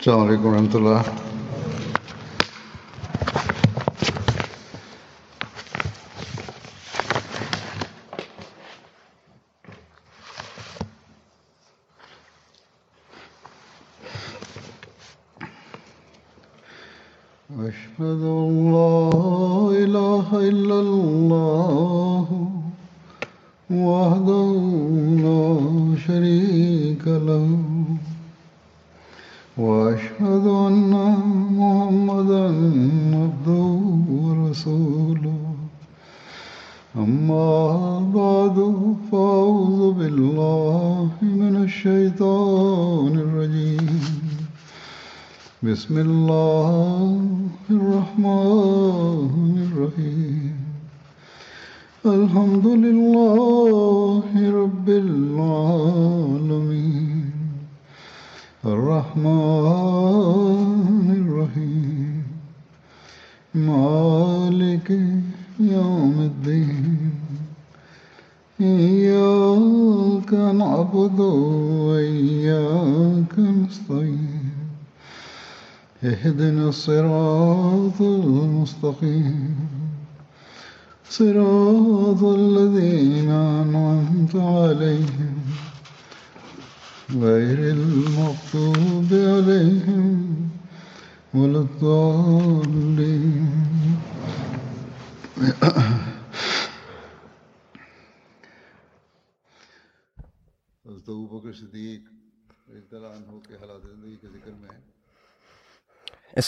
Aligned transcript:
Ciao, 0.00 0.24
Regolantola. 0.26 1.29
بسم 45.89 45.97
الله 45.97 46.18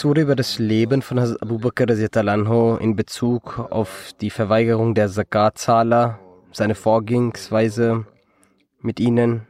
Mensur 0.03 0.21
über 0.21 0.35
das 0.35 0.59
Leben 0.59 1.01
von 1.01 1.17
Hazrat 1.17 1.41
Abu 1.41 1.59
Bakr 1.59 1.89
in 2.81 2.95
Bezug 2.97 3.57
auf 3.71 4.11
die 4.19 4.31
Verweigerung 4.31 4.95
der 4.95 5.07
Zakatzahler, 5.07 6.19
seine 6.51 6.75
Vorgehensweise 6.75 8.05
mit 8.81 8.99
ihnen 8.99 9.47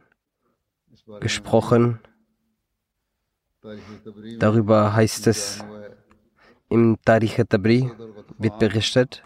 gesprochen. 1.18 1.98
Darüber 4.38 4.94
heißt 4.94 5.26
es 5.26 5.64
im 6.68 6.98
Tariq 7.04 7.48
Tabri 7.48 7.90
wird 8.38 8.56
berichtet, 8.60 9.24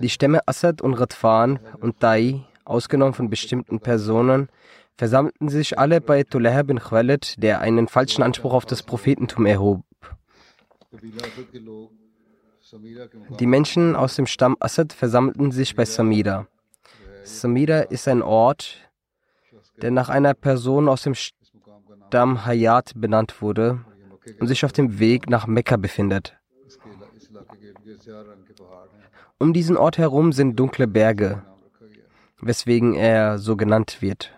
die 0.00 0.10
Stämme 0.10 0.46
Assad 0.46 0.82
und 0.82 0.92
Radfan 1.00 1.60
und 1.80 1.98
Tai, 1.98 2.44
ausgenommen 2.66 3.14
von 3.14 3.30
bestimmten 3.30 3.80
Personen, 3.80 4.50
versammelten 4.98 5.48
sich 5.48 5.78
alle 5.78 6.00
bei 6.00 6.24
Tuleh 6.24 6.64
bin 6.64 6.80
Khwalit, 6.80 7.36
der 7.38 7.60
einen 7.60 7.86
falschen 7.86 8.22
Anspruch 8.22 8.52
auf 8.52 8.66
das 8.66 8.82
Prophetentum 8.82 9.46
erhob. 9.46 9.84
Die 13.38 13.46
Menschen 13.46 13.94
aus 13.94 14.16
dem 14.16 14.26
Stamm 14.26 14.56
Asad 14.58 14.92
versammelten 14.92 15.52
sich 15.52 15.76
bei 15.76 15.84
Samira. 15.84 16.48
Samira 17.22 17.80
ist 17.80 18.08
ein 18.08 18.22
Ort, 18.22 18.90
der 19.80 19.92
nach 19.92 20.08
einer 20.08 20.34
Person 20.34 20.88
aus 20.88 21.02
dem 21.02 21.14
Stamm 21.14 22.44
Hayat 22.44 22.92
benannt 22.96 23.40
wurde 23.40 23.84
und 24.40 24.48
sich 24.48 24.64
auf 24.64 24.72
dem 24.72 24.98
Weg 24.98 25.30
nach 25.30 25.46
Mekka 25.46 25.76
befindet. 25.76 26.36
Um 29.38 29.52
diesen 29.52 29.76
Ort 29.76 29.98
herum 29.98 30.32
sind 30.32 30.56
dunkle 30.56 30.88
Berge, 30.88 31.44
weswegen 32.40 32.94
er 32.94 33.38
so 33.38 33.56
genannt 33.56 33.98
wird. 34.00 34.37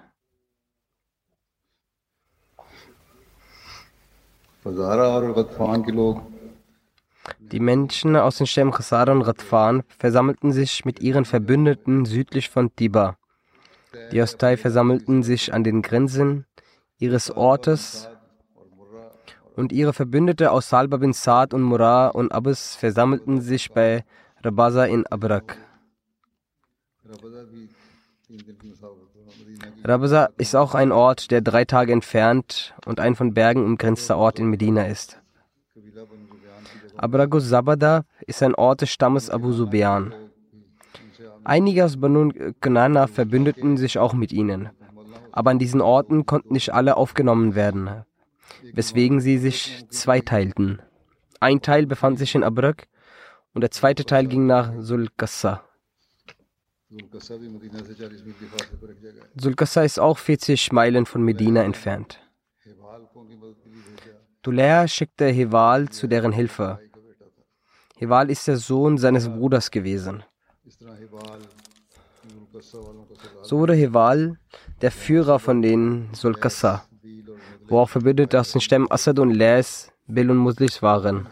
Die 7.39 7.61
Menschen 7.61 8.17
aus 8.17 8.39
den 8.39 8.47
Stämmen 8.47 8.73
Khazara 8.73 9.12
und 9.12 9.23
Radfan 9.23 9.83
versammelten 9.99 10.53
sich 10.53 10.85
mit 10.85 11.01
ihren 11.01 11.25
Verbündeten 11.25 12.05
südlich 12.05 12.51
von 12.51 12.75
Tiba. 12.77 13.17
Die 14.12 14.21
Ostei 14.21 14.57
versammelten 14.57 15.23
sich 15.23 15.53
an 15.55 15.65
den 15.65 15.83
Grenzen 15.83 16.47
ihres 16.99 17.31
Ortes 17.31 18.09
und 19.57 19.73
ihre 19.73 19.93
Verbündete 19.93 20.53
aus 20.53 20.69
Salba 20.69 20.99
bin 20.99 21.13
Saad 21.13 21.55
und 21.55 21.63
Murah 21.63 22.09
und 22.09 22.33
Abbas 22.33 22.77
versammelten 22.77 23.41
sich 23.41 23.73
bei 23.73 24.05
Rabaza 24.43 24.85
in 24.85 25.06
Abrak. 25.06 25.56
Rabza 29.85 30.31
ist 30.37 30.55
auch 30.55 30.75
ein 30.75 30.93
Ort, 30.93 31.31
der 31.31 31.41
drei 31.41 31.65
Tage 31.65 31.93
entfernt 31.93 32.75
und 32.87 33.00
ein 33.00 33.17
von 33.17 33.35
Bergen 33.35 33.65
umgrenzter 33.65 34.17
Ort 34.19 34.38
in 34.38 34.49
Medina 34.50 34.87
ist. 34.87 35.21
Abragus 36.97 37.49
Zabada 37.49 38.05
ist 38.27 38.43
ein 38.43 38.55
Ort 38.55 38.82
des 38.82 38.91
Stammes 38.91 39.31
Abu 39.31 39.53
Subean. 39.53 40.15
Einige 41.44 41.87
aus 41.87 41.99
Banu 41.99 42.31
Kanana 42.61 43.06
verbündeten 43.06 43.79
sich 43.79 43.99
auch 43.99 44.12
mit 44.12 44.32
ihnen, 44.32 44.69
aber 45.32 45.50
an 45.50 45.59
diesen 45.59 45.81
Orten 45.81 46.27
konnten 46.27 46.53
nicht 46.53 46.75
alle 46.75 46.97
aufgenommen 46.97 47.55
werden, 47.55 48.05
weswegen 48.75 49.21
sie 49.21 49.38
sich 49.38 49.87
zweiteilten. 49.88 50.82
Ein 51.41 51.62
Teil 51.62 51.87
befand 51.87 52.19
sich 52.19 52.35
in 52.35 52.44
Abrak 52.44 52.87
und 53.55 53.62
der 53.62 53.71
zweite 53.71 54.05
Teil 54.05 54.27
ging 54.27 54.47
nach 54.47 54.75
Sulkassa. 54.79 55.62
Sulkassa 59.37 59.83
ist 59.83 60.01
auch 60.01 60.19
40 60.19 60.73
Meilen 60.73 61.07
von 61.07 61.23
Medina 61.23 61.63
entfernt. 61.63 62.21
Dulea 64.43 64.89
schickte 64.89 65.27
Hival 65.27 65.89
zu 65.91 66.09
deren 66.09 66.33
Hilfe. 66.33 66.81
Hival 67.97 68.31
ist 68.31 68.49
der 68.49 68.57
Sohn 68.57 68.99
seines 68.99 69.29
Bruders 69.29 69.71
gewesen. 69.71 70.25
So 73.43 73.59
wurde 73.59 73.75
Hival 73.75 74.39
der 74.81 74.91
Führer 74.91 75.39
von 75.39 75.63
den 75.63 76.09
Sulkassa, 76.13 76.85
wo 77.69 77.79
auch 77.81 77.89
Verbündete 77.89 78.41
aus 78.41 78.53
den 78.53 78.61
Stämmen 78.61 78.91
Assad 78.91 79.19
und 79.19 79.35
Lais, 79.35 79.93
Bil 80.07 80.31
und 80.31 80.39
Muslims 80.39 80.83
waren. 80.83 81.29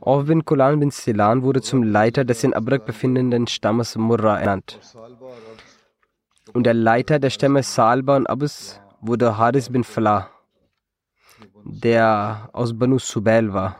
Orvin 0.00 0.44
Kulan 0.44 0.78
bin 0.80 0.90
Silan 0.90 1.42
wurde 1.42 1.62
zum 1.62 1.82
Leiter 1.82 2.24
des 2.24 2.44
in 2.44 2.54
Abrak 2.54 2.86
befindenden 2.86 3.46
Stammes 3.46 3.96
Murra 3.96 4.38
ernannt. 4.38 4.78
Und 6.52 6.64
der 6.64 6.74
Leiter 6.74 7.18
der 7.18 7.30
Stämme 7.30 7.62
Salba 7.62 8.16
und 8.16 8.28
Abus 8.28 8.80
wurde 9.00 9.36
Haris 9.36 9.70
bin 9.70 9.84
Falah, 9.84 10.30
der 11.64 12.48
aus 12.52 12.78
Banu 12.78 12.98
Subel 12.98 13.52
war. 13.52 13.76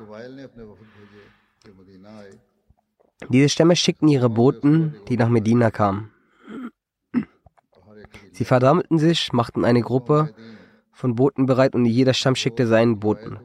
Diese 3.29 3.49
Stämme 3.49 3.77
schickten 3.77 4.09
ihre 4.09 4.29
Boten, 4.29 4.97
die 5.09 5.17
nach 5.17 5.29
Medina 5.29 5.71
kamen. 5.71 6.11
Sie 8.33 8.45
versammelten 8.45 8.99
sich, 8.99 9.33
machten 9.33 9.65
eine 9.65 9.81
Gruppe 9.81 10.35
von 10.93 11.15
Boten 11.15 11.47
bereit 11.47 11.75
und 11.75 11.85
jeder 11.87 12.15
Stamm 12.15 12.35
schickte 12.35 12.67
seinen 12.67 12.99
Boten. 12.99 13.39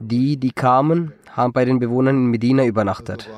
Die, 0.00 0.36
die 0.36 0.52
kamen, 0.52 1.12
haben 1.30 1.52
bei 1.52 1.64
den 1.64 1.78
Bewohnern 1.78 2.16
in 2.16 2.26
Medina 2.26 2.64
übernachtet. 2.64 3.30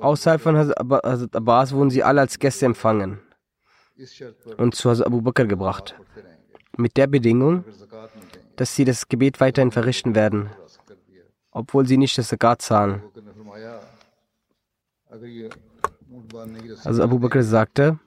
Außerhalb 0.00 0.40
von 0.40 0.56
Hazrat 0.56 1.36
Abbas 1.36 1.72
wurden 1.72 1.90
sie 1.90 2.02
alle 2.02 2.20
als 2.22 2.38
Gäste 2.38 2.66
empfangen 2.66 3.20
und 4.56 4.74
zu 4.74 4.90
Hazrat 4.90 5.06
Abu 5.06 5.20
Bakr 5.20 5.46
gebracht. 5.46 5.94
Mit 6.76 6.96
der 6.96 7.06
Bedingung, 7.06 7.64
dass 8.56 8.74
sie 8.74 8.84
das 8.84 9.08
Gebet 9.08 9.40
weiterhin 9.40 9.70
verrichten 9.70 10.14
werden, 10.14 10.50
obwohl 11.50 11.86
sie 11.86 11.96
nicht 11.96 12.16
das 12.16 12.28
Zakat 12.28 12.62
zahlen. 12.62 13.02
Also 16.84 17.02
Abu 17.02 17.18
Bakr 17.18 17.42
sagte, 17.42 17.98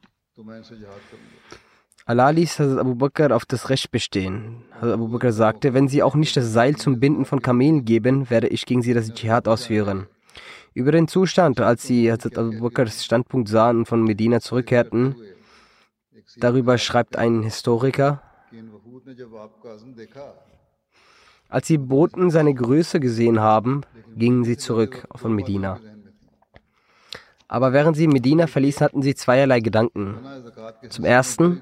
Allah 2.06 2.32
ließ 2.32 2.60
Hazrat 2.60 2.80
Abu 2.80 2.96
Bakr 2.96 3.34
auf 3.34 3.46
das 3.46 3.70
Recht 3.70 3.90
bestehen. 3.92 4.66
Hazrat 4.76 4.94
Abu 4.94 5.08
Bakr 5.08 5.32
sagte, 5.32 5.74
wenn 5.74 5.88
sie 5.88 6.04
auch 6.04 6.16
nicht 6.16 6.36
das 6.36 6.52
Seil 6.52 6.76
zum 6.76 7.00
Binden 7.00 7.24
von 7.24 7.42
Kamelen 7.42 7.86
geben, 7.86 8.30
werde 8.30 8.48
ich 8.48 8.66
gegen 8.66 8.82
sie 8.82 8.94
das 8.94 9.14
Dschihad 9.14 9.48
ausführen. 9.48 10.08
Über 10.74 10.92
den 10.92 11.08
Zustand, 11.08 11.62
als 11.62 11.84
sie 11.84 12.12
Hazrat 12.12 12.38
Abu 12.38 12.60
Bakrs 12.60 13.06
Standpunkt 13.06 13.48
sahen 13.48 13.78
und 13.80 13.86
von 13.86 14.04
Medina 14.04 14.42
zurückkehrten, 14.42 15.16
darüber 16.38 16.78
schreibt 16.78 17.16
ein 17.16 17.44
Historiker, 17.44 18.22
als 21.48 21.68
die 21.68 21.78
Boten 21.78 22.32
seine 22.32 22.54
Größe 22.54 23.00
gesehen 23.00 23.40
haben, 23.40 23.82
gingen 24.16 24.44
sie 24.44 24.58
zurück 24.58 25.08
von 25.16 25.34
Medina. 25.34 25.80
Aber 27.48 27.72
während 27.72 27.96
sie 27.96 28.08
Medina 28.08 28.48
verließen, 28.48 28.84
hatten 28.84 29.04
sie 29.04 29.14
zweierlei 29.14 29.60
Gedanken. 29.60 30.18
Zum 30.90 31.06
ersten, 31.06 31.62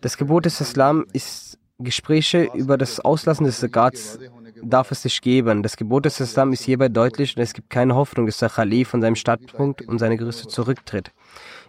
das 0.00 0.16
Gebot 0.16 0.44
des 0.44 0.60
Islam 0.60 1.06
ist, 1.12 1.58
Gespräche 1.78 2.48
über 2.54 2.76
das 2.76 2.98
Auslassen 2.98 3.44
des 3.44 3.60
Zakats 3.60 4.18
darf 4.62 4.90
es 4.90 5.04
nicht 5.04 5.22
geben. 5.22 5.62
Das 5.62 5.76
Gebot 5.76 6.04
des 6.06 6.18
Islam 6.18 6.52
ist 6.52 6.64
hierbei 6.64 6.88
deutlich 6.88 7.36
und 7.36 7.42
es 7.42 7.52
gibt 7.52 7.70
keine 7.70 7.94
Hoffnung, 7.94 8.26
dass 8.26 8.38
der 8.38 8.48
Khalif 8.48 8.88
von 8.88 9.00
seinem 9.00 9.14
Standpunkt 9.14 9.82
und 9.82 10.00
seine 10.00 10.16
Größe 10.16 10.48
zurücktritt. 10.48 11.12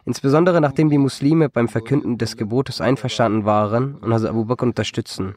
Insbesondere 0.06 0.62
nachdem 0.62 0.89
die 0.89 0.98
Muslime 0.98 1.50
beim 1.50 1.70
Verkünden 1.70 2.18
des 2.18 2.38
Gebotes 2.38 2.82
einverstanden 2.82 3.46
waren 3.46 3.96
und 3.98 4.12
Hazrat 4.12 4.32
Abu 4.32 4.46
Bakr 4.46 4.63
unterstützen. 4.63 5.36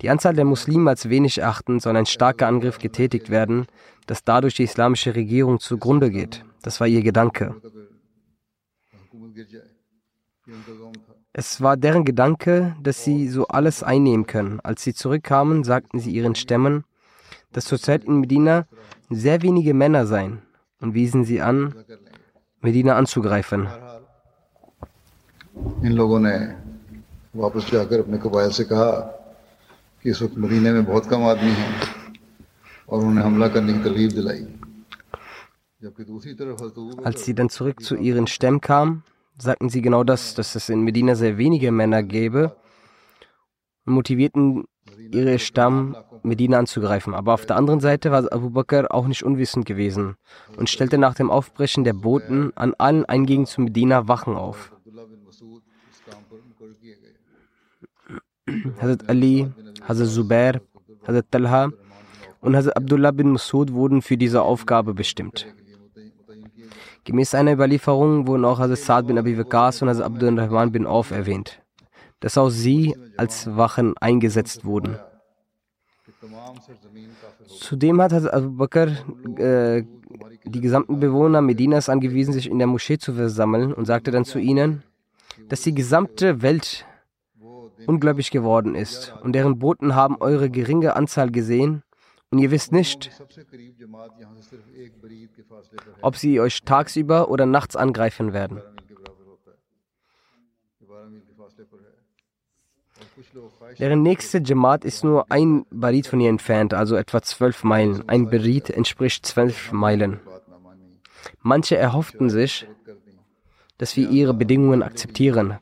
Die 0.00 0.10
Anzahl 0.10 0.34
der 0.34 0.44
Muslime 0.44 0.90
als 0.90 1.08
wenig 1.08 1.38
erachten, 1.38 1.80
soll 1.80 1.96
ein 1.96 2.06
starker 2.06 2.48
Angriff 2.48 2.78
getätigt 2.78 3.30
werden, 3.30 3.66
dass 4.06 4.24
dadurch 4.24 4.54
die 4.54 4.64
islamische 4.64 5.14
Regierung 5.14 5.60
zugrunde 5.60 6.10
geht. 6.10 6.44
Das 6.62 6.80
war 6.80 6.86
ihr 6.86 7.02
Gedanke. 7.02 7.54
Es 11.32 11.60
war 11.60 11.76
deren 11.76 12.04
Gedanke, 12.04 12.76
dass 12.82 13.04
sie 13.04 13.28
so 13.28 13.46
alles 13.46 13.82
einnehmen 13.82 14.26
können. 14.26 14.60
Als 14.60 14.82
sie 14.82 14.92
zurückkamen, 14.92 15.64
sagten 15.64 15.98
sie 16.00 16.10
ihren 16.10 16.34
Stämmen, 16.34 16.84
dass 17.52 17.64
zurzeit 17.64 18.04
in 18.04 18.20
Medina 18.20 18.66
sehr 19.08 19.42
wenige 19.42 19.74
Männer 19.74 20.06
seien 20.06 20.42
und 20.80 20.94
wiesen 20.94 21.24
sie 21.24 21.40
an, 21.40 21.74
Medina 22.60 22.96
anzugreifen. 22.96 23.68
In 25.82 25.92
Logone, 25.92 26.56
कि 30.03 30.09
इस 30.09 30.21
वक्त 30.21 30.37
मदीने 30.37 30.71
में 30.73 30.85
बहुत 30.85 31.05
कम 31.09 31.23
आदमी 31.33 31.51
हैं 31.59 31.71
और 32.89 33.05
उन्हें 33.05 33.23
हमला 33.23 33.47
करने 33.55 33.73
की 33.73 33.83
तरगीब 33.83 34.11
दिलाई 34.19 34.45
जबकि 35.81 36.03
दूसरी 36.03 36.33
तरफ 36.33 36.61
हज़रत 36.61 36.77
अबू 36.77 36.89
बकर 36.91 37.05
Als 37.11 37.25
sie 37.25 37.35
dann 37.35 37.49
zurück 37.49 37.83
zu 37.89 37.95
ihren 37.95 38.27
Stämmen 38.27 38.61
kamen, 38.61 39.03
sagten 39.37 39.69
sie 39.69 39.81
genau 39.81 40.03
das, 40.03 40.33
dass 40.35 40.55
es 40.55 40.69
in 40.69 40.81
Medina 40.81 41.15
sehr 41.15 41.37
wenige 41.37 41.71
Männer 41.71 42.01
gäbe 42.03 42.55
und 43.85 43.93
motivierten 43.93 44.65
ihre 45.11 45.39
Stamm, 45.39 45.95
Medina 46.23 46.57
anzugreifen. 46.59 47.13
Aber 47.13 47.33
auf 47.33 47.45
der 47.45 47.55
anderen 47.55 47.79
Seite 47.79 48.11
war 48.11 48.31
Abu 48.31 48.49
Bakr 48.49 48.93
auch 48.93 49.07
nicht 49.07 49.23
unwissend 49.23 49.65
gewesen 49.65 50.15
und 50.57 50.69
stellte 50.69 50.97
nach 50.97 51.15
dem 51.15 51.29
Aufbrechen 51.29 51.83
der 51.83 51.93
Boten 51.93 52.51
an 52.55 52.73
allen 52.77 53.05
Eingängen 53.05 53.45
zu 53.45 53.61
Medina 53.61 54.07
Wachen 54.07 54.35
auf. 54.35 54.71
Abdullah 54.71 55.03
बिन 55.11 55.19
मसूद 55.27 55.61
इस 55.91 55.99
काम 56.07 56.21
पर 56.29 56.39
मुकर 56.49 56.69
किए 56.81 56.95
गए 57.01 57.13
Hazrat 58.81 59.09
Ali, 59.09 59.35
Hazrat 59.88 60.08
Zubair, 60.08 60.60
Hazrat 61.06 61.30
Talha 61.30 61.70
und 62.40 62.56
Hazrat 62.56 62.76
Abdullah 62.76 63.10
bin 63.10 63.32
Masud 63.32 63.72
wurden 63.72 64.02
für 64.02 64.16
diese 64.16 64.42
Aufgabe 64.42 64.94
bestimmt. 64.94 65.46
Gemäß 67.04 67.34
einer 67.34 67.52
Überlieferung 67.52 68.26
wurden 68.26 68.44
auch 68.44 68.58
Hazrat 68.58 68.78
Saad 68.78 69.06
bin 69.06 69.18
Abi 69.18 69.36
Waqas 69.36 69.82
und 69.82 69.88
Hazrat 69.88 70.06
Abdul 70.06 70.38
Rahman 70.38 70.72
bin 70.72 70.86
Auf 70.86 71.10
erwähnt, 71.10 71.60
dass 72.20 72.38
auch 72.38 72.50
sie 72.50 72.96
als 73.16 73.56
Wachen 73.56 73.96
eingesetzt 73.98 74.64
wurden. 74.64 74.98
Zudem 77.48 78.00
hat 78.00 78.12
Hazrat 78.12 78.34
Abu 78.34 78.50
Bakr 78.50 78.88
äh, 79.36 79.84
die 80.44 80.60
gesamten 80.60 81.00
Bewohner 81.00 81.40
Medinas 81.40 81.88
angewiesen, 81.88 82.32
sich 82.32 82.50
in 82.50 82.58
der 82.58 82.66
Moschee 82.66 82.98
zu 82.98 83.14
versammeln 83.14 83.72
und 83.72 83.86
sagte 83.86 84.10
dann 84.10 84.24
zu 84.24 84.38
ihnen, 84.38 84.82
dass 85.48 85.62
die 85.62 85.74
gesamte 85.74 86.42
Welt 86.42 86.86
ungläubig 87.86 88.30
geworden 88.30 88.74
ist 88.74 89.14
und 89.22 89.32
deren 89.34 89.58
Boten 89.58 89.94
haben 89.94 90.16
eure 90.20 90.50
geringe 90.50 90.96
Anzahl 90.96 91.30
gesehen 91.30 91.82
und 92.30 92.38
ihr 92.38 92.50
wisst 92.50 92.72
nicht, 92.72 93.10
ob 96.00 96.16
sie 96.16 96.40
euch 96.40 96.62
tagsüber 96.62 97.28
oder 97.28 97.46
nachts 97.46 97.76
angreifen 97.76 98.32
werden. 98.32 98.62
Deren 103.78 104.02
nächste 104.02 104.42
Jamaat 104.42 104.84
ist 104.84 105.04
nur 105.04 105.30
ein 105.30 105.66
Barit 105.70 106.06
von 106.06 106.20
ihr 106.20 106.30
entfernt, 106.30 106.74
also 106.74 106.96
etwa 106.96 107.22
zwölf 107.22 107.64
Meilen. 107.64 108.08
Ein 108.08 108.30
Barit 108.30 108.70
entspricht 108.70 109.26
zwölf 109.26 109.72
Meilen. 109.72 110.20
Manche 111.40 111.76
erhofften 111.76 112.30
sich, 112.30 112.66
dass 113.78 113.96
wir 113.96 114.08
ihre 114.10 114.34
Bedingungen 114.34 114.82
akzeptieren 114.82 115.58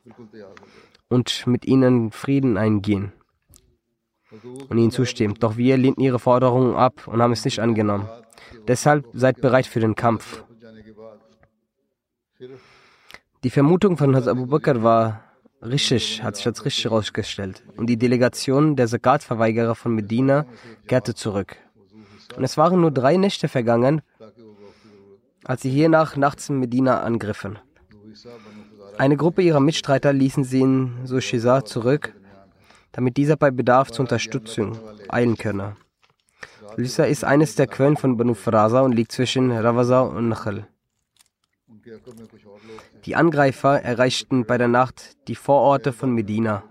und 1.11 1.45
mit 1.45 1.65
ihnen 1.65 2.11
Frieden 2.11 2.57
eingehen 2.57 3.11
und 4.69 4.77
ihnen 4.77 4.91
zustimmen. 4.91 5.35
Doch 5.39 5.57
wir 5.57 5.77
lehnten 5.77 6.01
ihre 6.01 6.19
Forderungen 6.19 6.75
ab 6.75 7.07
und 7.07 7.21
haben 7.21 7.33
es 7.33 7.43
nicht 7.43 7.59
angenommen. 7.59 8.07
Deshalb 8.67 9.05
seid 9.13 9.41
bereit 9.41 9.67
für 9.67 9.81
den 9.81 9.95
Kampf. 9.95 10.43
Die 13.43 13.49
Vermutung 13.49 13.97
von 13.97 14.15
Hazrat 14.15 14.37
Abu 14.37 14.45
Bakr 14.47 14.83
war 14.83 15.23
richtig, 15.61 16.23
hat 16.23 16.37
sich 16.37 16.47
als 16.47 16.63
richtig 16.63 16.85
herausgestellt. 16.85 17.63
Und 17.75 17.87
die 17.87 17.97
Delegation 17.97 18.75
der 18.77 18.87
Sakat-Verweigerer 18.87 19.75
von 19.75 19.93
Medina 19.93 20.45
kehrte 20.87 21.13
zurück. 21.13 21.57
Und 22.37 22.43
es 22.45 22.55
waren 22.55 22.79
nur 22.79 22.91
drei 22.91 23.17
Nächte 23.17 23.49
vergangen, 23.49 24.01
als 25.43 25.63
sie 25.63 25.69
hiernach 25.69 26.15
nachts 26.15 26.49
in 26.49 26.59
Medina 26.59 27.01
angriffen. 27.01 27.59
Eine 29.01 29.17
Gruppe 29.17 29.41
ihrer 29.41 29.59
Mitstreiter 29.59 30.13
ließen 30.13 30.43
sie 30.43 30.61
in 30.61 31.07
Sushisa 31.07 31.65
zurück, 31.65 32.13
damit 32.91 33.17
dieser 33.17 33.35
bei 33.35 33.49
Bedarf 33.49 33.89
zur 33.89 34.03
Unterstützung 34.03 34.77
eilen 35.09 35.37
könne. 35.37 35.75
Lysa 36.77 37.05
ist 37.05 37.23
eines 37.23 37.55
der 37.55 37.65
Quellen 37.65 37.97
von 37.97 38.15
Banu 38.15 38.35
Faraza 38.35 38.81
und 38.81 38.91
liegt 38.91 39.11
zwischen 39.11 39.49
Ravasa 39.51 40.01
und 40.01 40.29
Nachal. 40.29 40.67
Die 43.05 43.15
Angreifer 43.15 43.81
erreichten 43.81 44.45
bei 44.45 44.59
der 44.59 44.67
Nacht 44.67 45.17
die 45.27 45.33
Vororte 45.33 45.93
von 45.93 46.13
Medina, 46.13 46.61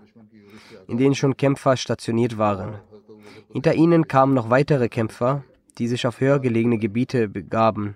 in 0.87 0.97
denen 0.97 1.15
schon 1.15 1.35
Kämpfer 1.35 1.75
stationiert 1.75 2.37
waren. 2.37 2.75
Hinter 3.51 3.73
ihnen 3.73 4.07
kamen 4.07 4.33
noch 4.33 4.49
weitere 4.49 4.87
Kämpfer, 4.87 5.43
die 5.77 5.87
sich 5.87 6.05
auf 6.07 6.19
höher 6.19 6.39
gelegene 6.39 6.77
Gebiete 6.77 7.27
begaben. 7.27 7.95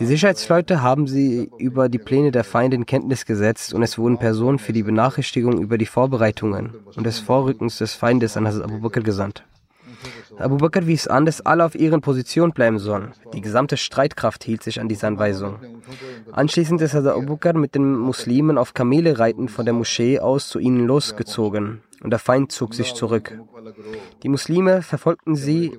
Die 0.00 0.06
Sicherheitsleute 0.06 0.82
haben 0.82 1.06
sie 1.06 1.50
über 1.58 1.88
die 1.88 1.98
Pläne 1.98 2.30
der 2.30 2.44
Feinde 2.44 2.76
in 2.76 2.86
Kenntnis 2.86 3.26
gesetzt 3.26 3.74
und 3.74 3.82
es 3.82 3.98
wurden 3.98 4.18
Personen 4.18 4.58
für 4.58 4.72
die 4.72 4.82
Benachrichtigung 4.82 5.60
über 5.60 5.78
die 5.78 5.86
Vorbereitungen 5.86 6.70
und 6.96 7.04
des 7.04 7.18
Vorrückens 7.18 7.78
des 7.78 7.94
Feindes 7.94 8.36
an 8.36 8.46
Hazrat 8.46 8.64
Abu 8.64 8.80
Bakr 8.80 9.00
gesandt. 9.00 9.44
Abu 10.38 10.58
Bakr 10.58 10.86
wies 10.86 11.06
an, 11.06 11.26
dass 11.26 11.40
alle 11.40 11.64
auf 11.64 11.74
ihren 11.74 12.00
Positionen 12.00 12.52
bleiben 12.52 12.78
sollen. 12.78 13.12
Die 13.32 13.40
gesamte 13.40 13.76
Streitkraft 13.76 14.44
hielt 14.44 14.62
sich 14.62 14.80
an 14.80 14.88
diese 14.88 15.06
Anweisung. 15.06 15.58
Anschließend 16.32 16.80
ist 16.80 16.94
Hazrat 16.94 17.16
Abu 17.16 17.36
Bakr 17.36 17.54
mit 17.58 17.74
den 17.74 17.94
Muslimen 17.98 18.58
auf 18.58 18.74
Kamele 18.74 19.18
reitend 19.18 19.50
von 19.50 19.64
der 19.64 19.74
Moschee 19.74 20.20
aus 20.20 20.48
zu 20.48 20.58
ihnen 20.58 20.86
losgezogen 20.86 21.82
und 22.02 22.10
der 22.10 22.18
Feind 22.18 22.52
zog 22.52 22.74
sich 22.74 22.94
zurück. 22.94 23.38
Die 24.22 24.28
Muslime 24.28 24.82
verfolgten 24.82 25.34
sie 25.34 25.76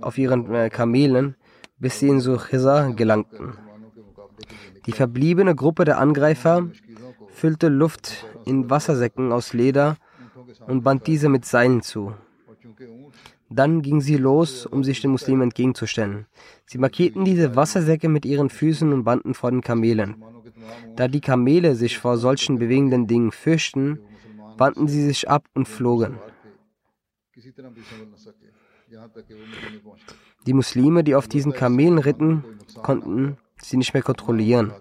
auf 0.00 0.18
ihren 0.18 0.52
äh, 0.54 0.70
Kamelen, 0.70 1.36
bis 1.78 2.00
sie 2.00 2.08
in 2.08 2.20
Suchisa 2.20 2.88
gelangten. 2.88 3.54
Die 4.86 4.92
verbliebene 4.92 5.54
Gruppe 5.54 5.84
der 5.84 5.98
Angreifer 5.98 6.68
füllte 7.28 7.68
Luft 7.68 8.26
in 8.44 8.70
Wassersäcken 8.70 9.32
aus 9.32 9.52
Leder 9.52 9.96
und 10.66 10.82
band 10.82 11.06
diese 11.06 11.28
mit 11.28 11.44
Seilen 11.44 11.82
zu. 11.82 12.14
Dann 13.52 13.82
ging 13.82 14.00
sie 14.00 14.16
los, 14.16 14.64
um 14.64 14.84
sich 14.84 15.00
den 15.00 15.10
Muslimen 15.10 15.42
entgegenzustellen. 15.42 16.26
Sie 16.66 16.78
markierten 16.78 17.24
diese 17.24 17.56
Wassersäcke 17.56 18.08
mit 18.08 18.24
ihren 18.24 18.48
Füßen 18.48 18.92
und 18.92 19.02
banden 19.02 19.34
vor 19.34 19.50
den 19.50 19.60
Kamelen. 19.60 20.22
Da 20.94 21.08
die 21.08 21.20
Kamele 21.20 21.74
sich 21.74 21.98
vor 21.98 22.16
solchen 22.16 22.60
bewegenden 22.60 23.08
Dingen 23.08 23.32
fürchten, 23.32 23.98
wandten 24.56 24.86
sie 24.86 25.04
sich 25.04 25.28
ab 25.28 25.44
und 25.54 25.66
flogen. 25.66 26.18
Die 30.46 30.52
Muslime, 30.52 31.02
die 31.02 31.14
auf 31.16 31.26
diesen 31.26 31.52
Kamelen 31.52 31.98
ritten, 31.98 32.44
konnten 32.82 33.36
sie 33.60 33.76
nicht 33.76 33.94
mehr 33.94 34.02
kontrollieren, 34.02 34.72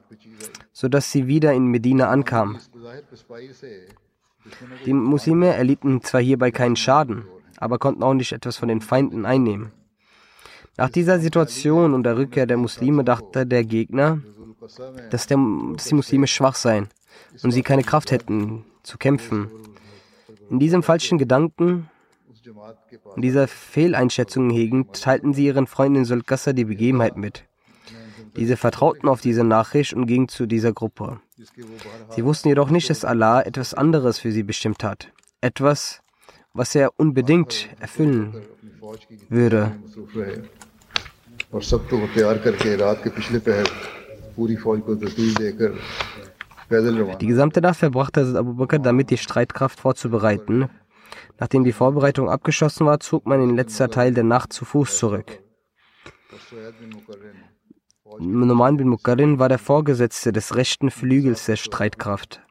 sodass 0.72 1.12
sie 1.12 1.28
wieder 1.28 1.54
in 1.54 1.66
Medina 1.66 2.10
ankamen. 2.10 2.60
Die 4.86 4.94
Muslime 4.94 5.48
erlitten 5.48 6.02
zwar 6.02 6.22
hierbei 6.22 6.52
keinen 6.52 6.76
Schaden, 6.76 7.26
aber 7.60 7.78
konnten 7.78 8.04
auch 8.04 8.14
nicht 8.14 8.32
etwas 8.32 8.58
von 8.58 8.70
den 8.70 8.82
Feinden 8.82 9.26
einnehmen. 9.26 9.72
Nach 10.78 10.90
dieser 10.90 11.20
Situation 11.20 11.94
und 11.94 12.04
der 12.04 12.18
Rückkehr 12.18 12.46
der 12.46 12.58
Muslime 12.58 13.04
dachte 13.04 13.46
der 13.46 13.66
Gegner, 13.66 14.20
dass, 15.10 15.28
der, 15.28 15.38
dass 15.38 15.86
die 15.86 15.96
Muslime 15.96 16.28
schwach 16.28 16.56
seien 16.56 16.88
und 17.44 17.52
sie 17.52 17.64
keine 17.64 17.84
Kraft 17.84 18.12
hätten 18.12 18.66
zu 18.84 18.98
kämpfen. 18.98 19.50
In 20.50 20.60
diesem 20.60 20.84
falschen 20.84 21.18
Gedanken 21.18 21.90
in 23.16 23.22
dieser 23.22 23.48
Fehleinschätzung 23.48 24.50
hegend, 24.50 25.02
teilten 25.02 25.34
sie 25.34 25.46
ihren 25.46 25.68
Freunden 25.68 26.00
in 26.00 26.06
Sulkassa 26.06 26.54
die 26.54 26.66
Begebenheit 26.66 27.18
mit. 27.18 27.46
Diese 28.36 28.58
vertrauten 28.58 29.10
auf 29.10 29.22
diese 29.22 29.44
Nachricht 29.44 29.94
und 29.94 30.06
gingen 30.06 30.28
zu 30.28 30.46
dieser 30.46 30.72
Gruppe. 30.72 31.20
Sie 32.10 32.24
wussten 32.24 32.50
jedoch 32.50 32.70
nicht, 32.70 32.90
dass 32.90 33.06
Allah 33.06 33.42
etwas 33.42 33.74
anderes 33.74 34.20
für 34.20 34.32
sie 34.32 34.44
bestimmt 34.44 34.84
hat. 34.84 35.12
Etwas, 35.42 36.02
was 36.54 36.76
er 36.76 36.92
unbedingt 36.98 37.70
erfüllen 37.80 38.34
würde. 39.30 39.72
Die 47.20 47.28
gesamte 47.28 47.62
Nacht 47.62 47.80
verbrachte 47.80 48.36
Abu 48.38 48.54
Bakr 48.54 48.80
damit, 48.80 49.10
die 49.10 49.18
Streitkraft 49.18 49.80
vorzubereiten. 49.80 50.70
Nachdem 51.40 51.64
die 51.64 51.72
Vorbereitung 51.72 52.30
abgeschlossen 52.30 52.86
war, 52.86 53.00
zog 53.00 53.26
man 53.26 53.40
den 53.40 53.56
letzten 53.56 53.90
Teil 53.90 54.14
der 54.14 54.24
Nacht 54.24 54.54
zu 54.54 54.66
Fuß 54.66 54.98
zurück. 54.98 55.42
Numan 58.20 58.78
bin 58.78 58.88
Mukarin 58.88 59.40
war 59.40 59.50
der 59.50 59.60
Vorgesetzte 59.60 60.32
des 60.32 60.56
rechten 60.56 60.92
Flügels 60.92 61.46
der 61.46 61.56
Streitkraft. 61.56 62.42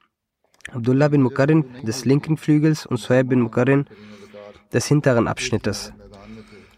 Abdullah 0.73 1.09
bin 1.09 1.23
Mukarin 1.23 1.65
des 1.83 2.05
linken 2.05 2.37
Flügels 2.37 2.87
und 2.87 2.99
Suhaib 2.99 3.29
bin 3.29 3.41
Mukarin 3.41 3.87
des 4.73 4.87
hinteren 4.87 5.29
Abschnittes. 5.29 5.93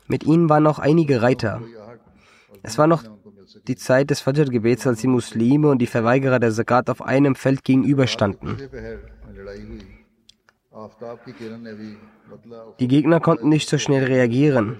Mit 0.06 0.25
ihnen 0.25 0.49
waren 0.49 0.62
noch 0.62 0.78
einige 0.78 1.23
Reiter. 1.23 1.62
Es 2.62 2.78
war 2.78 2.87
noch 2.87 3.04
die 3.66 3.76
Zeit 3.76 4.11
des 4.11 4.20
Fajr-Gebets, 4.20 4.87
als 4.87 5.00
die 5.00 5.06
Muslime 5.06 5.68
und 5.68 5.78
die 5.78 5.87
Verweigerer 5.87 6.38
der 6.38 6.52
Sakat 6.52 6.90
auf 6.90 7.02
einem 7.02 7.35
Feld 7.35 7.64
gegenüberstanden. 7.64 8.56
Die 12.78 12.88
Gegner 12.88 13.20
konnten 13.20 13.49
nicht 13.49 13.68
so 13.68 13.78
schnell 13.78 14.04
reagieren, 14.04 14.76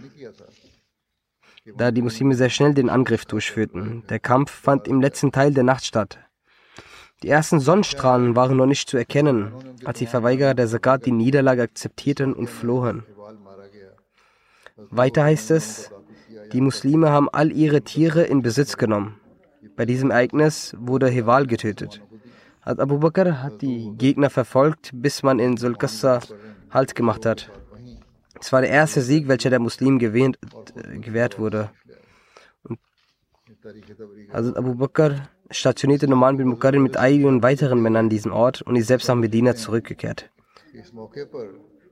da 1.77 1.91
die 1.91 2.03
Muslime 2.03 2.35
sehr 2.35 2.51
schnell 2.51 2.75
den 2.75 2.89
Angriff 2.89 3.25
durchführten. 3.25 4.05
Der 4.09 4.21
Kampf 4.21 4.51
fand 4.51 4.89
im 4.89 5.01
letzten 5.01 5.33
Teil 5.33 5.53
der 5.53 5.65
Nacht 5.65 5.85
statt. 5.85 6.19
Die 7.23 7.29
ersten 7.29 7.61
Sonnenstrahlen 7.61 8.35
waren 8.35 8.57
noch 8.57 8.67
nicht 8.67 8.89
zu 8.89 8.97
erkennen, 8.97 9.53
als 9.85 9.99
die 9.99 10.07
Verweigerer 10.07 10.55
der 10.55 10.69
Sagat 10.69 11.05
die 11.05 11.13
Niederlage 11.13 11.63
akzeptierten 11.63 12.33
und 12.33 12.49
flohen. 12.49 13.05
Weiter 14.77 15.25
heißt 15.25 15.51
es, 15.51 15.91
die 16.53 16.61
Muslime 16.61 17.11
haben 17.11 17.29
all 17.29 17.53
ihre 17.53 17.83
Tiere 17.83 18.23
in 18.23 18.43
Besitz 18.43 18.77
genommen. 18.77 19.21
Bei 19.77 19.85
diesem 19.85 20.11
Ereignis 20.11 20.75
wurde 20.79 21.09
Heval 21.09 21.47
getötet. 21.47 22.01
Hat 22.63 22.81
Abu 22.81 22.99
Bakr 22.99 23.43
hat 23.43 23.63
die 23.63 23.93
Gegner 23.97 24.31
verfolgt, 24.31 24.91
bis 24.95 25.23
man 25.23 25.39
in 25.39 25.57
Sulkassa 25.57 26.21
Halt 26.71 26.95
gemacht 26.95 27.27
hat. 27.27 27.51
Es 28.41 28.53
war 28.53 28.61
der 28.61 28.71
erste 28.71 29.01
Sieg, 29.03 29.29
welcher 29.29 29.51
der 29.51 29.59
Muslim 29.59 29.99
gewähnt, 29.99 30.39
äh, 30.75 30.99
gewährt 30.99 31.39
wurde. 31.39 31.71
Und 32.63 32.79
also 34.33 34.55
Abu 34.55 34.75
Bakr 34.75 35.29
stationierte 35.51 36.09
Noman 36.09 36.37
bin 36.37 36.49
Mukarin 36.49 36.83
mit 36.83 36.97
einigen 36.97 37.43
weiteren 37.43 37.83
Männern 37.83 38.09
diesen 38.09 38.31
Ort 38.31 38.63
und 38.63 38.77
ist 38.77 38.87
selbst 38.87 39.09
nach 39.09 39.17
Medina 39.17 39.55
zurückgekehrt. 39.55 40.31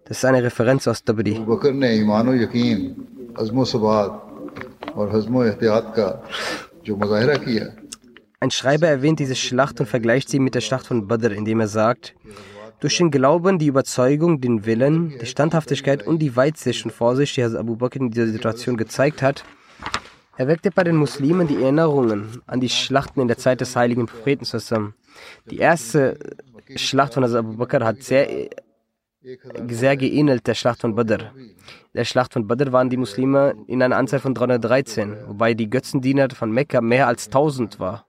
Das 0.04 0.18
ist 0.18 0.24
eine 0.24 0.42
Referenz 0.42 0.88
aus 0.88 1.04
Tabri. 1.04 1.34
Ein 8.40 8.50
Schreiber 8.50 8.86
erwähnt 8.86 9.18
diese 9.18 9.34
Schlacht 9.34 9.80
und 9.80 9.86
vergleicht 9.86 10.28
sie 10.28 10.38
mit 10.38 10.54
der 10.54 10.60
Schlacht 10.60 10.86
von 10.86 11.08
Badr, 11.08 11.32
indem 11.32 11.60
er 11.60 11.68
sagt, 11.68 12.14
durch 12.80 12.96
den 12.98 13.10
Glauben, 13.10 13.58
die 13.58 13.66
Überzeugung, 13.66 14.40
den 14.40 14.64
Willen, 14.64 15.18
die 15.20 15.26
Standhaftigkeit 15.26 16.06
und 16.06 16.20
die 16.20 16.36
Weitsicht 16.36 16.84
und 16.84 16.92
Vorsicht, 16.92 17.36
die 17.36 17.42
Herr 17.42 17.58
Abu 17.58 17.74
Bakr 17.74 18.00
in 18.00 18.10
dieser 18.10 18.28
Situation 18.28 18.76
gezeigt 18.76 19.20
hat, 19.20 19.44
er 20.38 20.46
weckte 20.46 20.70
bei 20.70 20.84
den 20.84 20.94
Muslimen 20.94 21.48
die 21.48 21.60
Erinnerungen 21.60 22.40
an 22.46 22.60
die 22.60 22.68
Schlachten 22.68 23.20
in 23.20 23.26
der 23.26 23.38
Zeit 23.38 23.60
des 23.60 23.74
heiligen 23.74 24.06
Propheten 24.06 24.44
zusammen. 24.44 24.94
Die 25.50 25.58
erste 25.58 26.16
Schlacht 26.76 27.14
von 27.14 27.24
Abu 27.24 27.56
Bakr 27.56 27.84
hat 27.84 28.04
sehr, 28.04 28.48
sehr 29.68 29.96
geähnelt 29.96 30.46
der 30.46 30.54
Schlacht 30.54 30.80
von 30.82 30.94
Badr. 30.94 31.32
In 31.34 31.56
Der 31.92 32.04
Schlacht 32.04 32.34
von 32.34 32.46
Badr 32.46 32.70
waren 32.70 32.88
die 32.88 32.96
Muslime 32.96 33.56
in 33.66 33.82
einer 33.82 33.96
Anzahl 33.96 34.20
von 34.20 34.32
313, 34.32 35.16
wobei 35.26 35.54
die 35.54 35.68
Götzendiener 35.68 36.30
von 36.30 36.52
Mekka 36.52 36.80
mehr 36.80 37.08
als 37.08 37.26
1000 37.26 37.80
war. 37.80 38.06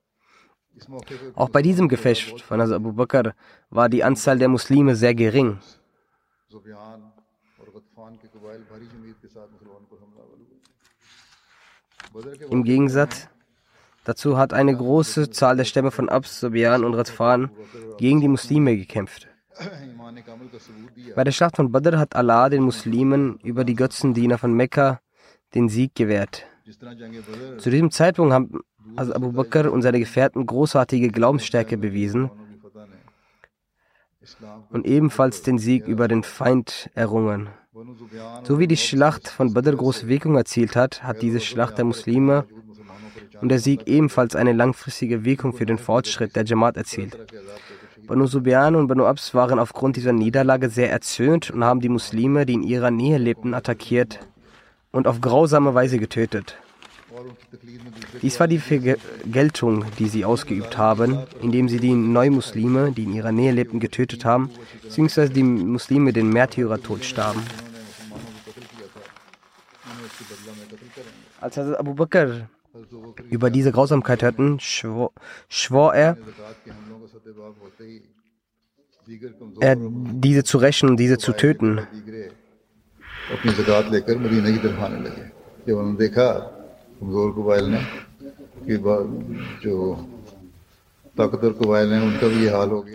Auch 1.33 1.49
bei 1.49 1.63
diesem 1.63 1.89
Gefecht 1.89 2.41
von 2.41 2.61
Abu 2.61 2.93
Bakr 2.93 3.33
war 3.71 3.89
die 3.89 4.03
Anzahl 4.03 4.37
der 4.37 4.49
Muslime 4.49 4.95
sehr 4.95 5.15
gering. 5.15 5.57
Im 12.49 12.63
Gegensatz 12.63 13.29
dazu 14.03 14.37
hat 14.37 14.53
eine 14.53 14.75
große 14.75 15.29
Zahl 15.29 15.57
der 15.57 15.65
Stämme 15.65 15.91
von 15.91 16.09
Absabian 16.09 16.83
und 16.83 16.93
Radfan 16.95 17.51
gegen 17.97 18.21
die 18.21 18.27
Muslime 18.27 18.75
gekämpft. 18.77 19.27
Bei 21.15 21.23
der 21.23 21.31
Schlacht 21.31 21.57
von 21.57 21.71
Badr 21.71 21.97
hat 21.97 22.15
Allah 22.15 22.49
den 22.49 22.63
Muslimen 22.63 23.37
über 23.43 23.63
die 23.63 23.75
Götzendiener 23.75 24.37
von 24.37 24.53
Mekka 24.53 25.01
den 25.53 25.69
Sieg 25.69 25.95
gewährt. 25.95 26.45
Zu 27.57 27.69
diesem 27.69 27.91
Zeitpunkt 27.91 28.33
haben 28.33 28.61
also 28.95 29.13
Abu 29.13 29.31
Bakr 29.31 29.71
und 29.71 29.81
seine 29.81 29.99
Gefährten 29.99 30.45
großartige 30.45 31.09
Glaubensstärke 31.09 31.77
bewiesen 31.77 32.29
und 34.69 34.85
ebenfalls 34.85 35.41
den 35.41 35.57
Sieg 35.57 35.87
über 35.87 36.07
den 36.07 36.23
Feind 36.23 36.89
errungen. 36.93 37.49
So 38.43 38.59
wie 38.59 38.67
die 38.67 38.77
Schlacht 38.77 39.27
von 39.29 39.53
Badr 39.53 39.75
große 39.75 40.07
Wirkung 40.07 40.35
erzielt 40.35 40.75
hat, 40.75 41.03
hat 41.03 41.21
diese 41.21 41.39
Schlacht 41.39 41.77
der 41.77 41.85
Muslime 41.85 42.45
und 43.41 43.49
der 43.49 43.59
Sieg 43.59 43.87
ebenfalls 43.87 44.35
eine 44.35 44.53
langfristige 44.53 45.23
Wirkung 45.23 45.53
für 45.53 45.65
den 45.65 45.77
Fortschritt 45.77 46.35
der 46.35 46.45
Jamaat 46.45 46.77
erzielt. 46.77 47.17
Banu 48.07 48.25
Subian 48.25 48.75
und 48.75 48.87
Banu 48.87 49.05
Abs 49.05 49.33
waren 49.33 49.59
aufgrund 49.59 49.95
dieser 49.95 50.13
Niederlage 50.13 50.69
sehr 50.69 50.91
erzürnt 50.91 51.51
und 51.51 51.63
haben 51.63 51.79
die 51.79 51.89
Muslime, 51.89 52.45
die 52.45 52.55
in 52.55 52.63
ihrer 52.63 52.91
Nähe 52.91 53.17
lebten, 53.17 53.53
attackiert 53.53 54.19
und 54.91 55.07
auf 55.07 55.21
grausame 55.21 55.75
Weise 55.75 55.99
getötet. 55.99 56.57
Dies 58.21 58.39
war 58.39 58.47
die 58.47 58.59
Vergeltung, 58.59 59.85
die 59.99 60.07
sie 60.07 60.25
ausgeübt 60.25 60.77
haben, 60.77 61.19
indem 61.41 61.69
sie 61.69 61.79
die 61.79 61.93
Neumuslime, 61.93 62.91
die 62.91 63.03
in 63.03 63.13
ihrer 63.13 63.31
Nähe 63.31 63.51
lebten, 63.51 63.79
getötet 63.79 64.25
haben, 64.25 64.49
beziehungsweise 64.83 65.31
die 65.31 65.43
Muslime 65.43 66.13
den 66.13 66.29
Märtyrertod 66.29 67.03
starben. 67.03 67.41
Als 71.41 71.57
Hazrat 71.57 71.79
Abu 71.79 71.93
Bakr 71.95 72.49
über 73.29 73.49
diese 73.49 73.71
Grausamkeit 73.71 74.21
hörten, 74.21 74.59
schwor, 74.59 75.11
schwor 75.47 75.93
er, 75.93 76.17
er, 79.59 79.75
diese 79.75 80.43
zu 80.43 80.57
rächen, 80.57 80.97
diese 80.97 81.17
zu 81.17 81.33
töten. 81.33 81.81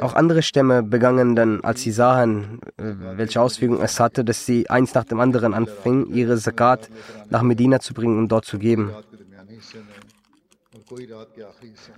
Auch 0.00 0.14
andere 0.14 0.42
Stämme 0.42 0.82
begannen 0.82 1.36
dann, 1.36 1.60
als 1.62 1.82
sie 1.82 1.92
sahen, 1.92 2.60
äh, 2.76 2.94
welche 3.16 3.40
Auswirkungen 3.40 3.82
es 3.82 4.00
hatte, 4.00 4.24
dass 4.24 4.46
sie 4.46 4.68
eins 4.70 4.94
nach 4.94 5.04
dem 5.04 5.20
anderen 5.20 5.52
anfingen, 5.54 6.12
ihre 6.14 6.36
Zakat 6.38 6.88
nach 7.30 7.42
Medina 7.42 7.80
zu 7.80 7.92
bringen 7.94 8.18
und 8.18 8.28
dort 8.28 8.44
zu 8.44 8.58
geben. 8.58 8.92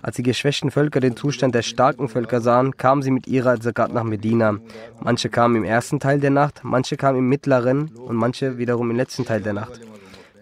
Als 0.01 0.15
die 0.15 0.23
geschwächten 0.23 0.71
Völker 0.71 0.99
den 0.99 1.15
Zustand 1.15 1.53
der 1.55 1.61
starken 1.61 2.07
Völker 2.07 2.41
sahen, 2.41 2.77
kamen 2.77 3.01
sie 3.01 3.11
mit 3.11 3.27
ihrer 3.27 3.59
Zakat 3.59 3.93
nach 3.93 4.03
Medina. 4.03 4.59
Manche 5.01 5.29
kamen 5.29 5.55
im 5.57 5.63
ersten 5.63 5.99
Teil 5.99 6.19
der 6.19 6.29
Nacht, 6.31 6.61
manche 6.63 6.95
kamen 6.95 7.19
im 7.19 7.29
mittleren 7.29 7.91
und 7.95 8.15
manche 8.15 8.57
wiederum 8.57 8.89
im 8.91 8.97
letzten 8.97 9.25
Teil 9.25 9.41
der 9.41 9.53
Nacht. 9.53 9.79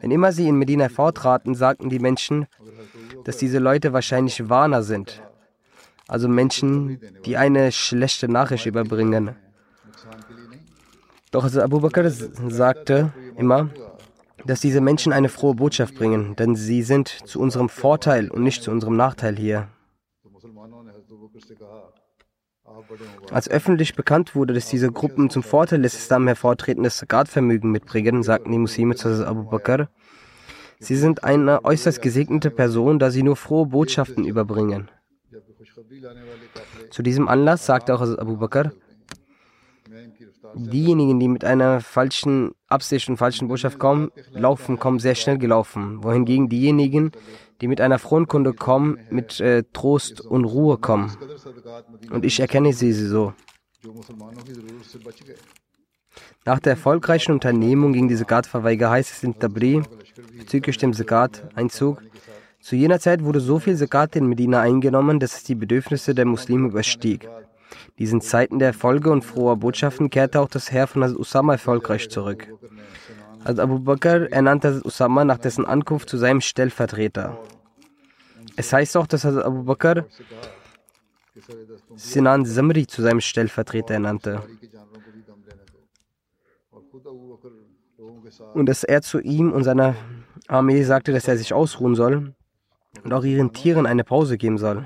Wenn 0.02 0.12
immer 0.12 0.32
sie 0.32 0.48
in 0.48 0.58
Medina 0.58 0.90
vortraten, 0.90 1.56
sagten 1.56 1.90
die 1.90 2.00
Menschen, 2.00 2.46
dass 3.24 3.38
diese 3.38 3.60
Leute 3.60 3.94
wahrscheinlich 3.94 4.50
Warner 4.50 4.84
sind, 4.84 5.24
also 6.08 6.28
Menschen, 6.28 7.00
die 7.26 7.38
eine 7.38 7.72
schlechte 7.72 8.28
Nachricht 8.28 8.66
überbringen. 8.66 9.36
Doch 11.32 11.44
also 11.44 11.62
Abu 11.62 11.80
Bakr 11.80 12.10
sagte 12.10 13.12
immer, 13.38 13.70
dass 14.46 14.62
diese 14.62 14.82
Menschen 14.82 15.12
eine 15.12 15.30
frohe 15.30 15.56
Botschaft 15.56 15.96
bringen, 15.96 16.36
denn 16.36 16.56
sie 16.56 16.84
sind 16.84 17.10
zu 17.10 17.40
unserem 17.40 17.70
Vorteil 17.70 18.30
und 18.30 18.44
nicht 18.44 18.62
zu 18.64 18.72
unserem 18.72 18.96
Nachteil 18.96 19.36
hier. 19.36 19.68
Als 23.32 23.50
öffentlich 23.50 23.96
bekannt 23.96 24.36
wurde, 24.36 24.54
dass 24.54 24.70
diese 24.70 24.92
Gruppen 24.92 25.30
zum 25.30 25.44
Vorteil 25.44 25.82
des 25.82 25.96
Islam 25.96 26.28
hervortretendes 26.28 27.06
Gradvermögen 27.08 27.72
mitbringen, 27.72 28.24
sagten 28.24 28.52
die 28.52 28.58
Muslime 28.58 28.96
zu 28.96 29.28
Abu 29.28 29.44
Bakr, 29.44 29.90
sie 30.80 30.96
sind 30.96 31.24
eine 31.24 31.66
äußerst 31.66 32.02
gesegnete 32.02 32.52
Person, 32.52 33.00
da 33.00 33.12
sie 33.12 33.24
nur 33.24 33.36
frohe 33.36 33.66
Botschaften 33.66 34.26
überbringen. 34.26 34.90
Zu 36.90 37.04
diesem 37.04 37.28
Anlass 37.28 37.66
sagte 37.66 37.94
auch 37.96 38.02
Abu 38.02 38.38
Bakr, 38.38 38.72
diejenigen, 40.56 41.20
die 41.20 41.28
mit 41.28 41.44
einer 41.44 41.82
falschen 41.82 42.52
Absicht 42.68 43.10
und 43.10 43.18
falschen 43.18 43.48
Botschaft 43.48 43.80
kommen, 43.80 44.12
laufen, 44.32 44.80
kommen 44.80 45.00
sehr 45.00 45.16
schnell 45.16 45.38
gelaufen, 45.38 46.04
wohingegen 46.04 46.50
diejenigen, 46.50 47.12
die 47.62 47.68
mit 47.68 47.82
einer 47.82 48.00
Fronkunde 48.00 48.54
kommen, 48.54 49.00
mit 49.10 49.40
äh, 49.40 49.64
Trost 49.74 50.22
und 50.22 50.46
Ruhe 50.46 50.78
kommen. 50.78 51.16
Und 52.12 52.26
ich 52.26 52.40
erkenne 52.40 52.74
sie 52.74 52.92
so. 52.94 53.34
Nach 56.46 56.60
der 56.60 56.72
erfolgreichen 56.72 57.32
Unternehmung 57.32 57.94
gegen 57.94 58.08
die 58.08 58.16
Zakat-Verweigerer 58.16 58.92
heißt 58.92 59.12
es 59.12 59.24
in 59.24 59.38
Tabri 59.38 59.82
bezüglich 60.38 60.78
dem 60.78 60.94
Zakat-Einzug, 60.94 62.02
zu 62.66 62.76
jener 62.76 63.00
Zeit 63.00 63.24
wurde 63.24 63.42
so 63.42 63.60
viel 63.60 63.78
Zakat 63.78 64.16
in 64.16 64.26
Medina 64.26 64.60
eingenommen, 64.60 65.20
dass 65.20 65.36
es 65.38 65.44
die 65.44 65.54
Bedürfnisse 65.54 66.16
der 66.16 66.26
Muslime 66.26 66.70
überstieg. 66.70 67.30
Diesen 68.00 68.22
Zeiten 68.22 68.58
der 68.58 68.70
Erfolge 68.70 69.12
und 69.12 69.24
froher 69.24 69.56
Botschaften 69.56 70.10
kehrte 70.10 70.42
auch 70.42 70.50
das 70.50 70.72
Heer 70.72 70.88
von 70.88 71.04
Hazrat 71.04 71.20
Usama 71.20 71.54
erfolgreich 71.54 72.10
zurück. 72.10 72.48
Hazrat 73.42 73.60
Abu 73.60 73.78
Bakr 73.78 74.32
ernannte 74.32 74.70
Hazrat 74.70 74.86
Usama 74.86 75.24
nach 75.26 75.38
dessen 75.38 75.64
Ankunft 75.64 76.10
zu 76.10 76.18
seinem 76.18 76.42
Stellvertreter. 76.42 77.38
Es 78.56 78.74
heißt 78.74 78.98
auch, 78.98 79.06
dass 79.06 79.26
Hazrat 79.26 79.46
Abu 79.46 79.62
Bakr 79.62 80.08
Sinan 81.96 82.46
Samri 82.46 82.88
zu 82.88 83.04
seinem 83.04 83.22
Stellvertreter 83.22 83.94
ernannte. 83.94 84.42
Und 88.56 88.66
dass 88.66 88.84
er 88.84 89.04
zu 89.04 89.20
ihm 89.20 89.52
und 89.52 89.64
seiner 89.64 89.94
Armee 90.48 90.82
sagte, 90.82 91.12
dass 91.12 91.28
er 91.28 91.38
sich 91.38 91.54
ausruhen 91.54 91.94
soll 91.94 92.34
und 93.04 93.14
auch 93.14 93.24
ihren 93.24 93.54
Tieren 93.54 93.86
eine 93.86 94.04
Pause 94.04 94.38
geben 94.38 94.58
soll. 94.58 94.86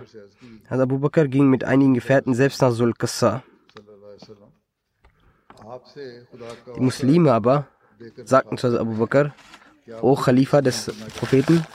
Also 0.69 0.83
Abu 0.83 0.99
Bakr 0.99 1.27
ging 1.27 1.49
mit 1.49 1.63
einigen 1.63 1.93
Gefährten 1.93 2.33
selbst 2.33 2.61
nach 2.61 2.71
Sul 2.71 2.93
Qassa. 2.93 3.43
Die 6.75 6.81
Muslime 6.81 7.31
aber 7.33 7.67
sagten 8.23 8.57
zu 8.57 8.79
Abu 8.79 8.95
Bakr, 8.95 9.33
O 10.01 10.15
Khalifa 10.15 10.61
des 10.61 10.91
Propheten, 11.17 11.65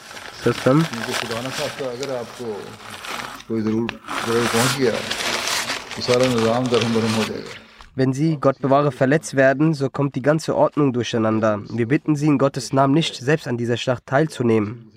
wenn 7.96 8.12
Sie, 8.12 8.38
Gott 8.40 8.58
bewahre, 8.60 8.90
verletzt 8.90 9.36
werden, 9.36 9.74
so 9.74 9.88
kommt 9.88 10.16
die 10.16 10.22
ganze 10.22 10.56
Ordnung 10.56 10.92
durcheinander. 10.92 11.62
Wir 11.70 11.86
bitten 11.86 12.16
Sie 12.16 12.26
in 12.26 12.38
Gottes 12.38 12.72
Namen 12.72 12.92
nicht, 12.92 13.14
selbst 13.16 13.46
an 13.46 13.56
dieser 13.56 13.76
Schlacht 13.76 14.06
teilzunehmen. 14.06 14.90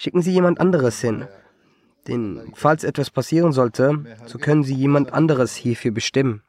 Schicken 0.00 0.22
Sie 0.22 0.32
jemand 0.32 0.60
anderes 0.60 1.00
hin. 1.00 1.26
Denn 2.06 2.52
falls 2.54 2.84
etwas 2.84 3.10
passieren 3.10 3.52
sollte, 3.52 4.04
so 4.26 4.38
können 4.38 4.62
Sie 4.62 4.74
jemand 4.74 5.12
anderes 5.12 5.56
hierfür 5.56 5.90
bestimmen. 5.90 6.42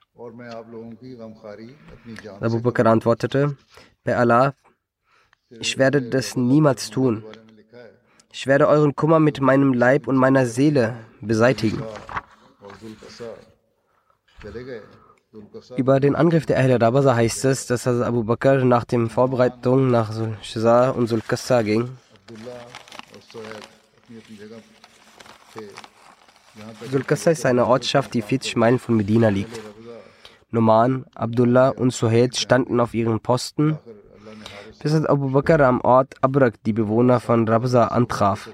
Abu 2.39 2.61
Bakr 2.61 2.85
antwortete, 2.85 3.57
bei 4.03 4.15
Allah, 4.15 4.53
ich 5.49 5.79
werde 5.79 6.03
das 6.03 6.35
niemals 6.37 6.91
tun. 6.91 7.23
Ich 8.31 8.45
werde 8.45 8.67
euren 8.67 8.95
Kummer 8.95 9.19
mit 9.19 9.41
meinem 9.41 9.73
Leib 9.73 10.07
und 10.07 10.15
meiner 10.15 10.45
Seele 10.45 10.97
beseitigen. 11.19 11.81
Über 15.75 15.99
den 15.99 16.15
Angriff 16.15 16.45
der 16.45 16.59
Ahl 16.59 16.71
Rabasa 16.71 17.15
heißt 17.15 17.45
es, 17.45 17.65
dass 17.65 17.87
Abu 17.87 18.23
Bakr 18.23 18.63
nach 18.63 18.85
den 18.85 19.09
Vorbereitungen 19.09 19.89
nach 19.89 20.13
Shazar 20.43 20.95
und 20.95 21.07
Sulkassa 21.07 21.63
ging. 21.63 21.89
Sulkassa 26.91 27.31
ist 27.31 27.45
eine 27.45 27.65
Ortschaft, 27.65 28.13
die 28.13 28.21
40 28.21 28.55
Meilen 28.55 28.79
von 28.79 28.95
Medina 28.95 29.29
liegt. 29.29 29.59
Numan, 30.51 31.05
Abdullah 31.13 31.69
und 31.69 31.91
Suhaid 31.91 32.35
standen 32.35 32.79
auf 32.79 32.93
ihren 32.93 33.19
Posten, 33.19 33.77
bis 34.81 34.93
Abu 34.93 35.29
Bakr 35.29 35.59
am 35.61 35.81
Ort 35.81 36.15
Abrak 36.21 36.55
die 36.63 36.73
Bewohner 36.73 37.19
von 37.19 37.47
Rabza 37.47 37.85
antraf. 37.85 38.49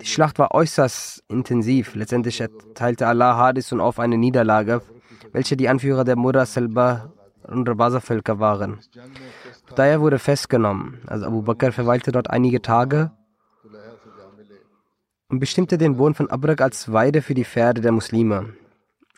Die 0.00 0.06
Schlacht 0.06 0.38
war 0.38 0.52
äußerst 0.52 1.22
intensiv. 1.28 1.94
Letztendlich 1.94 2.40
erteilte 2.40 3.06
Allah 3.06 3.36
Hadisun 3.36 3.80
auf 3.80 4.00
eine 4.00 4.18
Niederlage, 4.18 4.82
welche 5.32 5.56
die 5.56 5.68
Anführer 5.68 6.04
der 6.04 6.16
Murra 6.16 6.46
Selba 6.46 7.12
und 7.44 7.68
Rabaza-Völker 7.68 8.40
waren. 8.40 8.80
Daher 9.74 10.00
wurde 10.00 10.18
festgenommen. 10.18 10.98
Also 11.06 11.26
Abu 11.26 11.42
Bakr 11.42 11.72
verweilte 11.72 12.12
dort 12.12 12.30
einige 12.30 12.62
Tage 12.62 13.10
und 15.28 15.40
bestimmte 15.40 15.76
den 15.78 15.96
Boden 15.96 16.14
von 16.14 16.30
Abrak 16.30 16.60
als 16.60 16.92
Weide 16.92 17.22
für 17.22 17.34
die 17.34 17.44
Pferde 17.44 17.80
der 17.80 17.92
Muslime. 17.92 18.54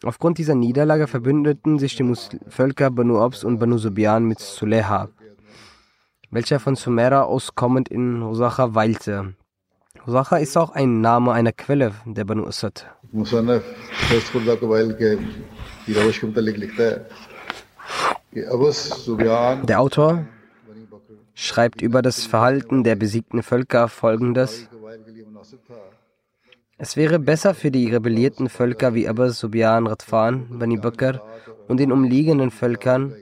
Aufgrund 0.02 0.38
dieser 0.38 0.54
Niederlage 0.54 1.06
verbündeten 1.06 1.78
sich 1.78 1.94
die 1.94 2.02
Mus 2.02 2.30
Völker 2.48 2.90
Banu 2.90 3.22
Obs 3.22 3.44
und 3.44 3.58
Banu 3.58 3.78
Subian 3.78 4.24
mit 4.24 4.40
Suleha, 4.40 5.08
welcher 6.30 6.58
von 6.58 6.74
Sumera 6.74 7.22
aus 7.22 7.54
kommend 7.54 7.88
in 7.88 8.24
Hosacha 8.24 8.74
weilte. 8.74 9.34
Hosacha 10.06 10.38
ist 10.38 10.56
auch 10.56 10.70
ein 10.70 11.00
Name 11.02 11.32
einer 11.32 11.52
Quelle 11.52 11.92
der 12.06 12.24
Banu 12.24 12.46
Asad. 12.46 12.86
Der 19.62 19.80
Autor 19.80 20.24
schreibt 21.34 21.82
über 21.82 22.02
das 22.02 22.24
Verhalten 22.24 22.84
der 22.84 22.96
besiegten 22.96 23.42
Völker 23.42 23.88
folgendes. 23.88 24.68
Es 26.78 26.96
wäre 26.96 27.18
besser 27.18 27.54
für 27.54 27.70
die 27.70 27.90
rebellierten 27.90 28.48
Völker 28.48 28.94
wie 28.94 29.06
Abbas, 29.06 29.38
Subyan, 29.38 29.86
Radfan, 29.86 30.58
Bani 30.58 30.78
Bakr 30.78 31.20
und 31.68 31.78
den 31.78 31.92
umliegenden 31.92 32.50
Völkern 32.50 33.14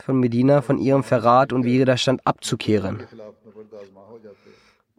von 0.00 0.20
Medina 0.20 0.62
von 0.62 0.78
ihrem 0.78 1.02
Verrat 1.02 1.52
und 1.52 1.64
Widerstand 1.64 2.20
abzukehren. 2.24 3.02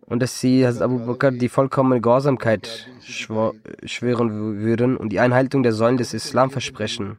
Und 0.06 0.22
dass 0.22 0.40
sie 0.40 0.66
Hazrat 0.68 0.84
Abu 0.84 1.00
Bakr 1.00 1.32
die 1.32 1.50
vollkommene 1.50 2.02
Gehorsamkeit 2.02 2.88
schwören 3.02 4.60
würden 4.60 4.98
und 4.98 5.10
die 5.10 5.20
Einhaltung 5.20 5.64
der 5.64 5.74
Säulen 5.74 5.98
des 5.98 6.14
Islam 6.14 6.52
versprechen. 6.52 7.18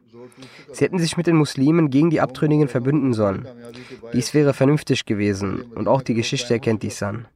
Sie 0.71 0.83
hätten 0.83 0.99
sich 0.99 1.17
mit 1.17 1.27
den 1.27 1.35
Muslimen 1.35 1.89
gegen 1.89 2.09
die 2.09 2.21
Abtrünnigen 2.21 2.67
verbünden 2.67 3.13
sollen. 3.13 3.47
Dies 4.13 4.33
wäre 4.33 4.53
vernünftig 4.53 5.05
gewesen 5.05 5.63
und 5.75 5.87
auch 5.87 6.01
die 6.01 6.13
Geschichte 6.13 6.53
erkennt 6.53 6.83
dies 6.83 7.01
an. 7.03 7.27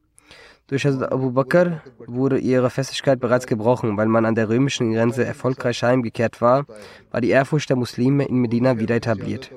Durch 0.71 0.85
Hazrat 0.85 1.11
Abu 1.11 1.31
Bakr 1.31 1.81
wurde 2.07 2.37
ihre 2.37 2.69
Festigkeit 2.69 3.19
bereits 3.19 3.45
gebrochen, 3.45 3.97
weil 3.97 4.07
man 4.07 4.25
an 4.25 4.35
der 4.35 4.47
römischen 4.47 4.93
Grenze 4.93 5.25
erfolgreich 5.25 5.83
heimgekehrt 5.83 6.39
war, 6.39 6.65
war 7.11 7.19
die 7.19 7.29
Ehrfurcht 7.29 7.69
der 7.69 7.75
Muslime 7.75 8.23
in 8.23 8.37
Medina 8.37 8.79
wieder 8.79 8.95
etabliert. 8.95 9.51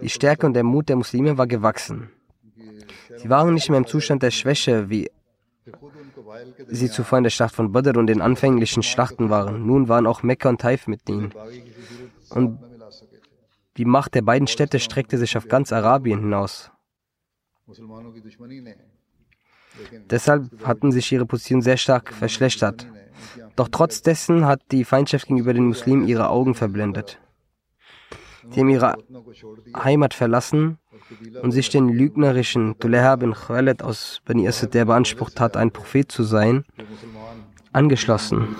Die 0.00 0.08
Stärke 0.08 0.46
und 0.46 0.54
der 0.54 0.62
Mut 0.62 0.88
der 0.88 0.94
Muslime 0.94 1.38
war 1.38 1.48
gewachsen. 1.48 2.10
Sie 3.16 3.28
waren 3.28 3.54
nicht 3.54 3.68
mehr 3.68 3.78
im 3.78 3.86
Zustand 3.86 4.22
der 4.22 4.30
Schwäche, 4.30 4.88
wie 4.88 5.10
sie 6.68 6.90
zuvor 6.90 7.18
in 7.18 7.24
der 7.24 7.30
Schlacht 7.30 7.54
von 7.54 7.72
Badr 7.72 7.98
und 7.98 8.06
den 8.06 8.20
anfänglichen 8.20 8.84
Schlachten 8.84 9.30
waren. 9.30 9.66
Nun 9.66 9.88
waren 9.88 10.06
auch 10.06 10.22
Mekka 10.22 10.48
und 10.50 10.60
Taif 10.60 10.86
mit 10.86 11.08
ihnen. 11.08 11.32
Und 12.34 12.58
die 13.76 13.84
Macht 13.84 14.14
der 14.14 14.22
beiden 14.22 14.46
Städte 14.46 14.80
streckte 14.80 15.18
sich 15.18 15.36
auf 15.36 15.48
ganz 15.48 15.72
Arabien 15.72 16.20
hinaus. 16.20 16.70
Deshalb 20.10 20.64
hatten 20.64 20.92
sich 20.92 21.10
ihre 21.10 21.26
Positionen 21.26 21.62
sehr 21.62 21.76
stark 21.76 22.12
verschlechtert. 22.12 22.86
Doch 23.56 23.68
trotz 23.68 24.02
dessen 24.02 24.46
hat 24.46 24.60
die 24.70 24.84
Feindschaft 24.84 25.26
gegenüber 25.26 25.54
den 25.54 25.66
Muslimen 25.66 26.06
ihre 26.06 26.28
Augen 26.28 26.54
verblendet. 26.54 27.20
Sie 28.50 28.60
haben 28.60 28.68
ihre 28.68 28.96
Heimat 29.76 30.12
verlassen 30.12 30.78
und 31.42 31.52
sich 31.52 31.70
den 31.70 31.88
lügnerischen 31.88 32.78
Tuleha 32.78 33.16
bin 33.16 33.32
Khaled 33.32 33.82
aus 33.82 34.20
Bani 34.24 34.46
Asad, 34.46 34.74
der 34.74 34.84
beansprucht 34.84 35.40
hat, 35.40 35.56
ein 35.56 35.70
Prophet 35.70 36.10
zu 36.10 36.24
sein, 36.24 36.64
angeschlossen. 37.72 38.56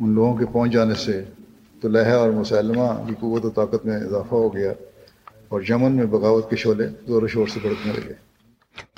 उन 0.00 0.14
लोगों 0.14 0.34
के 0.38 0.44
पहुंच 0.44 0.70
जाने 0.70 0.94
से 0.94 1.20
तो 1.82 1.88
लहा 1.88 2.16
और 2.16 2.30
मुसलमा 2.32 2.88
की 3.06 3.14
कुत 3.20 3.46
ताकत 3.56 3.82
में 3.86 3.96
इजाफा 3.96 4.36
हो 4.36 4.50
गया 4.50 4.74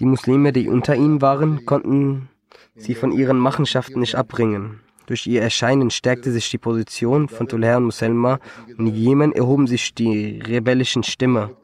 die 0.01 0.05
Muslime, 0.05 0.53
die 0.53 0.69
unter 0.69 0.95
ihnen 0.95 1.21
waren, 1.21 1.67
konnten 1.67 2.29
sie 2.77 2.95
von 2.95 3.13
ihren 3.13 3.39
Machenschaften 3.39 4.01
nicht 4.01 4.15
abbringen. 4.15 4.81
Durch 5.07 5.27
ihr 5.27 5.43
Erscheinen 5.43 5.91
stärkte 5.91 6.33
sich 6.33 6.51
die 6.51 6.59
Position 6.59 7.29
von 7.29 7.49
Tulher 7.49 7.79
und 7.79 7.85
Muselma 7.85 8.41
und 8.77 8.87
in 8.87 8.95
Jemen 8.95 9.33
erhoben 9.33 9.67
sich 9.67 9.95
die 9.95 10.41
rebellischen 10.41 11.03
Stimme. 11.03 11.55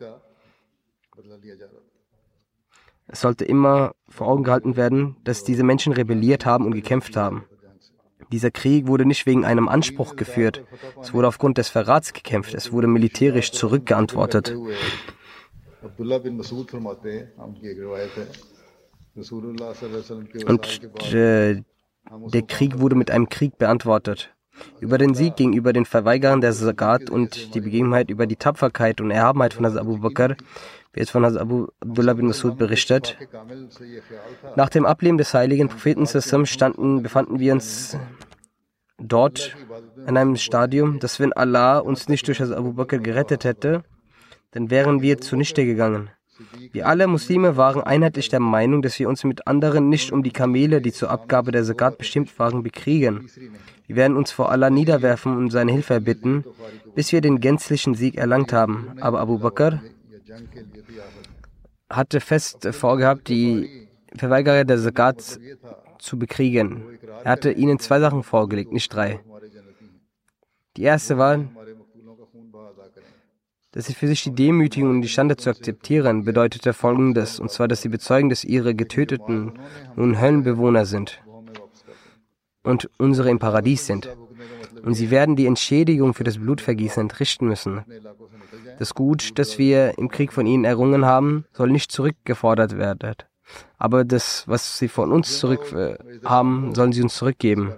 Es 3.06 3.20
sollte 3.20 3.44
immer 3.44 3.92
vor 4.08 4.28
Augen 4.28 4.44
gehalten 4.44 4.76
werden, 4.76 5.16
dass 5.24 5.44
diese 5.44 5.62
Menschen 5.62 5.92
rebelliert 5.92 6.46
haben 6.46 6.64
und 6.64 6.72
gekämpft 6.72 7.16
haben. 7.16 7.44
Dieser 8.31 8.51
Krieg 8.51 8.87
wurde 8.87 9.05
nicht 9.05 9.25
wegen 9.25 9.43
einem 9.45 9.67
Anspruch 9.67 10.15
geführt. 10.15 10.63
Es 11.01 11.13
wurde 11.13 11.27
aufgrund 11.27 11.57
des 11.57 11.69
Verrats 11.69 12.13
gekämpft. 12.13 12.53
Es 12.53 12.71
wurde 12.71 12.87
militärisch 12.87 13.51
zurückgeantwortet. 13.51 14.55
Und 20.47 21.13
äh, 21.13 21.63
der 22.33 22.41
Krieg 22.43 22.79
wurde 22.79 22.95
mit 22.95 23.11
einem 23.11 23.29
Krieg 23.29 23.57
beantwortet. 23.57 24.33
Über 24.79 24.97
den 24.97 25.13
Sieg 25.13 25.35
gegenüber 25.37 25.73
den 25.73 25.85
Verweigerern 25.85 26.41
der 26.41 26.51
Zakat 26.53 27.09
und 27.09 27.55
die 27.55 27.61
Begebenheit 27.61 28.09
über 28.09 28.27
die 28.27 28.35
Tapferkeit 28.35 28.99
und 28.99 29.09
Erhabenheit 29.09 29.53
von 29.53 29.65
Abu 29.65 29.97
Bakr 29.97 30.35
wird 30.93 31.09
von 31.09 31.25
Abu 31.25 31.67
Abdullah 31.79 32.13
bin 32.13 32.27
Masud 32.27 32.57
berichtet. 32.57 33.17
Nach 34.55 34.69
dem 34.69 34.85
Ableben 34.85 35.17
des 35.17 35.33
heiligen 35.33 35.69
Propheten 35.69 36.07
standen, 36.45 37.03
befanden 37.03 37.39
wir 37.39 37.53
uns 37.53 37.97
dort 38.97 39.55
in 40.07 40.17
einem 40.17 40.35
Stadium, 40.35 40.99
dass 40.99 41.19
wenn 41.19 41.33
Allah 41.33 41.79
uns 41.79 42.09
nicht 42.09 42.27
durch 42.27 42.41
Abu 42.41 42.73
Bakr 42.73 42.99
gerettet 42.99 43.43
hätte, 43.43 43.83
dann 44.51 44.69
wären 44.69 45.01
wir 45.01 45.19
zunichte 45.19 45.65
gegangen. 45.65 46.09
Wir 46.71 46.87
alle 46.87 47.07
Muslime 47.07 47.57
waren 47.57 47.83
einheitlich 47.83 48.29
der 48.29 48.39
Meinung, 48.39 48.81
dass 48.81 48.97
wir 48.97 49.09
uns 49.09 49.23
mit 49.25 49.45
anderen 49.47 49.89
nicht 49.89 50.11
um 50.11 50.23
die 50.23 50.31
Kamele, 50.31 50.81
die 50.81 50.93
zur 50.93 51.11
Abgabe 51.11 51.51
der 51.51 51.65
Zakat 51.65 51.97
bestimmt 51.97 52.37
waren, 52.39 52.63
bekriegen. 52.63 53.29
Wir 53.87 53.95
werden 53.97 54.15
uns 54.15 54.31
vor 54.31 54.51
Allah 54.51 54.69
niederwerfen 54.69 55.35
und 55.35 55.51
seine 55.51 55.71
Hilfe 55.71 55.95
erbitten, 55.95 56.45
bis 56.95 57.11
wir 57.11 57.21
den 57.21 57.41
gänzlichen 57.41 57.93
Sieg 57.93 58.15
erlangt 58.15 58.53
haben. 58.53 58.95
Aber 59.01 59.19
Abu 59.19 59.39
Bakr 59.39 59.81
hatte 61.89 62.19
fest 62.19 62.67
vorgehabt, 62.71 63.27
die 63.27 63.87
Verweigerer 64.15 64.63
der 64.63 64.77
Zakat 64.77 65.39
zu 65.99 66.17
bekriegen. 66.17 66.97
Er 67.23 67.31
hatte 67.31 67.51
ihnen 67.51 67.79
zwei 67.79 67.99
Sachen 67.99 68.23
vorgelegt, 68.23 68.71
nicht 68.71 68.93
drei. 68.93 69.19
Die 70.77 70.83
erste 70.83 71.17
war, 71.17 71.45
dass 73.71 73.85
sie 73.85 73.93
für 73.93 74.07
sich 74.07 74.23
die 74.23 74.33
Demütigung 74.33 74.89
und 74.89 75.01
die 75.01 75.09
Schande 75.09 75.37
zu 75.37 75.49
akzeptieren, 75.49 76.23
bedeutete 76.23 76.73
folgendes, 76.73 77.39
und 77.39 77.51
zwar, 77.51 77.67
dass 77.67 77.81
sie 77.81 77.89
bezeugen, 77.89 78.29
dass 78.29 78.43
ihre 78.43 78.73
Getöteten 78.73 79.59
nun 79.95 80.19
Höllenbewohner 80.19 80.85
sind 80.85 81.21
und 82.63 82.89
unsere 82.97 83.29
im 83.29 83.39
Paradies 83.39 83.85
sind. 83.85 84.09
Und 84.83 84.93
sie 84.93 85.11
werden 85.11 85.35
die 85.35 85.45
Entschädigung 85.45 86.13
für 86.13 86.23
das 86.23 86.37
Blutvergießen 86.37 87.01
entrichten 87.01 87.47
müssen. 87.47 87.83
Das 88.77 88.93
Gut, 88.93 89.37
das 89.37 89.57
wir 89.57 89.97
im 89.97 90.09
Krieg 90.09 90.31
von 90.31 90.45
ihnen 90.45 90.63
errungen 90.63 91.05
haben, 91.05 91.45
soll 91.53 91.69
nicht 91.69 91.91
zurückgefordert 91.91 92.77
werden. 92.77 93.15
Aber 93.77 94.05
das, 94.05 94.47
was 94.47 94.77
sie 94.77 94.87
von 94.87 95.11
uns 95.11 95.39
zurück 95.39 95.73
äh, 95.73 95.97
haben, 96.23 96.75
sollen 96.75 96.91
sie 96.91 97.01
uns 97.01 97.15
zurückgeben. 97.15 97.73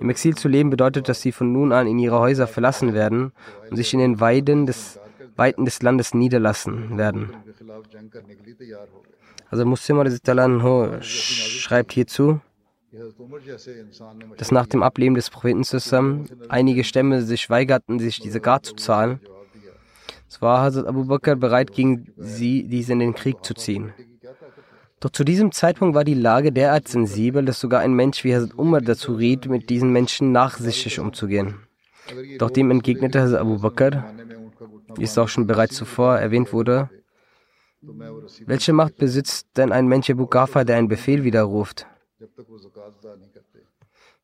Im 0.00 0.10
Exil 0.10 0.34
zu 0.34 0.48
leben 0.48 0.70
bedeutet, 0.70 1.08
dass 1.08 1.22
sie 1.22 1.32
von 1.32 1.52
nun 1.52 1.72
an 1.72 1.86
in 1.86 1.98
ihre 1.98 2.18
Häuser 2.18 2.46
verlassen 2.46 2.94
werden 2.94 3.32
und 3.70 3.76
sich 3.76 3.92
in 3.94 4.00
den 4.00 4.20
Weiden 4.20 4.66
des, 4.66 4.98
Weiten 5.36 5.64
des 5.64 5.82
Landes 5.82 6.14
niederlassen 6.14 6.98
werden. 6.98 7.30
Also 9.48 9.64
Muslim 9.64 9.98
schreibt 11.02 11.92
hierzu, 11.92 12.40
dass 14.36 14.50
nach 14.50 14.66
dem 14.66 14.82
Ableben 14.82 15.14
des 15.14 15.30
Propheten 15.30 15.62
zusammen 15.62 16.28
einige 16.48 16.82
Stämme 16.82 17.22
sich 17.22 17.48
weigerten, 17.48 18.00
sich 18.00 18.18
diese 18.20 18.40
Gar 18.40 18.62
zu 18.62 18.74
zahlen. 18.74 19.20
Es 20.28 20.42
war 20.42 20.62
Hazrat 20.62 20.86
Abu 20.86 21.04
Bakr 21.04 21.36
bereit, 21.36 21.72
gegen 21.72 22.12
sie 22.16 22.64
diese 22.66 22.92
in 22.92 22.98
den 22.98 23.14
Krieg 23.14 23.44
zu 23.44 23.54
ziehen. 23.54 23.92
Doch 24.98 25.10
zu 25.10 25.24
diesem 25.24 25.52
Zeitpunkt 25.52 25.94
war 25.94 26.04
die 26.04 26.14
Lage 26.14 26.52
derart 26.52 26.88
sensibel, 26.88 27.44
dass 27.44 27.60
sogar 27.60 27.80
ein 27.80 27.94
Mensch 27.94 28.24
wie 28.24 28.34
Hazrat 28.34 28.58
Umar 28.58 28.80
dazu 28.80 29.14
riet, 29.14 29.46
mit 29.46 29.70
diesen 29.70 29.92
Menschen 29.92 30.32
nachsichtig 30.32 30.98
umzugehen. 30.98 31.60
Doch 32.38 32.50
dem 32.50 32.70
entgegnete 32.70 33.20
Hazrat 33.20 33.40
Abu 33.40 33.58
Bakr, 33.60 34.04
wie 34.96 35.04
es 35.04 35.16
auch 35.16 35.28
schon 35.28 35.46
bereits 35.46 35.76
zuvor 35.76 36.18
erwähnt 36.18 36.52
wurde, 36.52 36.90
welche 38.46 38.72
Macht 38.72 38.96
besitzt 38.96 39.46
denn 39.56 39.72
ein 39.72 39.86
Mensch 39.86 40.10
Abu 40.10 40.26
Ghafa, 40.26 40.64
der 40.64 40.76
einen 40.76 40.88
Befehl 40.88 41.24
widerruft? 41.24 41.86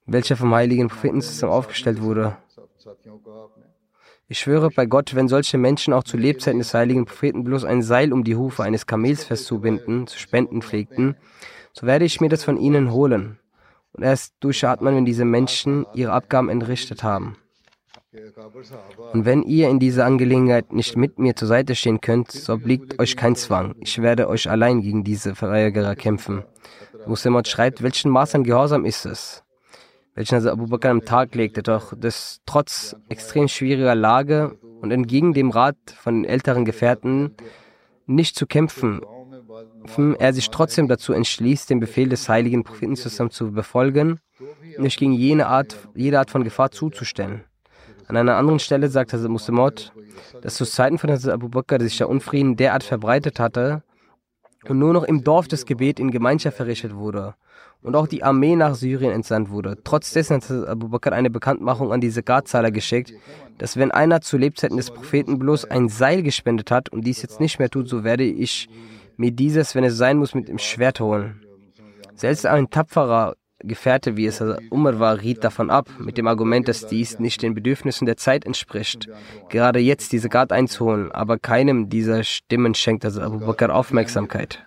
Welcher 0.07 0.37
vom 0.37 0.55
heiligen 0.55 0.89
Propheten 0.89 1.23
aufgestellt 1.45 2.01
wurde. 2.01 2.37
Ich 4.29 4.41
schwöre 4.41 4.71
bei 4.71 4.87
Gott, 4.87 5.15
wenn 5.15 5.29
solche 5.29 5.57
Menschen 5.57 5.93
auch 5.93 6.03
zu 6.03 6.17
Lebzeiten 6.17 6.59
des 6.59 6.75
heiligen 6.75 7.05
Propheten 7.05 7.45
bloß 7.45 7.65
ein 7.65 7.83
Seil 7.83 8.13
um 8.13 8.25
die 8.25 8.37
Hufe 8.37 8.65
eines 8.65 8.87
Kamels 8.87 9.25
festzubinden, 9.25 10.07
zu 10.09 10.19
spenden 10.19 10.63
pflegten, 10.63 11.17
so 11.73 11.87
werde 11.87 12.05
ich 12.05 12.21
mir 12.21 12.29
das 12.29 12.43
von 12.43 12.57
ihnen 12.57 12.91
holen. 12.91 13.39
Und 13.93 14.03
erst 14.03 14.35
durchatmen, 14.41 14.97
wenn 14.97 15.05
diese 15.05 15.25
Menschen 15.25 15.87
ihre 15.95 16.13
Abgaben 16.13 16.49
entrichtet 16.49 17.03
haben. 17.03 17.37
Und 19.13 19.25
wenn 19.25 19.43
ihr 19.43 19.69
in 19.69 19.79
dieser 19.79 20.07
Angelegenheit 20.07 20.73
nicht 20.73 20.97
mit 20.97 21.19
mir 21.19 21.37
zur 21.37 21.49
Seite 21.49 21.75
stehen 21.75 22.01
könnt, 22.01 22.33
so 22.33 22.55
obliegt 22.55 22.99
euch 22.99 23.17
kein 23.17 23.37
Zwang. 23.37 23.75
Ich 23.81 24.01
werde 24.01 24.29
euch 24.29 24.51
allein 24.51 24.81
gegen 24.81 25.05
diese 25.05 25.35
Verweigerer 25.35 25.95
kämpfen. 25.97 26.45
Muslimat 27.07 27.49
schreibt, 27.49 27.83
welchen 27.83 28.11
Maß 28.11 28.35
an 28.35 28.45
Gehorsam 28.45 28.85
ist 28.85 29.07
es? 29.07 29.43
Welchen 30.15 30.37
also 30.37 30.51
Abu 30.51 30.67
Bakr 30.67 30.91
am 30.91 31.05
Tag 31.05 31.35
legte, 31.35 31.63
doch 31.63 31.93
das 31.97 32.41
trotz 32.47 32.97
extrem 33.09 33.49
schwieriger 33.49 33.95
Lage 33.95 34.59
und 34.81 34.91
entgegen 34.91 35.35
dem 35.35 35.51
Rat 35.51 35.77
von 35.97 36.23
den 36.23 36.25
älteren 36.25 36.65
Gefährten 36.65 37.35
nicht 38.07 38.37
zu 38.37 38.47
kämpfen, 38.47 39.01
er 40.19 40.33
sich 40.33 40.51
trotzdem 40.51 40.89
dazu 40.89 41.13
entschließt, 41.13 41.71
den 41.71 41.81
Befehl 41.81 42.09
des 42.09 42.29
heiligen 42.29 42.65
Propheten 42.65 42.97
zusammen 42.97 43.31
zu 43.31 43.53
befolgen 43.53 44.21
sich 44.79 44.97
gegen 44.97 45.13
jene 45.13 45.47
Art, 45.47 45.77
jede 45.95 46.19
Art 46.19 46.31
von 46.31 46.45
Gefahr 46.45 46.71
zuzustellen. 46.71 47.45
An 48.09 48.17
einer 48.17 48.37
anderen 48.37 48.59
Stelle 48.59 48.89
sagt 48.89 49.13
Hazrat 49.13 49.31
Muslimot, 49.31 49.93
dass 50.43 50.57
zu 50.57 50.65
Zeiten 50.65 50.99
von 50.99 51.11
Hazrat 51.11 51.35
Abu 51.35 51.49
Bakr 51.49 51.81
sich 51.81 51.97
der 51.99 52.09
Unfrieden 52.09 52.57
derart 52.57 52.85
verbreitet 52.85 53.41
hatte, 53.41 53.83
und 54.69 54.79
nur 54.79 54.93
noch 54.93 55.05
im 55.05 55.25
Dorf 55.25 55.49
das 55.49 55.67
Gebet 55.67 56.01
in 56.01 56.11
Gemeinschaft 56.11 56.57
verrichtet 56.57 56.95
wurde 56.95 57.35
und 57.83 57.95
auch 57.95 58.07
die 58.07 58.23
Armee 58.23 58.57
nach 58.57 58.75
Syrien 58.75 59.13
entsandt 59.13 59.51
wurde. 59.51 59.79
Trotz 59.85 60.13
dessen 60.13 60.37
hat 60.37 60.51
Abu 60.51 60.89
Bakr 60.89 61.13
eine 61.13 61.31
Bekanntmachung 61.31 61.93
an 61.93 62.01
diese 62.01 62.23
Gadzahler 62.23 62.71
geschickt, 62.71 63.13
dass 63.59 63.77
wenn 63.77 63.91
einer 63.91 64.21
zu 64.21 64.37
Lebzeiten 64.37 64.77
des 64.77 64.91
Propheten 64.91 65.39
bloß 65.39 65.67
ein 65.67 65.89
Seil 65.89 66.23
gespendet 66.23 66.71
hat 66.71 66.89
und 66.89 67.03
dies 67.07 67.23
jetzt 67.23 67.41
nicht 67.41 67.59
mehr 67.59 67.71
tut, 67.71 67.89
so 67.89 68.05
werde 68.05 68.25
ich 68.25 68.69
mir 69.17 69.31
dieses, 69.31 69.75
wenn 69.75 69.85
es 69.85 69.97
sein 69.97 70.19
muss, 70.19 70.35
mit 70.35 70.49
dem 70.49 70.59
Schwert 70.59 71.01
holen. 71.01 71.43
Selbst 72.15 72.47
ein 72.47 72.71
tapferer 72.71 73.37
Gefährte, 73.67 74.17
wie 74.17 74.27
es 74.27 74.43
Umar 74.71 74.99
war, 74.99 75.21
riet 75.21 75.45
davon 75.45 75.71
ab, 75.71 75.89
mit 75.99 76.19
dem 76.19 76.27
Argument, 76.27 76.69
dass 76.69 76.87
dies 76.87 77.19
nicht 77.19 77.43
den 77.43 77.55
Bedürfnissen 77.55 78.07
der 78.07 78.17
Zeit 78.17 78.45
entspricht, 78.45 79.09
gerade 79.49 79.79
jetzt 79.79 80.13
diese 80.13 80.29
Gard 80.29 80.53
einzuholen, 80.53 81.13
aber 81.13 81.39
keinem 81.39 81.89
dieser 81.89 82.25
Stimmen 82.25 82.75
schenkt 82.75 83.05
also 83.05 83.21
Abu 83.21 83.39
Bakr 83.39 83.75
Aufmerksamkeit. 83.75 84.67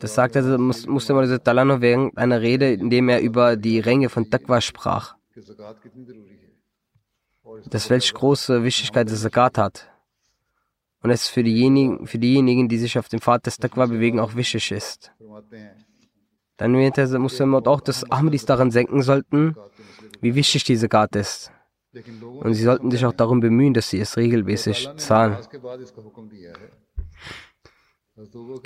Das 0.00 0.14
sagte 0.14 0.38
also 0.38 0.58
Muslim 0.58 1.38
Talano 1.42 1.80
während 1.80 2.16
einer 2.16 2.40
Rede, 2.40 2.72
in 2.72 2.90
dem 2.90 3.08
er 3.08 3.20
über 3.20 3.56
die 3.56 3.80
Ränge 3.80 4.08
von 4.08 4.30
Taqwa 4.30 4.60
sprach. 4.60 5.16
Das 7.70 7.90
welch 7.90 8.14
große 8.14 8.62
Wichtigkeit 8.62 9.08
der 9.08 9.16
Zakat 9.16 9.58
hat 9.58 9.88
und 11.02 11.10
es 11.10 11.28
für 11.28 11.42
diejenigen, 11.42 12.06
für 12.06 12.18
diejenigen, 12.18 12.68
die 12.68 12.78
sich 12.78 12.98
auf 12.98 13.08
dem 13.08 13.20
Pfad 13.20 13.46
des 13.46 13.58
Taqwa 13.58 13.86
bewegen, 13.86 14.20
auch 14.20 14.34
wichtig 14.34 14.72
ist. 14.72 15.12
Dann 16.56 16.74
erwähnte 16.74 17.06
der 17.06 17.18
Muslim 17.20 17.54
auch, 17.54 17.80
dass 17.80 18.10
Ahmadis 18.10 18.44
daran 18.44 18.70
senken 18.70 19.02
sollten, 19.02 19.54
wie 20.20 20.34
wichtig 20.34 20.64
diese 20.64 20.88
Gat 20.88 21.14
ist. 21.14 21.52
Und 22.40 22.54
sie 22.54 22.64
sollten 22.64 22.90
sich 22.90 23.04
auch 23.06 23.12
darum 23.12 23.40
bemühen, 23.40 23.74
dass 23.74 23.90
sie 23.90 24.00
es 24.00 24.16
regelmäßig 24.16 24.90
zahlen. 24.96 25.38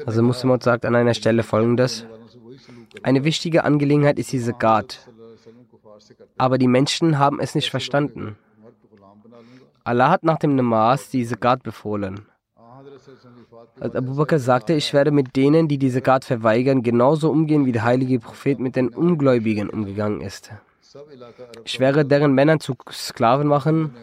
Also 0.07 0.23
Muslim 0.23 0.61
sagt 0.61 0.87
an 0.87 0.95
einer 0.95 1.15
Stelle 1.15 1.43
folgendes. 1.43 2.07
Eine 3.03 3.25
wichtige 3.25 3.65
Angelegenheit 3.65 4.19
ist 4.19 4.33
diese 4.33 4.55
Gat. 4.55 5.09
Aber 6.39 6.59
die 6.59 6.69
Menschen 6.69 7.19
haben 7.19 7.41
es 7.41 7.55
nicht 7.55 7.71
verstanden. 7.71 8.37
Allah 9.85 10.11
hat 10.11 10.23
nach 10.23 10.39
dem 10.39 10.55
Namas 10.55 11.11
die 11.11 11.25
Zakat 11.25 11.63
befohlen. 11.63 12.27
Als 13.81 13.95
Abu 13.95 14.17
Bakr 14.17 14.39
sagte, 14.39 14.75
ich 14.75 14.93
werde 14.93 15.11
mit 15.11 15.35
denen, 15.37 15.69
die 15.69 15.79
die 15.79 15.91
Zakat 15.91 16.25
verweigern, 16.25 16.83
genauso 16.83 17.31
umgehen, 17.31 17.67
wie 17.67 17.73
der 17.73 17.85
heilige 17.85 18.19
Prophet 18.21 18.59
mit 18.61 18.77
den 18.77 18.89
Ungläubigen 18.89 19.71
umgegangen 19.71 20.21
ist. 20.21 20.53
Ich 21.65 21.81
werde 21.81 22.05
deren 22.05 22.33
Männer 22.33 22.59
zu 22.59 22.75
Sklaven 22.91 23.49
machen 23.49 23.95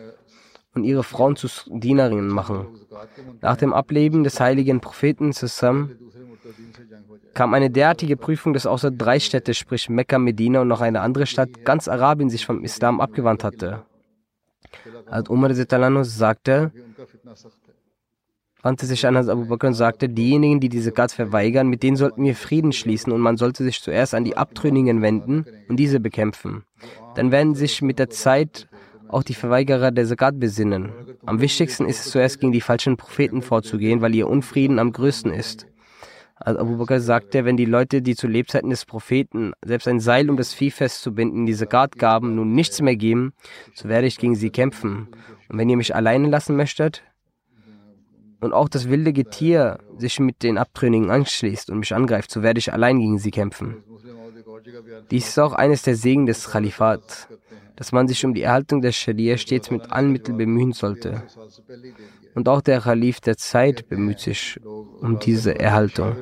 und 0.73 0.83
ihre 0.83 1.03
Frauen 1.03 1.35
zu 1.35 1.47
Dienerinnen 1.67 2.29
machen. 2.29 2.67
Nach 3.41 3.57
dem 3.57 3.73
Ableben 3.73 4.23
des 4.23 4.39
heiligen 4.39 4.79
Propheten 4.81 5.33
zusammen 5.33 5.97
kam 7.33 7.53
eine 7.53 7.69
derartige 7.69 8.17
Prüfung, 8.17 8.53
dass 8.53 8.65
außer 8.65 8.91
drei 8.91 9.19
Städte, 9.19 9.53
sprich 9.53 9.89
Mekka, 9.89 10.17
Medina 10.19 10.61
und 10.61 10.67
noch 10.67 10.81
eine 10.81 11.01
andere 11.01 11.25
Stadt, 11.25 11.63
ganz 11.63 11.87
Arabien 11.87 12.29
sich 12.29 12.45
vom 12.45 12.63
Islam 12.63 12.99
abgewandt 12.99 13.43
hatte. 13.43 13.83
Als 15.07 15.29
Umar 15.29 15.53
sagte, 15.53 16.71
wandte 18.61 18.85
sich 18.85 19.05
an 19.05 19.15
Abu 19.15 19.45
Bakr 19.45 19.67
und 19.67 19.73
sagte, 19.73 20.09
diejenigen, 20.09 20.59
die 20.59 20.69
diese 20.69 20.91
Gat 20.91 21.11
verweigern, 21.11 21.67
mit 21.67 21.83
denen 21.83 21.97
sollten 21.97 22.23
wir 22.23 22.35
Frieden 22.35 22.71
schließen 22.71 23.11
und 23.11 23.21
man 23.21 23.37
sollte 23.37 23.63
sich 23.63 23.81
zuerst 23.81 24.13
an 24.13 24.25
die 24.25 24.37
Abtrünnigen 24.37 25.01
wenden 25.01 25.45
und 25.69 25.77
diese 25.77 25.99
bekämpfen. 25.99 26.65
Dann 27.15 27.31
werden 27.31 27.55
sich 27.55 27.81
mit 27.81 27.99
der 27.99 28.09
Zeit 28.09 28.67
auch 29.07 29.23
die 29.23 29.33
Verweigerer 29.33 29.91
der 29.91 30.05
Zakat 30.05 30.39
besinnen. 30.39 30.91
Am 31.25 31.41
wichtigsten 31.41 31.85
ist 31.85 32.05
es 32.05 32.11
zuerst 32.11 32.39
gegen 32.39 32.51
die 32.51 32.61
falschen 32.61 32.95
Propheten 32.97 33.41
vorzugehen, 33.41 34.01
weil 34.01 34.13
ihr 34.13 34.27
Unfrieden 34.27 34.77
am 34.77 34.91
größten 34.91 35.33
ist. 35.33 35.65
Also 36.39 36.61
Abu 36.61 36.77
Bakr 36.77 37.01
sagte, 37.01 37.43
wenn 37.43 37.57
die 37.57 37.65
Leute, 37.65 38.01
die 38.01 38.15
zu 38.15 38.27
Lebzeiten 38.27 38.69
des 38.69 38.85
Propheten 38.85 39.51
selbst 39.63 39.87
ein 39.87 39.99
Seil 39.99 40.29
um 40.29 40.37
das 40.37 40.53
Vieh 40.53 40.71
festzubinden, 40.71 41.45
diese 41.45 41.65
Zakat 41.65 41.97
gaben, 41.97 42.35
nun 42.35 42.53
nichts 42.53 42.81
mehr 42.81 42.95
geben, 42.95 43.33
so 43.73 43.89
werde 43.89 44.07
ich 44.07 44.17
gegen 44.17 44.35
sie 44.35 44.49
kämpfen. 44.49 45.09
Und 45.49 45.57
wenn 45.57 45.69
ihr 45.69 45.77
mich 45.77 45.95
alleine 45.95 46.29
lassen 46.29 46.55
möchtet 46.55 47.03
und 48.39 48.53
auch 48.53 48.69
das 48.69 48.89
wilde 48.89 49.11
Getier 49.11 49.79
sich 49.97 50.19
mit 50.21 50.41
den 50.41 50.57
Abtrünnigen 50.57 51.11
anschließt 51.11 51.69
und 51.69 51.79
mich 51.79 51.93
angreift, 51.93 52.31
so 52.31 52.41
werde 52.41 52.59
ich 52.59 52.71
allein 52.71 52.99
gegen 52.99 53.19
sie 53.19 53.31
kämpfen. 53.31 53.83
Dies 55.11 55.27
ist 55.29 55.39
auch 55.39 55.53
eines 55.53 55.81
der 55.81 55.95
Segen 55.95 56.25
des 56.25 56.49
Khalifats, 56.49 57.27
dass 57.75 57.91
man 57.91 58.07
sich 58.07 58.23
um 58.25 58.33
die 58.33 58.43
Erhaltung 58.43 58.81
der 58.81 58.91
Scharia 58.91 59.37
stets 59.37 59.71
mit 59.71 59.91
allen 59.91 60.11
Mitteln 60.11 60.37
bemühen 60.37 60.71
sollte. 60.71 61.23
Und 62.35 62.47
auch 62.47 62.61
der 62.61 62.81
Khalif 62.81 63.19
der 63.19 63.37
Zeit 63.37 63.87
bemüht 63.89 64.19
sich 64.19 64.59
um 64.63 65.19
diese 65.19 65.59
Erhaltung. 65.59 66.15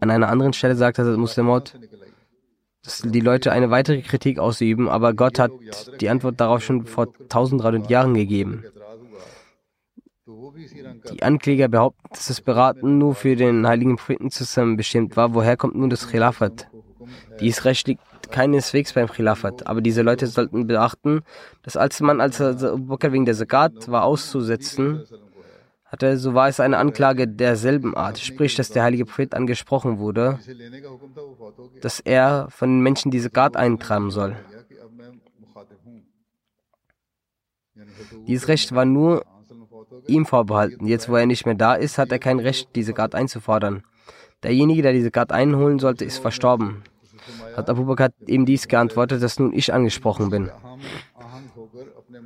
An 0.00 0.10
einer 0.10 0.28
anderen 0.28 0.52
Stelle 0.52 0.74
sagt 0.74 0.98
Hazrat 0.98 1.18
Muslimot, 1.18 1.78
dass 2.82 3.02
die 3.02 3.20
Leute 3.20 3.52
eine 3.52 3.70
weitere 3.70 4.02
Kritik 4.02 4.38
ausüben, 4.38 4.88
aber 4.88 5.12
Gott 5.14 5.38
hat 5.38 5.52
die 6.00 6.08
Antwort 6.08 6.40
darauf 6.40 6.62
schon 6.62 6.86
vor 6.86 7.08
1300 7.22 7.90
Jahren 7.90 8.14
gegeben. 8.14 8.64
Die 11.12 11.22
Ankläger 11.22 11.68
behaupten, 11.68 12.08
dass 12.10 12.26
das 12.26 12.40
Beraten 12.40 12.98
nur 12.98 13.14
für 13.14 13.36
den 13.36 13.66
heiligen 13.66 13.96
Propheten 13.96 14.30
zusammen 14.30 14.76
bestimmt 14.76 15.16
war. 15.16 15.34
Woher 15.34 15.56
kommt 15.56 15.74
nun 15.74 15.90
das 15.90 16.08
Khilafat? 16.08 16.68
Dies 17.40 17.64
Recht 17.64 17.88
liegt 17.88 18.02
keineswegs 18.30 18.92
beim 18.92 19.08
Khilafat, 19.08 19.66
aber 19.66 19.80
diese 19.80 20.02
Leute 20.02 20.26
sollten 20.26 20.66
beachten, 20.66 21.22
dass 21.62 21.76
als 21.76 22.00
man 22.00 22.20
als 22.20 22.40
Abu 22.40 22.84
Bakr 22.86 23.12
wegen 23.12 23.24
der 23.24 23.34
Zakat 23.34 23.90
war 23.90 24.04
auszusetzen, 24.04 25.04
hatte, 25.84 26.18
so 26.18 26.34
war 26.34 26.48
es 26.48 26.60
eine 26.60 26.78
Anklage 26.78 27.26
derselben 27.26 27.96
Art, 27.96 28.18
sprich, 28.18 28.54
dass 28.54 28.70
der 28.70 28.84
heilige 28.84 29.04
Prophet 29.06 29.34
angesprochen 29.34 29.98
wurde, 29.98 30.38
dass 31.80 31.98
er 31.98 32.46
von 32.50 32.68
den 32.68 32.80
Menschen 32.80 33.10
diese 33.10 33.30
Zakat 33.30 33.56
eintragen 33.56 34.10
soll. 34.10 34.36
Dieses 38.26 38.48
Recht 38.48 38.72
war 38.74 38.84
nur 38.84 39.24
ihm 40.06 40.26
vorbehalten. 40.26 40.86
Jetzt, 40.86 41.08
wo 41.08 41.16
er 41.16 41.26
nicht 41.26 41.46
mehr 41.46 41.54
da 41.54 41.74
ist, 41.74 41.98
hat 41.98 42.12
er 42.12 42.18
kein 42.18 42.38
Recht, 42.38 42.68
diese 42.74 42.92
Zakat 42.92 43.14
einzufordern. 43.14 43.82
Derjenige, 44.42 44.82
der 44.82 44.92
diese 44.92 45.06
Zakat 45.06 45.32
einholen 45.32 45.78
sollte, 45.78 46.04
ist 46.04 46.18
verstorben. 46.18 46.82
Hat 47.56 47.68
Abu 47.68 47.84
Bakr 47.84 48.10
ihm 48.26 48.46
dies 48.46 48.68
geantwortet, 48.68 49.22
dass 49.22 49.38
nun 49.38 49.52
ich 49.52 49.72
angesprochen 49.72 50.30
bin. 50.30 50.50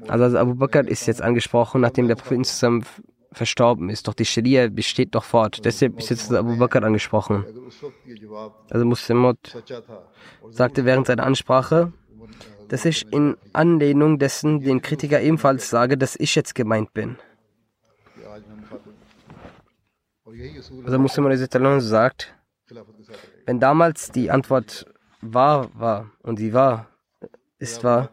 Also 0.09 0.39
Abu 0.39 0.55
Bakr 0.55 0.87
ist 0.87 1.07
jetzt 1.07 1.23
angesprochen, 1.23 1.81
nachdem 1.81 2.09
der 2.09 2.17
Prophet 2.17 2.47
zusammen 2.47 2.85
verstorben 3.33 3.91
ist. 3.91 4.07
Doch 4.09 4.15
die 4.15 4.25
Scharia 4.25 4.69
besteht 4.69 5.15
doch 5.15 5.25
fort. 5.25 5.65
Deshalb 5.65 5.99
ist 5.99 6.11
jetzt 6.11 6.33
Abu 6.33 6.57
Bakr 6.57 6.83
angesprochen. 6.83 7.45
Also 8.71 8.85
Muslimot 8.85 9.39
sagte 10.51 10.85
während 10.85 11.07
seiner 11.07 11.25
Ansprache, 11.25 11.93
dass 12.69 12.85
ich 12.85 13.13
in 13.13 13.37
Anlehnung 13.53 14.19
dessen 14.19 14.61
den 14.61 14.81
Kritiker 14.81 15.21
ebenfalls 15.21 15.69
sage, 15.69 15.99
dass 15.99 16.17
ich 16.17 16.35
jetzt 16.35 16.55
gemeint 16.55 16.93
bin. 16.95 17.17
Also 20.85 20.99
Muslim 20.99 21.81
sagt, 21.81 22.35
wenn 23.47 23.61
damals 23.61 24.11
die 24.11 24.31
Antwort 24.31 24.87
wahr 25.33 25.71
war 25.75 26.11
und 26.23 26.39
sie 26.39 26.53
wahr 26.53 26.89
ist 27.59 27.83
wahr, 27.83 28.11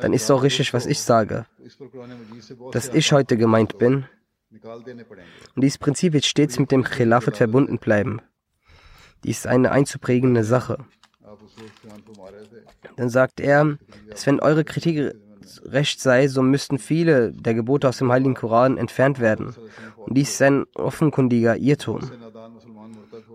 dann 0.00 0.12
ist 0.12 0.30
auch 0.30 0.42
richtig, 0.42 0.72
was 0.74 0.86
ich 0.86 1.00
sage, 1.00 1.46
dass 2.72 2.88
ich 2.88 3.12
heute 3.12 3.36
gemeint 3.36 3.78
bin. 3.78 4.04
Und 5.54 5.64
dieses 5.64 5.78
Prinzip 5.78 6.12
wird 6.12 6.26
stets 6.26 6.58
mit 6.58 6.70
dem 6.70 6.84
Khilafat 6.84 7.38
verbunden 7.38 7.78
bleiben. 7.78 8.20
Dies 9.24 9.38
ist 9.38 9.46
eine 9.46 9.70
einzuprägende 9.70 10.44
Sache. 10.44 10.78
Dann 12.96 13.08
sagt 13.08 13.40
er, 13.40 13.78
dass 14.10 14.26
wenn 14.26 14.40
eure 14.40 14.64
Kritik 14.64 15.14
recht 15.64 16.00
sei, 16.00 16.28
so 16.28 16.42
müssten 16.42 16.78
viele 16.78 17.32
der 17.32 17.54
Gebote 17.54 17.88
aus 17.88 17.98
dem 17.98 18.10
Heiligen 18.10 18.34
Koran 18.34 18.76
entfernt 18.78 19.20
werden. 19.20 19.54
Und 19.96 20.16
dies 20.16 20.32
ist 20.32 20.42
ein 20.42 20.64
offenkundiger 20.74 21.56
Irrtum. 21.56 22.00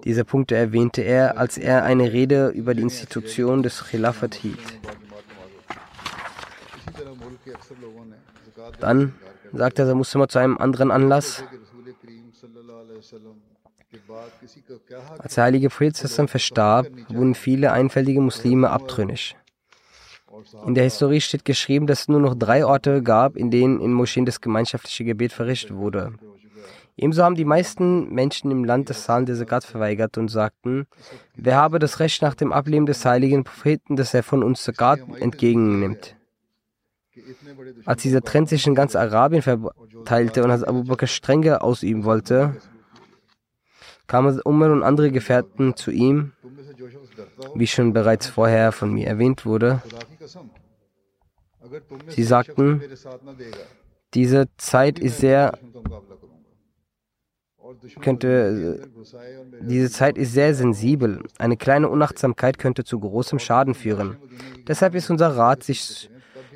Diese 0.03 0.25
Punkte 0.25 0.55
erwähnte 0.55 1.01
er, 1.01 1.37
als 1.37 1.57
er 1.57 1.83
eine 1.83 2.11
Rede 2.13 2.49
über 2.49 2.73
die 2.73 2.81
Institution 2.81 3.63
des 3.63 3.83
Khilafat 3.85 4.35
hielt. 4.35 4.79
Dann 8.79 9.13
sagte 9.53 9.85
der 9.85 9.95
Muslim 9.95 10.27
zu 10.27 10.39
einem 10.39 10.57
anderen 10.57 10.91
Anlass, 10.91 11.43
als 15.19 15.35
der 15.35 15.43
heilige 15.43 15.69
Prophet 15.69 15.97
verstarb, 15.97 16.87
wurden 17.09 17.35
viele 17.35 17.71
einfältige 17.71 18.21
Muslime 18.21 18.69
abtrünnig. 18.69 19.35
In 20.65 20.75
der 20.75 20.83
Historie 20.83 21.21
steht 21.21 21.45
geschrieben, 21.45 21.87
dass 21.87 22.01
es 22.01 22.07
nur 22.07 22.19
noch 22.19 22.35
drei 22.35 22.65
Orte 22.65 23.01
gab, 23.01 23.35
in 23.37 23.49
denen 23.49 23.81
in 23.81 23.93
Moscheen 23.93 24.25
das 24.25 24.41
gemeinschaftliche 24.41 25.03
Gebet 25.03 25.33
verrichtet 25.33 25.75
wurde. 25.75 26.13
Ebenso 26.99 27.23
haben 27.23 27.35
die 27.35 27.45
meisten 27.45 28.11
Menschen 28.11 28.49
im 28.49 28.65
Land 28.65 28.89
das 28.89 29.03
Zahlen 29.03 29.27
der 29.27 29.35
Zakat 29.35 29.63
verweigert 29.63 30.17
und 30.17 30.29
sagten, 30.29 30.87
wer 31.35 31.55
habe 31.55 31.77
das 31.77 31.99
Recht 31.99 32.23
nach 32.23 32.33
dem 32.33 32.51
Ableben 32.51 32.87
des 32.87 33.05
heiligen 33.05 33.43
Propheten, 33.43 33.95
dass 33.95 34.15
er 34.15 34.23
von 34.23 34.41
uns 34.41 34.63
Zakat 34.63 34.99
entgegennimmt. 35.19 36.15
Als 37.85 38.01
dieser 38.01 38.21
Trend 38.21 38.49
sich 38.49 38.65
in 38.65 38.73
ganz 38.73 38.95
Arabien 38.95 39.43
verteilte 39.43 40.43
und 40.43 40.49
als 40.49 40.63
Abu 40.63 40.83
Bakr 40.85 41.05
strenge 41.05 41.61
ausüben 41.61 42.03
wollte, 42.03 42.57
kamen 44.07 44.41
Umar 44.41 44.71
und 44.71 44.81
andere 44.81 45.11
Gefährten 45.11 45.75
zu 45.75 45.91
ihm, 45.91 46.31
wie 47.53 47.67
schon 47.67 47.93
bereits 47.93 48.27
vorher 48.27 48.71
von 48.71 48.91
mir 48.91 49.07
erwähnt 49.07 49.45
wurde. 49.45 49.83
Sie 52.07 52.23
sagten, 52.23 52.81
diese 54.13 54.47
Zeit 54.57 54.99
ist 54.99 55.19
sehr 55.19 55.59
könnte, 58.01 58.89
diese 59.61 59.89
Zeit 59.89 60.17
ist 60.17 60.33
sehr 60.33 60.53
sensibel. 60.53 61.23
Eine 61.37 61.57
kleine 61.57 61.89
Unachtsamkeit 61.89 62.57
könnte 62.57 62.83
zu 62.83 62.99
großem 62.99 63.39
Schaden 63.39 63.73
führen. 63.73 64.17
Deshalb 64.67 64.95
ist 64.95 65.09
unser 65.09 65.35
Rat, 65.35 65.63
sich 65.63 66.09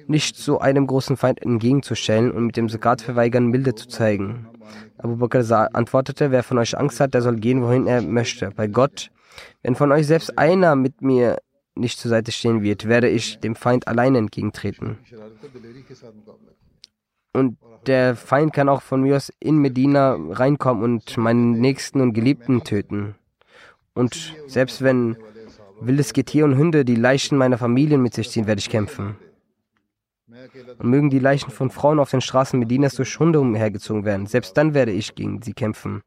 nicht 0.08 0.36
so 0.36 0.60
einem 0.60 0.88
großen 0.88 1.18
Feind 1.18 1.42
entgegenzustellen 1.42 2.32
und 2.32 2.46
mit 2.48 2.58
dem 2.58 2.70
Zakat 2.70 3.02
verweigern 3.02 3.48
milde 3.48 3.76
zu 3.76 3.88
zeigen. 3.88 4.48
Abu 4.98 5.16
Bakr 5.16 5.70
antwortete, 5.74 6.32
wer 6.32 6.44
von 6.44 6.58
euch 6.58 6.78
Angst 6.78 7.00
hat, 7.00 7.14
der 7.14 7.22
soll 7.22 7.38
gehen, 7.38 7.62
wohin 7.62 7.88
er 7.88 8.02
möchte. 8.02 8.52
Bei 8.56 8.68
Gott, 8.68 9.10
wenn 9.64 9.76
von 9.76 9.92
euch 9.92 10.08
selbst 10.08 10.38
einer 10.38 10.76
mit 10.76 11.02
mir 11.02 11.38
nicht 11.76 12.00
zur 12.00 12.10
Seite 12.10 12.32
stehen 12.32 12.62
wird, 12.62 12.88
werde 12.88 13.10
ich 13.10 13.40
dem 13.40 13.56
Feind 13.56 13.88
alleine 13.88 14.18
entgegentreten. 14.18 14.98
Und 17.34 17.58
der 17.88 18.16
Feind 18.16 18.54
kann 18.54 18.70
auch 18.70 18.82
von 18.82 19.02
mir 19.02 19.16
aus 19.16 19.32
in 19.40 19.58
Medina 19.58 20.18
reinkommen 20.30 20.84
und 20.84 21.18
meinen 21.18 21.54
Nächsten 21.54 22.02
und 22.02 22.14
Geliebten 22.14 22.64
töten. 22.64 23.16
Und 23.94 24.36
selbst 24.48 24.82
wenn 24.82 25.18
wildes 25.82 26.14
Getier 26.14 26.46
und 26.46 26.58
Hunde 26.58 26.86
die 26.86 26.96
Leichen 26.96 27.38
meiner 27.38 27.58
Familien 27.58 28.02
mit 28.02 28.14
sich 28.14 28.30
ziehen, 28.30 28.48
werde 28.48 28.60
ich 28.60 28.70
kämpfen. 28.70 29.18
Und 30.80 30.90
mögen 30.90 31.10
die 31.10 31.20
Leichen 31.20 31.52
von 31.52 31.70
Frauen 31.70 32.00
auf 32.00 32.10
den 32.10 32.22
Straßen 32.22 32.58
Medinas 32.58 32.96
durch 32.96 33.20
Hunde 33.20 33.40
umhergezogen 33.40 34.06
werden. 34.06 34.28
Selbst 34.28 34.56
dann 34.58 34.74
werde 34.74 34.92
ich 34.92 35.14
gegen 35.14 35.42
sie 35.42 35.54
kämpfen. 35.54 36.04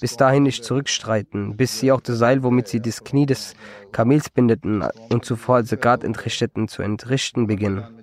Bis 0.00 0.16
dahin 0.16 0.42
nicht 0.42 0.64
zurückstreiten, 0.64 1.56
bis 1.56 1.80
sie 1.80 1.90
auch 1.90 2.00
das 2.00 2.18
Seil, 2.18 2.42
womit 2.42 2.68
sie 2.68 2.80
das 2.80 3.02
Knie 3.02 3.26
des 3.26 3.54
Kamels 3.90 4.28
bindeten 4.28 4.84
und 5.10 5.24
zuvor 5.24 5.64
Zakat 5.64 6.04
entrichteten, 6.04 6.68
zu 6.68 6.82
entrichten 6.82 7.46
beginnen. 7.46 8.01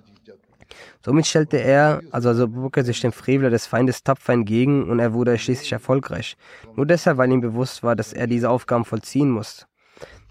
Somit 1.04 1.26
stellte 1.26 1.56
er, 1.56 2.00
also, 2.10 2.28
also 2.28 2.48
Bakr 2.48 2.84
sich 2.84 3.00
dem 3.00 3.12
Freveler 3.12 3.50
des 3.50 3.66
Feindes 3.66 4.02
tapfer 4.02 4.32
entgegen 4.32 4.88
und 4.90 4.98
er 4.98 5.12
wurde 5.12 5.36
schließlich 5.38 5.72
erfolgreich. 5.72 6.36
Nur 6.76 6.86
deshalb, 6.86 7.18
weil 7.18 7.32
ihm 7.32 7.40
bewusst 7.40 7.82
war, 7.82 7.96
dass 7.96 8.12
er 8.12 8.26
diese 8.26 8.50
Aufgaben 8.50 8.84
vollziehen 8.84 9.30
muss. 9.30 9.66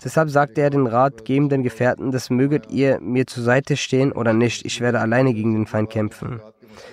Deshalb 0.04 0.30
sagte 0.30 0.62
er 0.62 0.70
den 0.70 0.88
ratgebenden 0.88 1.62
Gefährten, 1.64 2.12
das 2.12 2.30
möget 2.30 2.72
ihr 2.72 3.00
mir 3.02 3.28
zur 3.28 3.44
Seite 3.44 3.76
stehen 3.76 4.12
oder 4.12 4.34
nicht, 4.34 4.66
ich 4.66 4.80
werde 4.80 5.00
alleine 5.00 5.34
gegen 5.34 5.54
den 5.54 5.68
Feind 5.68 5.90
kämpfen, 5.90 6.40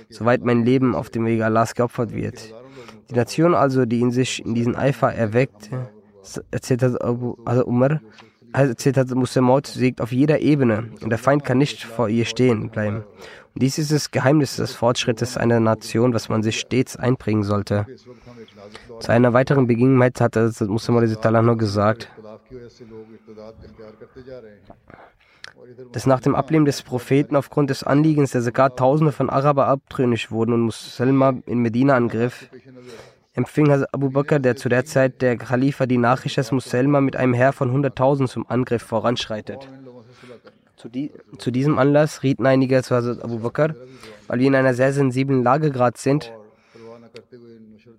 soweit 0.09 0.43
mein 0.45 0.65
Leben 0.65 0.95
auf 0.95 1.09
dem 1.11 1.25
Wege 1.25 1.45
Allahs 1.45 1.75
geopfert 1.75 2.13
wird. 2.13 2.53
Die 3.11 3.15
Nation 3.15 3.55
also, 3.55 3.87
die 3.87 4.01
in 4.01 4.11
sich 4.11 4.45
in 4.45 4.55
diesen 4.55 4.75
Eifer 4.75 5.13
erweckt, 5.13 5.71
erzählt 6.51 6.83
Abu 6.83 7.37
also 7.45 7.65
Umar, 7.65 8.01
erzählt 8.57 8.97
hat 8.97 9.11
Muslimaut, 9.15 9.67
siegt 9.67 10.01
auf 10.01 10.13
jeder 10.13 10.41
Ebene 10.41 10.91
und 11.03 11.11
der 11.11 11.19
Feind 11.19 11.45
kann 11.45 11.59
nicht 11.59 11.85
vor 11.85 12.09
ihr 12.09 12.25
stehen 12.25 12.71
bleiben. 12.71 13.05
Und 13.55 13.63
dies 13.63 13.79
ist 13.79 13.93
das 13.93 14.11
Geheimnis 14.11 14.57
des 14.57 14.73
Fortschrittes 14.73 15.37
einer 15.37 15.61
Nation, 15.61 16.13
was 16.13 16.29
man 16.29 16.43
sich 16.43 16.61
stets 16.61 16.97
einbringen 16.97 17.43
sollte. 17.43 17.87
Zu 19.01 19.13
einer 19.13 19.33
weiteren 19.33 19.67
Begebenheit 19.67 20.21
hat 20.21 20.37
Muslimaut 20.61 21.25
nur 21.45 21.57
gesagt, 21.57 22.11
dass 25.93 26.07
nach 26.07 26.21
dem 26.21 26.35
Ableben 26.35 26.65
des 26.65 26.83
Propheten 26.83 27.37
aufgrund 27.37 27.71
des 27.71 27.83
Anliegens 27.83 28.33
der 28.33 28.43
Zakat 28.43 28.79
Tausende 28.79 29.13
von 29.13 29.31
Araber 29.31 29.67
abtrünnig 29.67 30.31
wurden 30.31 30.53
und 30.53 30.61
Muslima 30.61 31.35
in 31.47 31.59
Medina 31.61 31.95
angriff, 31.97 32.49
empfing 33.37 33.71
Abu 33.93 34.11
Bakr, 34.11 34.39
der 34.39 34.57
zu 34.57 34.69
der 34.69 34.85
Zeit 34.85 35.23
der 35.23 35.37
Khalifa, 35.37 35.87
die 35.87 35.99
Nachricht, 35.99 36.39
dass 36.39 36.53
Muselma 36.53 37.01
mit 37.01 37.17
einem 37.17 37.35
Heer 37.35 37.53
von 37.53 37.71
100.000 37.71 38.27
zum 38.29 38.49
Angriff 38.49 38.83
voranschreitet. 38.83 39.69
Zu, 40.77 40.89
die, 40.89 41.13
zu, 41.39 41.51
diesem 41.51 41.79
Anlass 41.79 42.23
rieten 42.23 42.47
einige 42.47 42.83
zu 42.83 42.95
Abu 42.95 43.39
Bakr, 43.39 43.75
weil 44.27 44.41
wir 44.41 44.47
in 44.47 44.55
einer 44.55 44.75
sehr 44.75 44.93
sensiblen 44.93 45.43
Lage 45.43 45.71
gerade 45.71 45.99
sind 45.99 46.33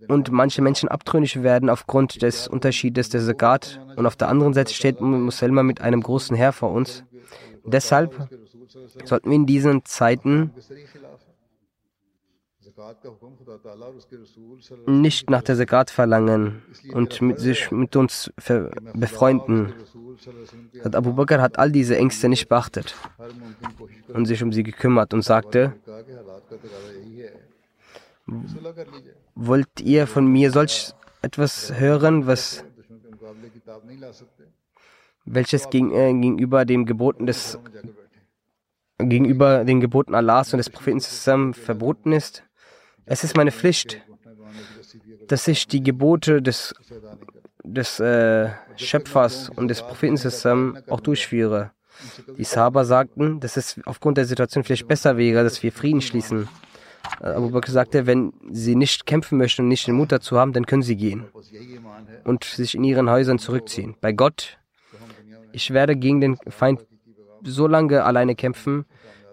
und 0.07 0.31
manche 0.31 0.61
Menschen 0.61 0.89
abtrünnig 0.89 1.41
werden 1.43 1.69
aufgrund 1.69 2.21
des 2.21 2.47
Unterschiedes 2.47 3.09
der 3.09 3.21
Zakat 3.21 3.79
und 3.95 4.05
auf 4.05 4.15
der 4.15 4.29
anderen 4.29 4.53
Seite 4.53 4.73
steht 4.73 5.01
Muselma 5.01 5.63
mit 5.63 5.81
einem 5.81 6.01
großen 6.01 6.35
Heer 6.35 6.53
vor 6.53 6.71
uns. 6.71 7.03
Deshalb 7.65 8.29
sollten 9.03 9.29
wir 9.29 9.35
in 9.35 9.45
diesen 9.45 9.85
Zeiten 9.85 10.51
nicht 14.85 15.29
nach 15.29 15.41
der 15.41 15.55
Zakat 15.55 15.89
verlangen 15.89 16.61
und 16.93 17.21
mit 17.21 17.39
sich 17.39 17.71
mit 17.71 17.95
uns 17.95 18.31
befreunden. 18.93 19.73
Abu 20.83 21.13
Bakr 21.13 21.41
hat 21.41 21.57
all 21.59 21.71
diese 21.71 21.97
Ängste 21.97 22.29
nicht 22.29 22.47
beachtet 22.47 22.95
und 24.09 24.25
sich 24.25 24.43
um 24.43 24.51
sie 24.53 24.63
gekümmert 24.63 25.13
und 25.13 25.23
sagte, 25.23 25.73
wollt 29.35 29.79
ihr 29.81 30.07
von 30.07 30.27
mir 30.27 30.51
solch 30.51 30.93
etwas 31.21 31.79
hören, 31.79 32.27
was 32.27 32.63
welches 35.25 35.69
gegen, 35.69 35.91
äh, 35.91 36.13
gegenüber 36.13 36.65
dem 36.65 36.85
Geboten 36.85 37.25
des 37.25 37.59
gegenüber 38.97 39.65
den 39.65 39.79
Geboten 39.79 40.15
Allahs 40.15 40.53
und 40.53 40.57
des 40.57 40.69
Propheten 40.69 40.99
zusammen 40.99 41.53
verboten 41.53 42.11
ist? 42.11 42.46
Es 43.07 43.23
ist 43.23 43.37
meine 43.37 43.51
Pflicht, 43.51 44.01
dass 45.27 45.47
ich 45.47 45.67
die 45.67 45.81
Gebote 45.81 46.41
des, 46.41 46.75
des 47.63 47.99
äh, 47.99 48.49
Schöpfers 48.75 49.49
und 49.49 49.69
des 49.69 49.81
Propheten 49.81 50.17
auch 50.89 50.99
durchführe. 50.99 51.71
Die 52.37 52.43
Sahaba 52.43 52.83
sagten, 52.83 53.39
dass 53.39 53.57
es 53.57 53.79
aufgrund 53.85 54.17
der 54.17 54.25
Situation 54.25 54.63
vielleicht 54.63 54.87
besser 54.87 55.17
wäre, 55.17 55.43
dass 55.43 55.63
wir 55.63 55.71
Frieden 55.71 56.01
schließen. 56.01 56.47
Äh, 57.21 57.27
Abu 57.27 57.49
Bakr 57.49 57.71
sagte, 57.71 58.05
wenn 58.05 58.33
sie 58.51 58.75
nicht 58.75 59.05
kämpfen 59.05 59.37
möchten 59.37 59.63
und 59.63 59.69
nicht 59.69 59.87
den 59.87 59.95
Mut 59.95 60.11
dazu 60.11 60.37
haben, 60.37 60.53
dann 60.53 60.65
können 60.65 60.83
sie 60.83 60.97
gehen 60.97 61.25
und 62.25 62.43
sich 62.43 62.75
in 62.75 62.83
ihren 62.83 63.09
Häusern 63.09 63.39
zurückziehen. 63.39 63.95
Bei 64.01 64.11
Gott, 64.11 64.57
ich 65.53 65.71
werde 65.71 65.95
gegen 65.95 66.21
den 66.21 66.37
Feind 66.49 66.85
so 67.43 67.67
lange 67.67 68.03
alleine 68.03 68.35
kämpfen, 68.35 68.85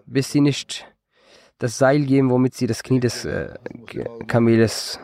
bis 0.06 0.30
sie 0.30 0.40
nicht 0.40 0.86
das 1.58 1.78
Seil 1.78 2.04
geben, 2.04 2.30
womit 2.30 2.54
sie 2.54 2.66
das 2.66 2.82
Knie 2.82 3.00
des 3.00 3.24
äh, 3.24 3.54
Kameles 4.26 4.98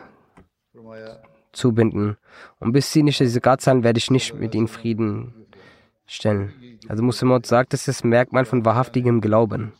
zubinden. 1.51 2.17
Und 2.59 2.71
bis 2.71 2.91
sie 2.91 3.03
nicht 3.03 3.19
diese 3.19 3.41
Gat 3.41 3.61
zahlen, 3.61 3.83
werde 3.83 3.97
ich 3.97 4.11
nicht 4.11 4.33
mit 4.35 4.55
ihnen 4.55 4.67
Frieden 4.67 5.33
stellen. 6.05 6.53
Also 6.87 7.03
Muhammad 7.03 7.45
sagt, 7.45 7.73
das 7.73 7.81
ist 7.81 7.87
das 7.87 8.03
Merkmal 8.03 8.45
von 8.45 8.65
wahrhaftigem 8.65 9.21
Glauben. 9.21 9.73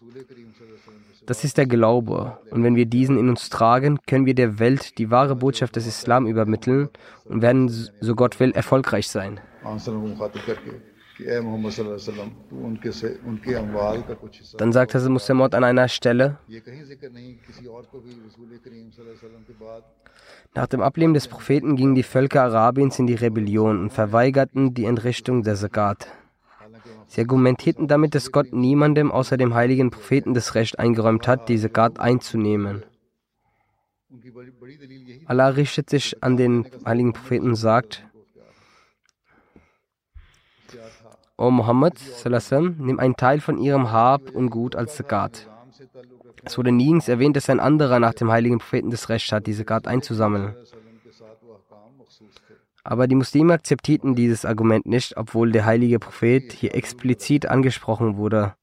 Das 1.25 1.43
ist 1.43 1.57
der 1.57 1.67
Glaube. 1.67 2.39
Und 2.49 2.63
wenn 2.63 2.75
wir 2.75 2.85
diesen 2.85 3.17
in 3.17 3.29
uns 3.29 3.49
tragen, 3.49 3.99
können 4.07 4.25
wir 4.25 4.33
der 4.33 4.59
Welt 4.59 4.97
die 4.97 5.11
wahre 5.11 5.35
Botschaft 5.35 5.75
des 5.75 5.87
Islam 5.87 6.25
übermitteln 6.25 6.89
und 7.25 7.41
werden, 7.41 7.69
so 7.69 8.15
Gott 8.15 8.39
will, 8.39 8.51
erfolgreich 8.51 9.07
sein. 9.07 9.39
Dann 14.57 14.71
sagt 14.73 14.95
Hazrat 14.95 15.11
Muslimot 15.11 15.53
an 15.55 15.63
einer 15.63 15.87
Stelle, 15.87 16.37
nach 20.53 20.67
dem 20.67 20.81
Ableben 20.81 21.13
des 21.13 21.27
Propheten 21.27 21.75
gingen 21.75 21.95
die 21.95 22.03
Völker 22.03 22.43
Arabiens 22.43 22.99
in 22.99 23.07
die 23.07 23.15
Rebellion 23.15 23.79
und 23.83 23.89
verweigerten 23.91 24.73
die 24.73 24.85
Entrichtung 24.85 25.43
der 25.43 25.55
Zakat. 25.55 26.07
Sie 27.07 27.21
argumentierten 27.21 27.87
damit, 27.87 28.15
dass 28.15 28.31
Gott 28.31 28.53
niemandem 28.53 29.11
außer 29.11 29.37
dem 29.37 29.53
heiligen 29.53 29.91
Propheten 29.91 30.33
das 30.33 30.55
Recht 30.55 30.79
eingeräumt 30.79 31.27
hat, 31.27 31.49
die 31.49 31.57
Zakat 31.57 31.99
einzunehmen. 31.99 32.83
Allah 35.25 35.49
richtet 35.49 35.89
sich 35.89 36.23
an 36.23 36.37
den 36.37 36.65
heiligen 36.85 37.13
Propheten 37.13 37.49
und 37.49 37.55
sagt, 37.55 38.05
O 41.41 41.49
Muhammad, 41.49 41.99
nimm 42.77 42.99
einen 42.99 43.15
Teil 43.15 43.41
von 43.41 43.57
ihrem 43.57 43.91
Hab 43.91 44.29
und 44.29 44.51
Gut 44.51 44.75
als 44.75 44.95
Zakat. 44.95 45.49
Es 46.43 46.55
wurde 46.55 46.71
nirgends 46.71 47.07
erwähnt, 47.07 47.35
dass 47.35 47.49
ein 47.49 47.59
anderer 47.59 47.99
nach 47.99 48.13
dem 48.13 48.31
heiligen 48.31 48.59
Propheten 48.59 48.91
das 48.91 49.09
Recht 49.09 49.31
hat, 49.31 49.47
diese 49.47 49.65
Zakat 49.65 49.87
einzusammeln. 49.87 50.53
Aber 52.83 53.07
die 53.07 53.15
Muslime 53.15 53.53
akzeptierten 53.53 54.13
dieses 54.13 54.45
Argument 54.45 54.85
nicht, 54.85 55.17
obwohl 55.17 55.51
der 55.51 55.65
heilige 55.65 55.97
Prophet 55.97 56.53
hier 56.53 56.75
explizit 56.75 57.47
angesprochen 57.47 58.17
wurde. 58.17 58.53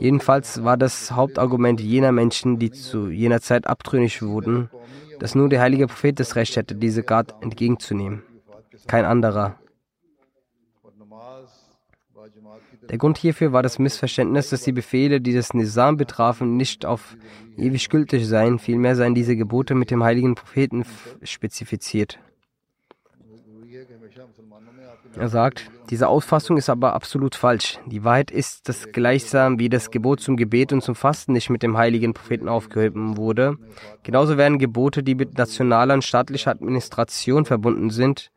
Jedenfalls 0.00 0.64
war 0.64 0.76
das 0.76 1.12
Hauptargument 1.12 1.80
jener 1.80 2.10
Menschen, 2.10 2.58
die 2.58 2.72
zu 2.72 3.10
jener 3.10 3.40
Zeit 3.40 3.68
abtrünnig 3.68 4.22
wurden, 4.22 4.70
dass 5.20 5.36
nur 5.36 5.48
der 5.48 5.60
heilige 5.60 5.86
Prophet 5.86 6.18
das 6.18 6.34
Recht 6.34 6.56
hätte, 6.56 6.74
diese 6.74 7.04
Gat 7.04 7.32
entgegenzunehmen. 7.42 8.24
Kein 8.88 9.04
anderer. 9.04 9.61
Der 12.90 12.98
Grund 12.98 13.18
hierfür 13.18 13.52
war 13.52 13.62
das 13.62 13.78
Missverständnis, 13.78 14.50
dass 14.50 14.62
die 14.62 14.72
Befehle, 14.72 15.20
die 15.20 15.32
das 15.32 15.54
Nizam 15.54 15.96
betrafen, 15.96 16.56
nicht 16.56 16.84
auf 16.84 17.16
ewig 17.56 17.88
gültig 17.88 18.26
seien, 18.26 18.58
vielmehr 18.58 18.96
seien 18.96 19.14
diese 19.14 19.36
Gebote 19.36 19.74
mit 19.74 19.90
dem 19.90 20.02
heiligen 20.02 20.34
Propheten 20.34 20.84
spezifiziert. 21.22 22.18
Er 25.16 25.28
sagt, 25.28 25.70
diese 25.90 26.08
Auffassung 26.08 26.56
ist 26.56 26.70
aber 26.70 26.94
absolut 26.94 27.34
falsch. 27.34 27.78
Die 27.86 28.02
Wahrheit 28.02 28.30
ist, 28.30 28.68
dass 28.68 28.92
gleichsam 28.92 29.58
wie 29.58 29.68
das 29.68 29.90
Gebot 29.90 30.20
zum 30.20 30.36
Gebet 30.36 30.72
und 30.72 30.82
zum 30.82 30.94
Fasten 30.94 31.32
nicht 31.32 31.50
mit 31.50 31.62
dem 31.62 31.76
heiligen 31.76 32.14
Propheten 32.14 32.48
aufgehoben 32.48 33.16
wurde, 33.16 33.58
genauso 34.02 34.38
werden 34.38 34.58
Gebote, 34.58 35.02
die 35.02 35.14
mit 35.14 35.36
nationaler 35.36 35.94
und 35.94 36.04
staatlicher 36.04 36.50
Administration 36.50 37.44
verbunden 37.44 37.90
sind, 37.90 38.31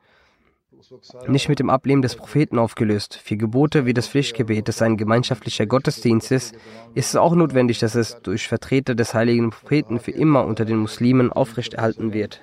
nicht 1.28 1.50
mit 1.50 1.60
dem 1.60 1.70
Ableben 1.70 2.02
des 2.02 2.16
Propheten 2.16 2.60
aufgelöst. 2.60 3.20
Für 3.24 3.38
Gebote 3.38 3.86
wie 3.86 3.94
das 3.94 4.08
Pflichtgebet, 4.08 4.68
das 4.68 4.82
ein 4.82 4.98
gemeinschaftlicher 4.98 5.66
Gottesdienst 5.66 6.32
ist, 6.32 6.56
ist 6.94 7.10
es 7.10 7.16
auch 7.16 7.36
notwendig, 7.36 7.80
dass 7.80 7.96
es 7.96 8.22
durch 8.22 8.48
Vertreter 8.48 8.96
des 8.96 9.14
heiligen 9.14 9.50
Propheten 9.50 10.00
für 10.00 10.12
immer 10.12 10.46
unter 10.46 10.66
den 10.66 10.78
Muslimen 10.78 11.32
aufrechterhalten 11.32 12.14
wird. 12.14 12.42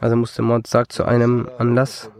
Also 0.00 0.16
musste 0.16 0.42
Mord 0.42 0.66
sagt 0.66 0.92
zu 0.92 1.04
einem 1.04 1.48
Anlass, 1.58 2.10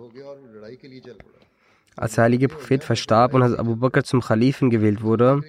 als 1.96 2.14
der 2.14 2.24
heilige 2.24 2.48
Prophet 2.48 2.82
verstarb 2.82 3.34
und 3.34 3.42
als 3.42 3.54
Abu 3.54 3.76
Bakr 3.76 4.02
zum 4.04 4.20
Khalifen 4.20 4.70
gewählt 4.70 5.02
wurde, 5.02 5.42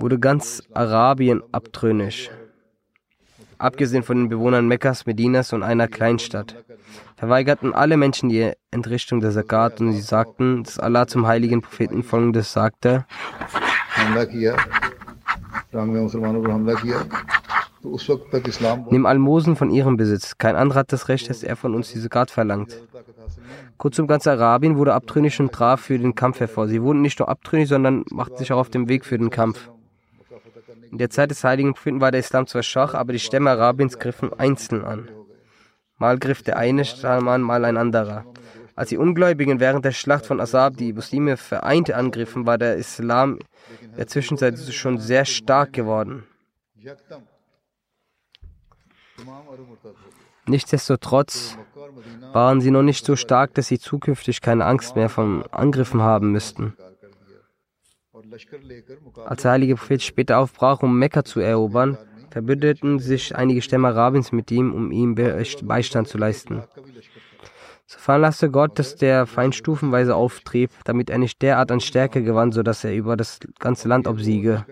wurde 0.00 0.18
ganz 0.18 0.62
Arabien 0.72 1.42
abtrünnig. 1.52 2.30
Abgesehen 3.58 4.02
von 4.02 4.16
den 4.16 4.28
Bewohnern 4.30 4.66
Mekkas, 4.68 5.04
Medinas 5.04 5.52
und 5.52 5.62
einer 5.62 5.86
Kleinstadt 5.86 6.56
verweigerten 7.16 7.74
alle 7.74 7.98
Menschen 7.98 8.30
die 8.30 8.52
Entrichtung 8.70 9.20
der 9.20 9.30
Zakat 9.32 9.80
und 9.80 9.92
sie 9.92 10.00
sagten, 10.00 10.64
dass 10.64 10.78
Allah 10.78 11.06
zum 11.06 11.26
heiligen 11.26 11.60
Propheten 11.60 12.02
folgendes 12.02 12.52
sagte. 12.52 13.04
Nimm 18.90 19.06
Almosen 19.06 19.56
von 19.56 19.70
ihrem 19.70 19.96
Besitz. 19.98 20.38
Kein 20.38 20.56
anderer 20.56 20.80
hat 20.80 20.92
das 20.92 21.08
Recht, 21.08 21.28
dass 21.28 21.42
er 21.42 21.56
von 21.56 21.74
uns 21.74 21.92
die 21.92 22.00
Zakat 22.00 22.30
verlangt. 22.30 22.80
Kurzum, 23.76 24.06
ganz 24.06 24.26
Arabien 24.26 24.76
wurde 24.76 24.94
abtrünnig 24.94 25.38
und 25.40 25.52
traf 25.52 25.80
für 25.80 25.98
den 25.98 26.14
Kampf 26.14 26.40
hervor. 26.40 26.68
Sie 26.68 26.82
wurden 26.82 27.02
nicht 27.02 27.18
nur 27.18 27.28
abtrünnig, 27.28 27.68
sondern 27.68 28.04
machten 28.10 28.38
sich 28.38 28.52
auch 28.52 28.58
auf 28.58 28.70
den 28.70 28.88
Weg 28.88 29.04
für 29.04 29.18
den 29.18 29.30
Kampf. 29.30 29.70
In 30.90 30.98
der 30.98 31.10
Zeit 31.10 31.30
des 31.30 31.44
heiligen 31.44 31.74
Propheten 31.74 32.00
war 32.00 32.10
der 32.10 32.20
Islam 32.20 32.46
zwar 32.46 32.62
schwach, 32.62 32.94
aber 32.94 33.12
die 33.12 33.18
Stämme 33.20 33.50
Arabiens 33.50 33.98
griffen 33.98 34.32
einzeln 34.32 34.84
an. 34.84 35.08
Mal 35.98 36.18
griff 36.18 36.42
der 36.42 36.56
eine 36.56 36.84
Stamm 36.84 37.28
an, 37.28 37.42
mal 37.42 37.64
ein 37.64 37.76
anderer. 37.76 38.24
Als 38.74 38.88
die 38.88 38.96
Ungläubigen 38.96 39.60
während 39.60 39.84
der 39.84 39.92
Schlacht 39.92 40.26
von 40.26 40.40
Asab 40.40 40.76
die 40.76 40.92
Muslime 40.92 41.36
vereint 41.36 41.92
angriffen, 41.92 42.46
war 42.46 42.58
der 42.58 42.76
Islam 42.76 43.38
in 43.82 43.96
der 43.96 44.06
Zwischenzeit 44.06 44.58
schon 44.58 44.98
sehr 44.98 45.24
stark 45.24 45.72
geworden. 45.72 46.24
Nichtsdestotrotz 50.46 51.58
waren 52.32 52.60
sie 52.60 52.70
noch 52.70 52.82
nicht 52.82 53.04
so 53.04 53.14
stark, 53.14 53.54
dass 53.54 53.68
sie 53.68 53.78
zukünftig 53.78 54.40
keine 54.40 54.64
Angst 54.64 54.96
mehr 54.96 55.08
von 55.08 55.44
Angriffen 55.52 56.00
haben 56.00 56.32
müssten. 56.32 56.74
Als 59.26 59.42
der 59.42 59.50
heilige 59.50 59.76
Prophet 59.76 60.02
später 60.02 60.38
aufbrach, 60.38 60.82
um 60.82 60.98
Mekka 60.98 61.24
zu 61.24 61.40
erobern, 61.40 61.98
verbündeten 62.30 62.98
sich 62.98 63.34
einige 63.34 63.62
Stämme 63.62 63.88
Arabiens 63.88 64.32
mit 64.32 64.50
ihm, 64.50 64.72
um 64.72 64.92
ihm 64.92 65.14
Beistand 65.62 66.08
zu 66.08 66.18
leisten. 66.18 66.62
So 67.86 67.98
veranlasste 67.98 68.50
Gott, 68.50 68.78
dass 68.78 68.94
der 68.94 69.26
Feind 69.26 69.54
stufenweise 69.54 70.14
auftrieb, 70.14 70.70
damit 70.84 71.10
er 71.10 71.18
nicht 71.18 71.42
derart 71.42 71.72
an 71.72 71.80
Stärke 71.80 72.22
gewann, 72.22 72.52
sodass 72.52 72.84
er 72.84 72.94
über 72.94 73.16
das 73.16 73.40
ganze 73.58 73.88
Land 73.88 74.06
obsiege. 74.06 74.64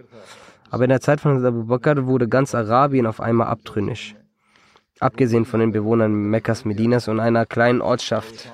Aber 0.70 0.84
in 0.84 0.90
der 0.90 1.00
Zeit 1.00 1.20
von 1.20 1.44
Abu 1.44 1.64
Bakr 1.64 2.06
wurde 2.06 2.28
ganz 2.28 2.54
Arabien 2.54 3.06
auf 3.06 3.20
einmal 3.20 3.48
abtrünnig. 3.48 4.14
Abgesehen 5.00 5.44
von 5.44 5.60
den 5.60 5.72
Bewohnern 5.72 6.12
Mekkas, 6.12 6.64
Medinas 6.64 7.08
und 7.08 7.18
einer 7.18 7.46
kleinen 7.46 7.80
Ortschaft. 7.80 8.52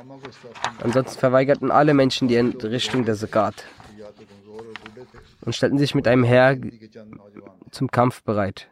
Ansonsten 0.82 1.18
verweigerten 1.18 1.70
alle 1.70 1.92
Menschen 1.92 2.28
die 2.28 2.36
Entrichtung 2.36 3.04
der 3.04 3.16
Zakat 3.16 3.64
und 5.44 5.54
stellten 5.54 5.78
sich 5.78 5.94
mit 5.94 6.08
einem 6.08 6.24
Heer 6.24 6.58
zum 7.70 7.90
Kampf 7.90 8.22
bereit. 8.22 8.70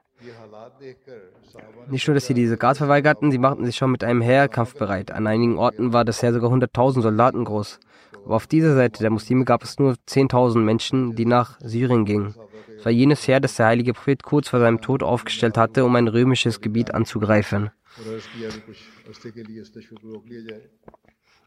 Nicht 1.88 2.06
nur, 2.06 2.14
dass 2.14 2.26
sie 2.26 2.34
diese 2.34 2.56
Gas 2.56 2.78
verweigerten, 2.78 3.30
sie 3.30 3.38
machten 3.38 3.64
sich 3.64 3.76
schon 3.76 3.90
mit 3.90 4.04
einem 4.04 4.22
Heer 4.22 4.48
kampfbereit. 4.48 5.10
An 5.10 5.26
einigen 5.26 5.58
Orten 5.58 5.92
war 5.92 6.04
das 6.04 6.22
Heer 6.22 6.32
sogar 6.32 6.50
100.000 6.50 7.02
Soldaten 7.02 7.44
groß. 7.44 7.80
Aber 8.24 8.36
auf 8.36 8.46
dieser 8.46 8.74
Seite 8.74 9.02
der 9.02 9.10
Muslime 9.10 9.44
gab 9.44 9.64
es 9.64 9.78
nur 9.78 9.94
10.000 10.08 10.58
Menschen, 10.58 11.16
die 11.16 11.26
nach 11.26 11.58
Syrien 11.60 12.04
gingen. 12.04 12.34
Es 12.78 12.84
war 12.84 12.92
jenes 12.92 13.26
Heer, 13.26 13.40
das 13.40 13.56
der 13.56 13.66
heilige 13.66 13.94
Prophet 13.94 14.22
kurz 14.22 14.48
vor 14.48 14.60
seinem 14.60 14.80
Tod 14.80 15.02
aufgestellt 15.02 15.56
hatte, 15.56 15.84
um 15.84 15.94
ein 15.96 16.08
römisches 16.08 16.60
Gebiet 16.60 16.94
anzugreifen. 16.94 17.70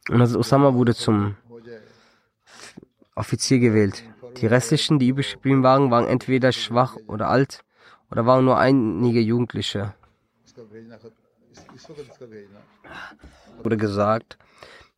Und 0.10 0.22
also 0.22 0.40
Osama 0.40 0.74
wurde 0.74 0.94
zum 0.94 1.36
Offizier 3.16 3.60
gewählt. 3.60 4.04
Die 4.38 4.48
restlichen, 4.48 5.00
die 5.00 5.10
übrig 5.10 5.34
geblieben 5.34 5.64
waren, 5.64 5.92
waren 5.92 6.08
entweder 6.08 6.52
schwach 6.52 6.98
oder 7.08 7.30
alt 7.30 7.64
oder 8.12 8.26
waren 8.26 8.46
nur 8.46 8.58
einige 8.58 9.20
Jugendliche. 9.20 9.94
Wurde 13.64 13.78
gesagt, 13.78 14.38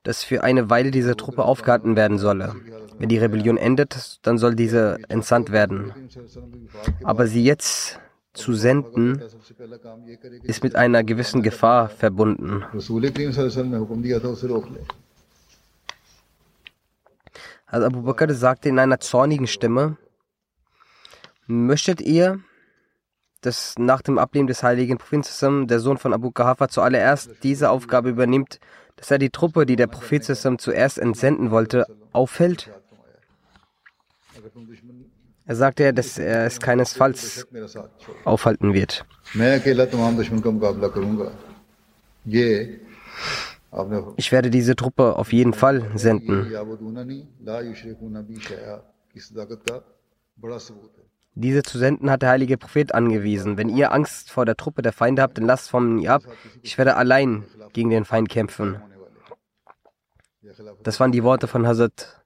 dass 0.03 0.23
für 0.23 0.43
eine 0.43 0.69
Weile 0.69 0.91
diese 0.91 1.15
Truppe 1.15 1.43
aufgehalten 1.43 1.95
werden 1.95 2.17
solle. 2.17 2.55
Wenn 2.97 3.09
die 3.09 3.17
Rebellion 3.17 3.57
endet, 3.57 4.19
dann 4.25 4.37
soll 4.37 4.55
diese 4.55 4.99
entsandt 5.09 5.51
werden. 5.51 5.93
Aber 7.03 7.27
sie 7.27 7.43
jetzt 7.43 7.99
zu 8.33 8.53
senden, 8.53 9.21
ist 10.43 10.63
mit 10.63 10.75
einer 10.75 11.03
gewissen 11.03 11.41
Gefahr 11.41 11.89
verbunden. 11.89 12.63
Also 17.67 17.85
Abu 17.85 18.01
Bakr 18.01 18.33
sagte 18.33 18.69
in 18.69 18.79
einer 18.79 18.99
zornigen 18.99 19.45
Stimme, 19.45 19.97
möchtet 21.47 22.01
ihr, 22.01 22.39
dass 23.41 23.75
nach 23.77 24.01
dem 24.01 24.17
Ableben 24.17 24.47
des 24.47 24.63
heiligen 24.63 24.97
Propheten 24.97 25.67
der 25.67 25.79
Sohn 25.79 25.97
von 25.97 26.13
Abu 26.13 26.31
Qahafa 26.31 26.69
zuallererst 26.69 27.43
diese 27.43 27.69
Aufgabe 27.69 28.09
übernimmt, 28.09 28.59
dass 28.95 29.11
er 29.11 29.19
die 29.19 29.29
Truppe, 29.29 29.65
die 29.65 29.75
der 29.75 29.87
Prophet 29.87 30.23
zuerst 30.23 30.97
entsenden 30.97 31.51
wollte, 31.51 31.85
aufhält? 32.13 32.71
Er 35.45 35.55
sagte 35.55 35.83
ja, 35.83 35.91
dass 35.91 36.17
er 36.17 36.45
es 36.45 36.59
keinesfalls 36.59 37.47
aufhalten 38.23 38.73
wird. 38.73 39.05
Ich 44.15 44.31
werde 44.31 44.49
diese 44.49 44.75
Truppe 44.75 45.15
auf 45.17 45.33
jeden 45.33 45.53
Fall 45.53 45.91
senden. 45.95 46.47
Diese 51.35 51.61
zu 51.63 51.77
senden 51.77 52.09
hat 52.09 52.21
der 52.23 52.29
heilige 52.29 52.57
Prophet 52.57 52.95
angewiesen. 52.95 53.57
Wenn 53.57 53.69
ihr 53.69 53.91
Angst 53.91 54.31
vor 54.31 54.45
der 54.45 54.55
Truppe 54.55 54.81
der 54.81 54.93
Feinde 54.93 55.21
habt, 55.21 55.37
dann 55.37 55.45
lasst 55.45 55.69
von 55.69 55.95
mir 55.95 56.13
ab. 56.13 56.23
Ich 56.63 56.77
werde 56.77 56.95
allein 56.95 57.43
gegen 57.73 57.89
den 57.89 58.05
Feind 58.05 58.29
kämpfen. 58.29 58.81
Das 60.83 60.99
waren 60.99 61.11
die 61.11 61.23
Worte 61.23 61.47
von 61.47 61.67
Hazrat 61.67 62.23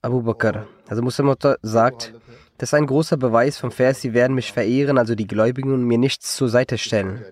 Abu 0.00 0.22
Bakr. 0.22 0.66
Also 0.88 1.02
Muslim 1.02 1.34
sagt, 1.62 2.14
das 2.56 2.70
ist 2.70 2.74
ein 2.74 2.86
großer 2.86 3.16
Beweis 3.16 3.58
vom 3.58 3.70
Vers, 3.70 4.00
sie 4.00 4.14
werden 4.14 4.34
mich 4.34 4.52
verehren, 4.52 4.98
also 4.98 5.14
die 5.14 5.26
Gläubigen, 5.26 5.72
und 5.72 5.84
mir 5.84 5.98
nichts 5.98 6.34
zur 6.34 6.48
Seite 6.48 6.78
stellen. 6.78 7.24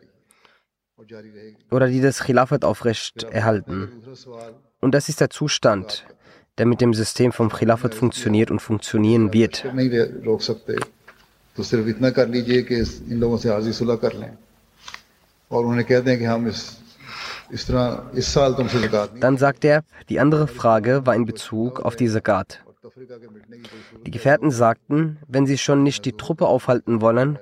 Oder 1.71 1.89
die 1.89 2.01
das 2.01 2.21
Khilafat 2.21 2.65
aufrecht 2.65 3.25
erhalten. 3.25 3.91
Und 4.81 4.95
das 4.95 5.09
ist 5.09 5.21
der 5.21 5.31
Zustand, 5.31 6.07
der 6.59 6.67
mit 6.67 6.81
dem 6.81 6.95
System 6.95 7.33
vom 7.33 7.51
Khilafat 7.51 7.95
funktioniert 7.95 8.51
und 8.51 8.61
funktionieren 8.61 9.33
wird. 9.33 9.65
Dann 19.21 19.37
sagt 19.37 19.65
er, 19.65 19.85
die 20.09 20.21
andere 20.21 20.49
Frage 20.49 21.07
war 21.07 21.15
in 21.15 21.27
Bezug 21.27 21.81
auf 21.81 21.97
die 21.97 22.09
Zakat. 22.09 22.63
Die 24.07 24.11
Gefährten 24.11 24.51
sagten, 24.51 25.19
wenn 25.29 25.47
sie 25.47 25.59
schon 25.59 25.83
nicht 25.83 26.05
die 26.05 26.13
Truppe 26.13 26.47
aufhalten 26.47 27.01
wollen, 27.01 27.39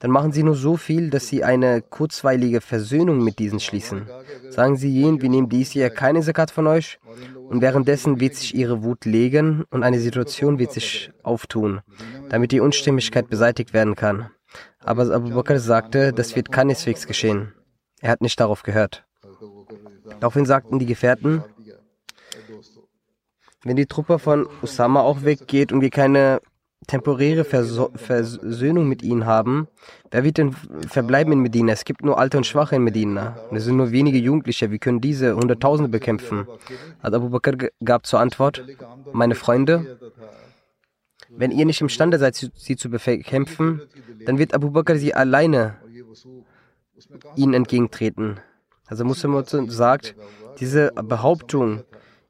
dann 0.00 0.10
machen 0.10 0.32
sie 0.32 0.42
nur 0.42 0.54
so 0.54 0.76
viel, 0.76 1.10
dass 1.10 1.26
sie 1.26 1.42
eine 1.42 1.82
kurzweilige 1.82 2.60
Versöhnung 2.60 3.22
mit 3.22 3.38
diesen 3.38 3.58
schließen. 3.58 4.08
Sagen 4.50 4.76
sie 4.76 4.90
jenen, 4.90 5.20
wir 5.20 5.28
nehmen 5.28 5.48
dies 5.48 5.72
hier 5.72 5.90
keine 5.90 6.22
Zakat 6.22 6.50
von 6.50 6.66
euch 6.66 6.98
und 7.48 7.60
währenddessen 7.60 8.20
wird 8.20 8.34
sich 8.34 8.54
ihre 8.54 8.84
Wut 8.84 9.04
legen 9.04 9.64
und 9.70 9.82
eine 9.82 9.98
Situation 9.98 10.58
wird 10.58 10.72
sich 10.72 11.10
auftun, 11.22 11.80
damit 12.28 12.52
die 12.52 12.60
Unstimmigkeit 12.60 13.28
beseitigt 13.28 13.72
werden 13.72 13.96
kann. 13.96 14.30
Aber 14.80 15.12
Abu 15.12 15.30
Bakr 15.30 15.58
sagte, 15.58 16.12
das 16.12 16.36
wird 16.36 16.52
keineswegs 16.52 17.06
geschehen. 17.06 17.52
Er 18.00 18.10
hat 18.10 18.20
nicht 18.20 18.38
darauf 18.38 18.62
gehört. 18.62 19.04
Daraufhin 20.20 20.46
sagten 20.46 20.78
die 20.78 20.86
Gefährten, 20.86 21.42
wenn 23.64 23.76
die 23.76 23.86
Truppe 23.86 24.18
von 24.18 24.48
Usama 24.62 25.00
auch 25.00 25.24
weggeht 25.24 25.72
und 25.72 25.80
wir 25.80 25.90
keine 25.90 26.40
temporäre 26.88 27.44
Verso 27.44 27.90
Versöhnung 27.94 28.88
mit 28.88 29.02
ihnen 29.02 29.26
haben, 29.26 29.68
wer 30.10 30.24
wird 30.24 30.38
denn 30.38 30.52
verbleiben 30.88 31.32
in 31.32 31.40
Medina? 31.40 31.72
Es 31.72 31.84
gibt 31.84 32.02
nur 32.02 32.18
Alte 32.18 32.38
und 32.38 32.46
Schwache 32.46 32.76
in 32.76 32.82
Medina. 32.82 33.36
Es 33.52 33.64
sind 33.64 33.76
nur 33.76 33.92
wenige 33.92 34.18
Jugendliche. 34.18 34.72
Wir 34.72 34.78
können 34.78 35.00
diese 35.00 35.36
Hunderttausende 35.36 35.90
bekämpfen. 35.90 36.48
Also 37.00 37.18
Abu 37.18 37.28
Bakr 37.28 37.52
gab 37.84 38.06
zur 38.06 38.18
Antwort, 38.18 38.64
meine 39.12 39.36
Freunde, 39.36 39.98
wenn 41.28 41.50
ihr 41.50 41.66
nicht 41.66 41.82
imstande 41.82 42.18
seid, 42.18 42.50
sie 42.54 42.76
zu 42.76 42.90
bekämpfen, 42.90 43.82
dann 44.24 44.38
wird 44.38 44.54
Abu 44.54 44.70
Bakr 44.70 44.96
sie 44.96 45.14
alleine 45.14 45.76
ihnen 47.36 47.52
entgegentreten. 47.52 48.40
Also 48.86 49.04
Muslim 49.04 49.44
sagt, 49.68 50.16
diese 50.58 50.90
Behauptung 50.92 51.84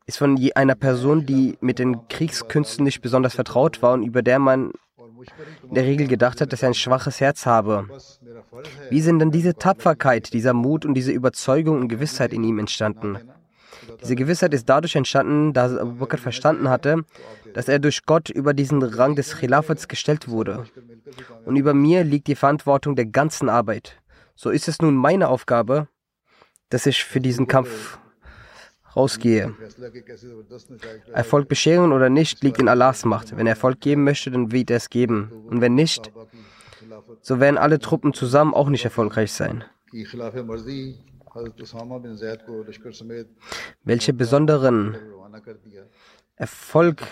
ist 0.08 0.16
von 0.16 0.40
einer 0.54 0.74
Person, 0.74 1.26
die 1.26 1.58
mit 1.60 1.78
den 1.78 2.08
Kriegskünsten 2.08 2.82
nicht 2.82 3.02
besonders 3.02 3.34
vertraut 3.34 3.82
war 3.82 3.92
und 3.92 4.02
über 4.02 4.22
der 4.22 4.38
man 4.38 4.72
in 5.68 5.74
der 5.74 5.84
Regel 5.84 6.06
gedacht 6.06 6.40
hat, 6.40 6.50
dass 6.52 6.62
er 6.62 6.68
ein 6.68 6.74
schwaches 6.74 7.20
Herz 7.20 7.44
habe. 7.44 7.86
Wie 8.88 9.02
sind 9.02 9.18
denn 9.18 9.30
diese 9.30 9.54
Tapferkeit, 9.54 10.32
dieser 10.32 10.54
Mut 10.54 10.86
und 10.86 10.94
diese 10.94 11.12
Überzeugung 11.12 11.78
und 11.78 11.88
Gewissheit 11.88 12.32
in 12.32 12.42
ihm 12.42 12.58
entstanden? 12.58 13.18
Diese 14.00 14.16
Gewissheit 14.16 14.54
ist 14.54 14.66
dadurch 14.68 14.96
entstanden, 14.96 15.52
dass 15.52 15.76
Abu 15.76 15.96
Bakr 15.96 16.16
verstanden 16.16 16.70
hatte, 16.70 17.04
dass 17.52 17.68
er 17.68 17.78
durch 17.78 18.06
Gott 18.06 18.30
über 18.30 18.54
diesen 18.54 18.82
Rang 18.82 19.14
des 19.14 19.36
Khilafats 19.36 19.88
gestellt 19.88 20.28
wurde. 20.28 20.64
Und 21.44 21.56
über 21.56 21.74
mir 21.74 22.02
liegt 22.02 22.28
die 22.28 22.34
Verantwortung 22.34 22.96
der 22.96 23.06
ganzen 23.06 23.50
Arbeit. 23.50 24.00
So 24.34 24.48
ist 24.48 24.68
es 24.68 24.80
nun 24.80 24.94
meine 24.94 25.28
Aufgabe, 25.28 25.88
dass 26.70 26.86
ich 26.86 27.04
für 27.04 27.20
diesen 27.20 27.46
Kampf 27.46 27.98
rausgehe. 28.94 29.54
Erfolg 31.12 31.48
bescheren 31.48 31.92
oder 31.92 32.08
nicht, 32.08 32.42
liegt 32.42 32.58
in 32.58 32.68
Allahs 32.68 33.04
Macht. 33.04 33.36
Wenn 33.36 33.46
er 33.46 33.52
Erfolg 33.52 33.80
geben 33.80 34.04
möchte, 34.04 34.30
dann 34.30 34.52
wird 34.52 34.70
er 34.70 34.76
es 34.76 34.90
geben. 34.90 35.32
Und 35.48 35.60
wenn 35.60 35.74
nicht, 35.74 36.10
so 37.20 37.40
werden 37.40 37.58
alle 37.58 37.78
Truppen 37.78 38.12
zusammen 38.12 38.54
auch 38.54 38.68
nicht 38.68 38.84
erfolgreich 38.84 39.32
sein. 39.32 39.64
Welche 43.84 44.12
besonderen 44.12 44.96
Erfolg, 46.36 47.02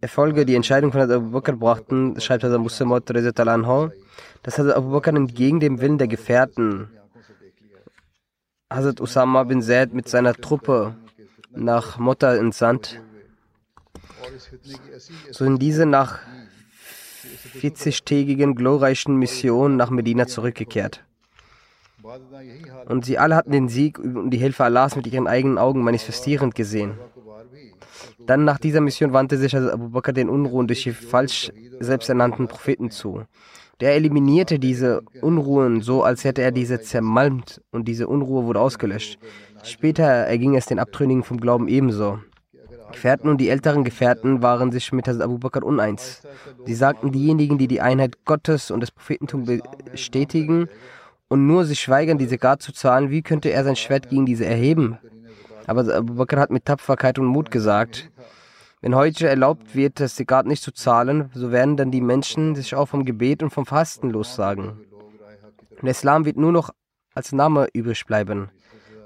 Erfolge 0.00 0.46
die 0.46 0.54
Entscheidung 0.54 0.92
von 0.92 1.00
Abu 1.00 1.30
Bakr 1.30 1.52
brachten, 1.52 2.20
schreibt 2.20 2.44
Hazrat 2.44 2.60
Muslimot 2.60 3.10
dass 4.42 4.60
Abu 4.60 4.90
Bakr 4.90 5.14
entgegen 5.14 5.60
dem 5.60 5.80
Willen 5.80 5.98
der 5.98 6.08
Gefährten 6.08 6.90
Hazrat 8.70 9.00
Usama 9.00 9.44
bin 9.44 9.62
Zaid 9.62 9.94
mit 9.94 10.10
seiner 10.10 10.34
Truppe 10.34 10.94
nach 11.52 11.98
Motta 11.98 12.34
entsandt, 12.34 13.00
so 15.30 15.44
sind 15.44 15.62
diese 15.62 15.86
nach 15.86 16.18
40-tägigen 17.60 18.54
glorreichen 18.54 19.16
Mission 19.16 19.76
nach 19.76 19.88
Medina 19.88 20.26
zurückgekehrt. 20.26 21.02
Und 22.86 23.06
sie 23.06 23.16
alle 23.16 23.36
hatten 23.36 23.52
den 23.52 23.68
Sieg 23.68 23.98
und 23.98 24.30
die 24.30 24.38
Hilfe 24.38 24.64
Allahs 24.64 24.96
mit 24.96 25.06
ihren 25.06 25.26
eigenen 25.26 25.56
Augen 25.56 25.82
manifestierend 25.82 26.54
gesehen. 26.54 26.98
Dann 28.18 28.44
nach 28.44 28.58
dieser 28.58 28.82
Mission 28.82 29.14
wandte 29.14 29.38
sich 29.38 29.56
Abu 29.56 29.88
Bakr 29.88 30.12
den 30.12 30.28
Unruhen 30.28 30.66
durch 30.66 30.82
die 30.82 30.92
falsch 30.92 31.50
selbsternannten 31.80 32.48
Propheten 32.48 32.90
zu. 32.90 33.24
Der 33.80 33.94
eliminierte 33.94 34.58
diese 34.58 35.02
Unruhen 35.20 35.82
so, 35.82 36.02
als 36.02 36.24
hätte 36.24 36.42
er 36.42 36.50
diese 36.50 36.80
zermalmt 36.80 37.60
und 37.70 37.86
diese 37.86 38.08
Unruhe 38.08 38.44
wurde 38.44 38.60
ausgelöscht. 38.60 39.18
Später 39.62 40.04
erging 40.04 40.56
es 40.56 40.66
den 40.66 40.80
Abtrünnigen 40.80 41.22
vom 41.22 41.38
Glauben 41.38 41.68
ebenso. 41.68 42.18
Gefährten 42.90 43.28
und 43.30 43.38
die 43.38 43.50
älteren 43.50 43.84
Gefährten 43.84 44.42
waren 44.42 44.72
sich 44.72 44.92
mit 44.92 45.06
Hazrat 45.06 45.22
Abu 45.22 45.38
Bakr 45.38 45.62
uneins. 45.62 46.22
Sie 46.64 46.74
sagten, 46.74 47.12
diejenigen, 47.12 47.58
die 47.58 47.68
die 47.68 47.80
Einheit 47.80 48.24
Gottes 48.24 48.70
und 48.70 48.80
des 48.80 48.90
Prophetentums 48.90 49.60
bestätigen 49.90 50.68
und 51.28 51.46
nur 51.46 51.64
sich 51.64 51.88
weigern, 51.88 52.18
diese 52.18 52.38
Gar 52.38 52.58
zu 52.58 52.72
zahlen, 52.72 53.10
wie 53.10 53.22
könnte 53.22 53.50
er 53.50 53.62
sein 53.62 53.76
Schwert 53.76 54.08
gegen 54.08 54.26
diese 54.26 54.46
erheben? 54.46 54.98
Aber 55.66 55.94
Abu 55.94 56.14
Bakr 56.14 56.40
hat 56.40 56.50
mit 56.50 56.64
Tapferkeit 56.64 57.18
und 57.18 57.26
Mut 57.26 57.50
gesagt, 57.50 58.10
Wenn 58.80 58.94
heute 58.94 59.28
erlaubt 59.28 59.74
wird, 59.74 59.98
das 59.98 60.14
Zakat 60.14 60.46
nicht 60.46 60.62
zu 60.62 60.72
zahlen, 60.72 61.30
so 61.34 61.50
werden 61.50 61.76
dann 61.76 61.90
die 61.90 62.00
Menschen 62.00 62.54
sich 62.54 62.76
auch 62.76 62.86
vom 62.86 63.04
Gebet 63.04 63.42
und 63.42 63.50
vom 63.50 63.66
Fasten 63.66 64.10
lossagen. 64.10 64.78
Der 65.82 65.90
Islam 65.90 66.24
wird 66.24 66.36
nur 66.36 66.52
noch 66.52 66.70
als 67.14 67.32
Name 67.32 67.66
übrig 67.72 68.06
bleiben. 68.06 68.50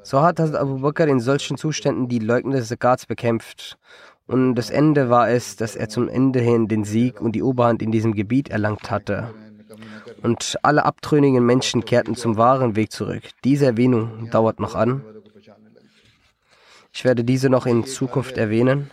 So 0.03 0.21
hat 0.21 0.41
Hazrat 0.41 0.61
Abu 0.61 0.81
Bakr 0.81 1.07
in 1.07 1.21
solchen 1.21 1.57
Zuständen 1.57 2.09
die 2.09 2.19
Leugner 2.19 2.57
des 2.57 2.69
Zakats 2.69 3.07
bekämpft. 3.07 3.79
Und 4.27 4.57
das 4.57 4.69
Ende 4.69 5.09
war 5.09 5.31
es, 5.31 5.57
dass 5.57 5.77
er 5.77 5.89
zum 5.89 6.09
Ende 6.09 6.41
hin 6.41 6.69
den 6.69 6.85
Sieg 6.85 7.21
und 7.21 7.33
die 7.33 7.43
Oberhand 7.43 7.83
in 7.83 7.93
diesem 7.93 8.15
Gebiet 8.15 8.51
erlangt 8.51 8.91
hatte. 8.91 9.33
Und 10.23 10.59
alle 10.63 10.85
abtrünnigen 10.85 11.45
Menschen 11.45 11.85
kehrten 11.85 12.15
zum 12.15 12.37
wahren 12.37 12.77
Weg 12.77 12.93
zurück. 12.93 13.23
Diese 13.45 13.67
Erwähnung 13.67 14.29
dauert 14.31 14.61
noch 14.61 14.75
an. 14.75 15.03
Ich 16.93 17.05
werde 17.05 17.25
diese 17.25 17.49
noch 17.49 17.65
in 17.65 17.85
Zukunft 17.85 18.37
erwähnen. 18.37 18.91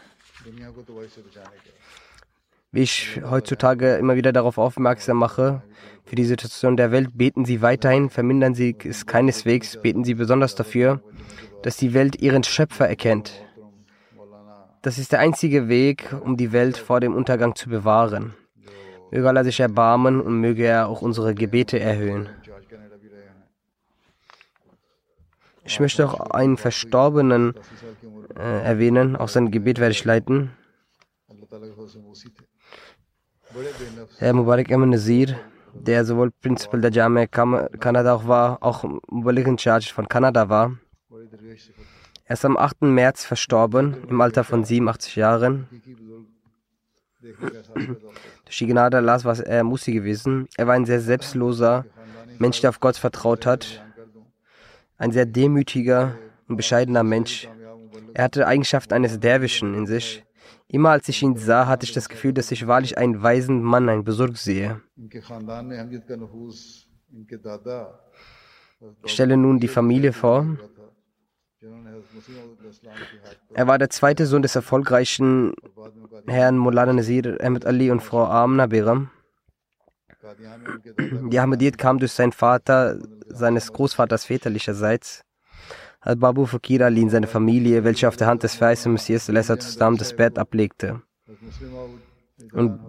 Wie 2.71 2.82
ich 2.82 3.21
heutzutage 3.27 3.95
immer 3.95 4.15
wieder 4.15 4.32
darauf 4.32 4.57
aufmerksam 4.57 5.17
mache, 5.17 5.63
für 6.05 6.15
die 6.15 6.25
Situation 6.25 6.77
der 6.77 6.91
Welt 6.91 7.17
beten 7.17 7.45
Sie 7.45 7.61
weiterhin, 7.61 8.09
vermindern 8.09 8.55
Sie 8.55 8.75
es 8.84 9.05
keineswegs, 9.05 9.82
beten 9.82 10.03
Sie 10.03 10.15
besonders 10.15 10.55
dafür, 10.55 11.01
dass 11.63 11.77
die 11.77 11.93
Welt 11.93 12.21
ihren 12.21 12.43
Schöpfer 12.43 12.88
erkennt. 12.88 13.32
Das 14.82 14.97
ist 14.97 15.11
der 15.11 15.19
einzige 15.19 15.67
Weg, 15.67 16.15
um 16.23 16.38
die 16.38 16.51
Welt 16.51 16.77
vor 16.77 16.99
dem 16.99 17.13
Untergang 17.13 17.55
zu 17.55 17.69
bewahren. 17.69 18.34
Möge 19.11 19.27
Allah 19.27 19.43
sich 19.43 19.59
erbarmen 19.59 20.21
und 20.21 20.39
möge 20.39 20.65
er 20.65 20.88
auch 20.88 21.01
unsere 21.01 21.34
Gebete 21.34 21.80
erhöhen. 21.80 22.30
Ich 25.65 25.80
möchte 25.80 26.05
auch 26.05 26.32
einen 26.32 26.57
Verstorbenen 26.57 27.53
äh, 28.36 28.63
erwähnen, 28.63 29.15
auch 29.15 29.30
sein 29.30 29.51
Gebet 29.51 29.80
werde 29.80 29.91
ich 29.91 30.05
leiten. 30.05 30.51
Herr 34.18 34.34
Mubarak 34.34 34.72
Ahmed 34.72 34.89
Nazir, 34.89 35.39
der 35.74 36.06
sowohl 36.06 36.32
Principal 36.32 36.82
der 36.82 36.91
Jamia 36.91 37.26
Kanada 37.28 38.14
auch 38.14 38.28
war, 38.28 38.62
auch 38.62 38.84
Mubarak 39.10 39.47
in 39.47 39.58
Charge 39.58 39.91
von 39.93 40.08
Kanada 40.08 40.50
war. 40.50 40.78
Er 42.26 42.34
ist 42.34 42.45
am 42.45 42.58
8. 42.58 42.84
März 42.84 43.26
verstorben, 43.26 43.97
im 44.08 44.22
Alter 44.22 44.43
von 44.43 44.64
87 44.64 45.16
Jahren. 45.16 45.68
Durch 48.45 48.58
die 48.58 48.68
Gnade 48.68 48.97
Allahs 48.97 49.26
war 49.26 49.39
er 49.39 49.64
Musi 49.64 49.91
gewesen. 49.91 50.47
Er 50.56 50.68
war 50.68 50.76
ein 50.76 50.86
sehr 50.86 51.02
selbstloser 51.02 51.86
Mensch, 52.38 52.62
der 52.62 52.70
auf 52.70 52.80
Gott 52.80 52.97
vertraut 52.97 53.45
hat. 53.47 53.84
Ein 54.97 55.12
sehr 55.12 55.26
demütiger 55.26 56.16
und 56.47 56.58
bescheidener 56.58 57.04
Mensch. 57.04 57.47
Er 58.14 58.26
hatte 58.26 58.45
Eigenschaften 58.45 58.93
eines 58.93 59.20
Derwischen 59.20 59.74
in 59.74 59.88
sich. 59.88 60.24
Immer 60.72 60.91
als 60.91 61.09
ich 61.09 61.24
ihn 61.24 61.36
sah, 61.36 61.65
hatte 61.65 61.84
ich 61.86 61.93
das 61.93 62.09
Gefühl, 62.09 62.32
dass 62.32 62.51
ich 62.51 62.67
wahrlich 62.67 62.97
einen 62.97 63.24
weisen 63.24 63.63
Mann, 63.63 63.89
einen 63.89 64.03
Besurg 64.03 64.38
sehe. 64.38 64.82
Ich 69.03 69.11
stelle 69.11 69.36
nun 69.36 69.59
die 69.59 69.67
Familie 69.67 70.13
vor. 70.13 70.45
Er 73.55 73.67
war 73.67 73.80
der 73.80 73.89
zweite 73.89 74.28
Sohn 74.28 74.43
des 74.43 74.55
erfolgreichen 74.55 75.53
Herrn 76.28 76.57
Mulana 76.57 76.93
Nazir 76.93 77.38
Ahmed 77.41 77.65
Ali 77.65 77.89
und 77.89 78.01
Frau 78.01 78.26
Amna 78.26 78.67
Biram. 78.67 79.09
Die 81.32 81.39
Ahmadiyyat 81.39 81.80
kam 81.80 81.97
durch 81.97 82.11
seinen 82.11 82.32
Vater, 82.32 82.99
seines 83.28 83.74
Großvaters 83.74 84.26
väterlicherseits. 84.26 85.26
Al-Babu 86.02 86.45
Fakir 86.45 86.86
Ali 86.86 87.02
in 87.02 87.10
seine 87.10 87.28
Familie, 87.28 87.84
welche 87.84 88.08
auf 88.08 88.16
der 88.16 88.28
Hand 88.28 88.43
des 88.43 88.56
verheißenen 88.56 88.93
Messias 88.93 89.28
Islam 89.28 89.97
das 89.97 90.16
Bett 90.16 90.38
ablegte. 90.39 91.02
Und 92.54 92.80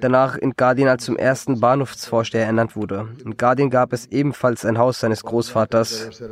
danach 0.00 0.36
in 0.36 0.52
Gardin 0.52 0.88
als 0.88 1.04
zum 1.04 1.16
ersten 1.16 1.58
Bahnhofsvorsteher 1.58 2.46
ernannt 2.46 2.76
wurde. 2.76 3.08
In 3.24 3.36
Gardin 3.36 3.70
gab 3.70 3.92
es 3.92 4.06
ebenfalls 4.06 4.64
ein 4.64 4.78
Haus 4.78 5.00
seines 5.00 5.24
Großvaters. 5.24 6.22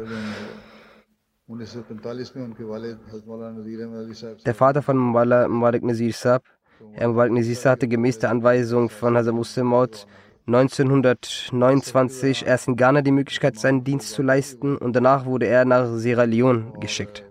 Der 4.47 4.55
Vater 4.55 4.83
von 4.83 4.97
Mubarak 4.97 5.83
Nazir 5.83 6.13
Saab, 6.13 6.45
Herr 6.93 7.09
Mubarak 7.09 7.33
Nazir 7.33 7.57
Saab, 7.57 7.73
hatte 7.73 7.89
gemäß 7.89 8.21
der 8.21 8.31
Anweisung 8.31 8.89
von 8.89 9.17
Hazrat 9.17 9.35
Muslim 9.35 9.67
Maud 9.67 10.07
1929 10.55 12.45
erst 12.45 12.67
in 12.67 12.77
Ghana 12.77 13.03
die 13.03 13.13
Möglichkeit, 13.13 13.57
seinen 13.57 13.85
Dienst 13.85 14.11
zu 14.11 14.23
leisten 14.23 14.77
und 14.77 14.95
danach 14.97 15.25
wurde 15.25 15.47
er 15.47 15.65
nach 15.65 15.97
Sierra 15.97 16.25
Leone 16.25 16.73
geschickt. 16.81 17.25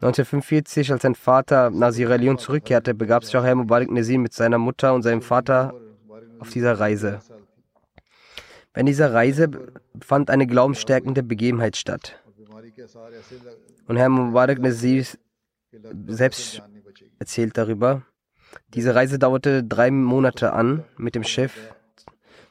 1945, 0.00 0.92
als 0.92 1.02
sein 1.02 1.14
Vater 1.14 1.70
nach 1.70 1.92
Sierra 1.92 2.14
Leone 2.16 2.38
zurückkehrte, 2.38 2.94
begab 2.94 3.24
sich 3.24 3.36
auch 3.36 3.44
Herr 3.44 3.54
Mubarak 3.54 3.90
Nazir 3.90 4.18
mit 4.18 4.32
seiner 4.32 4.58
Mutter 4.58 4.94
und 4.94 5.02
seinem 5.02 5.20
Vater 5.22 5.74
auf 6.38 6.50
dieser 6.50 6.78
Reise. 6.80 7.20
Während 8.72 8.88
dieser 8.88 9.12
Reise 9.12 9.50
fand 10.00 10.30
eine 10.30 10.46
glaubensstärkende 10.46 11.22
Begebenheit 11.22 11.76
statt. 11.76 12.22
Und 13.86 13.96
Herr 13.96 14.08
Mubarak 14.08 14.60
Nazir 14.60 15.04
selbst 16.06 16.62
erzählt 17.18 17.56
darüber. 17.58 18.02
Diese 18.74 18.94
Reise 18.94 19.18
dauerte 19.18 19.62
drei 19.64 19.90
Monate 19.90 20.52
an 20.52 20.84
mit 20.96 21.14
dem 21.14 21.24
Schiff. 21.24 21.74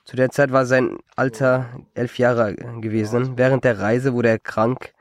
Zu 0.05 0.15
der 0.15 0.29
Zeit 0.29 0.51
war 0.51 0.65
sein 0.65 0.97
Alter 1.15 1.65
elf 1.93 2.17
Jahre 2.19 2.55
gewesen. 2.55 3.37
Während 3.37 3.63
der 3.63 3.79
Reise 3.79 4.13
wurde 4.13 4.29
er 4.29 4.39
krank 4.39 4.93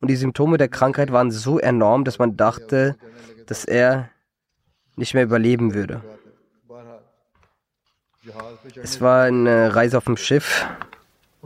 und 0.00 0.08
die 0.08 0.16
Symptome 0.16 0.58
der 0.58 0.68
Krankheit 0.68 1.12
waren 1.12 1.30
so 1.30 1.58
enorm, 1.58 2.04
dass 2.04 2.18
man 2.18 2.36
dachte, 2.36 2.96
dass 3.46 3.64
er 3.64 4.10
nicht 4.96 5.14
mehr 5.14 5.22
überleben 5.22 5.74
würde. 5.74 6.02
Es 8.76 9.00
war 9.00 9.24
eine 9.24 9.74
Reise 9.74 9.96
auf 9.96 10.04
dem 10.04 10.16
Schiff. 10.16 10.66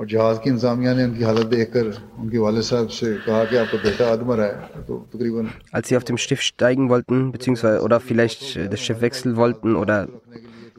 Und 0.01 0.09
जहाज 0.09 0.37
की 0.43 0.49
इंतजामिया 0.49 0.93
ने 0.97 1.03
उनकी 1.03 1.23
हालत 1.23 1.47
देखकर 1.53 1.85
उनके 2.19 2.37
वाले 2.37 2.61
साहब 2.63 2.87
से 2.97 3.07
कहा 3.25 3.43
कि 3.45 3.57
आपका 3.57 3.77
बेटा 3.83 4.05
आदमर 4.11 4.39
है 4.41 4.85
तो 4.87 4.93
तकरीबन 5.13 5.49
Als 5.71 5.89
sie 5.89 5.97
auf 5.97 6.05
dem 6.05 6.17
Schiff 6.17 6.41
steigen 6.41 6.89
wollten, 6.89 7.31
beziehungsweise 7.31 7.81
oder 7.81 7.99
vielleicht 7.99 8.55
das 8.71 8.79
Schiff 8.79 9.01
wechseln 9.01 9.35
wollten 9.35 9.75
oder 9.75 10.07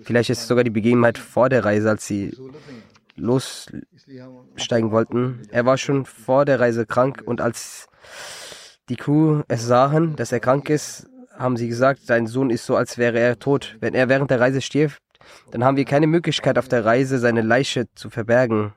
vielleicht 0.03 0.31
ist 0.31 0.41
es 0.41 0.49
sogar 0.49 0.65
die 0.65 0.71
Begebenheit 0.71 1.19
vor 1.19 1.49
der 1.51 1.65
Reise, 1.65 1.91
als 1.91 2.07
sie 2.07 2.35
lossteigen 3.17 4.91
wollten. 4.91 5.43
Er 5.51 5.67
war 5.67 5.77
schon 5.77 6.05
vor 6.07 6.45
der 6.45 6.59
Reise 6.59 6.87
krank 6.87 7.23
und 7.25 7.41
als 7.41 7.87
die 8.89 8.97
Crew 8.97 9.43
es 9.47 9.67
sahen, 9.67 10.17
dass 10.17 10.33
er 10.33 10.41
krank 10.41 10.71
ist, 10.71 11.07
haben 11.37 11.57
sie 11.57 11.69
gesagt, 11.69 12.07
sein 12.07 12.27
Sohn 12.27 12.51
ist 12.51 12.67
so, 12.67 12.77
als 12.77 12.99
wäre 12.99 13.19
er 13.19 13.39
tot. 13.39 13.77
Wenn 13.81 13.95
er 13.95 14.09
während 14.09 14.31
der 14.31 14.41
Reise 14.41 14.61
stirbt, 14.61 14.99
dann 15.52 15.64
haben 15.64 15.78
wir 15.78 15.86
keine 15.86 16.08
Möglichkeit 16.08 16.58
auf 16.58 16.68
der 16.68 16.86
Reise, 16.86 17.20
seine 17.20 17.42
Leiche 17.42 17.86
zu 17.96 18.10
verbergen. 18.10 18.74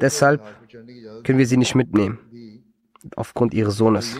Deshalb 0.00 0.42
können 1.24 1.38
wir 1.38 1.46
sie 1.46 1.56
nicht 1.56 1.74
mitnehmen, 1.74 2.18
aufgrund 3.16 3.54
ihres 3.54 3.76
Sohnes. 3.76 4.16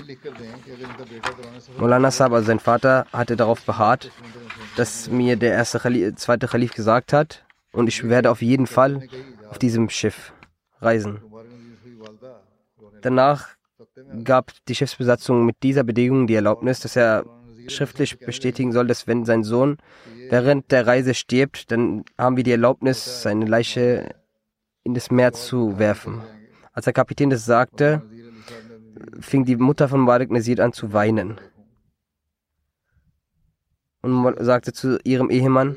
Molana 1.78 2.10
Sab, 2.10 2.32
also 2.32 2.46
sein 2.46 2.60
Vater, 2.60 3.06
hatte 3.12 3.36
darauf 3.36 3.64
beharrt, 3.64 4.10
dass 4.76 5.08
mir 5.08 5.36
der 5.36 5.52
erste 5.52 5.78
Khalif, 5.78 6.16
zweite 6.16 6.48
Khalif 6.48 6.72
gesagt 6.74 7.12
hat, 7.12 7.44
und 7.72 7.88
ich 7.88 8.08
werde 8.08 8.30
auf 8.30 8.42
jeden 8.42 8.66
Fall 8.66 9.08
auf 9.50 9.58
diesem 9.58 9.88
Schiff 9.88 10.32
reisen. 10.80 11.20
Danach 13.02 13.48
gab 14.24 14.52
die 14.68 14.74
Schiffsbesatzung 14.74 15.44
mit 15.44 15.62
dieser 15.62 15.82
Bedingung 15.84 16.26
die 16.26 16.34
Erlaubnis, 16.34 16.80
dass 16.80 16.96
er 16.96 17.24
schriftlich 17.68 18.18
bestätigen 18.18 18.72
soll, 18.72 18.86
dass 18.86 19.06
wenn 19.06 19.24
sein 19.24 19.44
Sohn 19.44 19.78
während 20.30 20.70
der 20.70 20.86
Reise 20.86 21.14
stirbt, 21.14 21.70
dann 21.70 22.04
haben 22.18 22.36
wir 22.36 22.44
die 22.44 22.52
Erlaubnis, 22.52 23.22
seine 23.22 23.46
Leiche 23.46 24.14
in 24.82 24.94
das 24.94 25.10
Meer 25.10 25.32
zu 25.32 25.78
werfen. 25.78 26.22
Als 26.72 26.84
der 26.84 26.92
Kapitän 26.92 27.30
das 27.30 27.44
sagte, 27.44 28.02
fing 29.20 29.44
die 29.44 29.56
Mutter 29.56 29.88
von 29.88 30.00
Malik 30.00 30.30
Nazir 30.30 30.60
an 30.60 30.72
zu 30.72 30.92
weinen 30.92 31.40
und 34.02 34.36
sagte 34.44 34.72
zu 34.72 34.98
ihrem 35.04 35.30
Ehemann, 35.30 35.76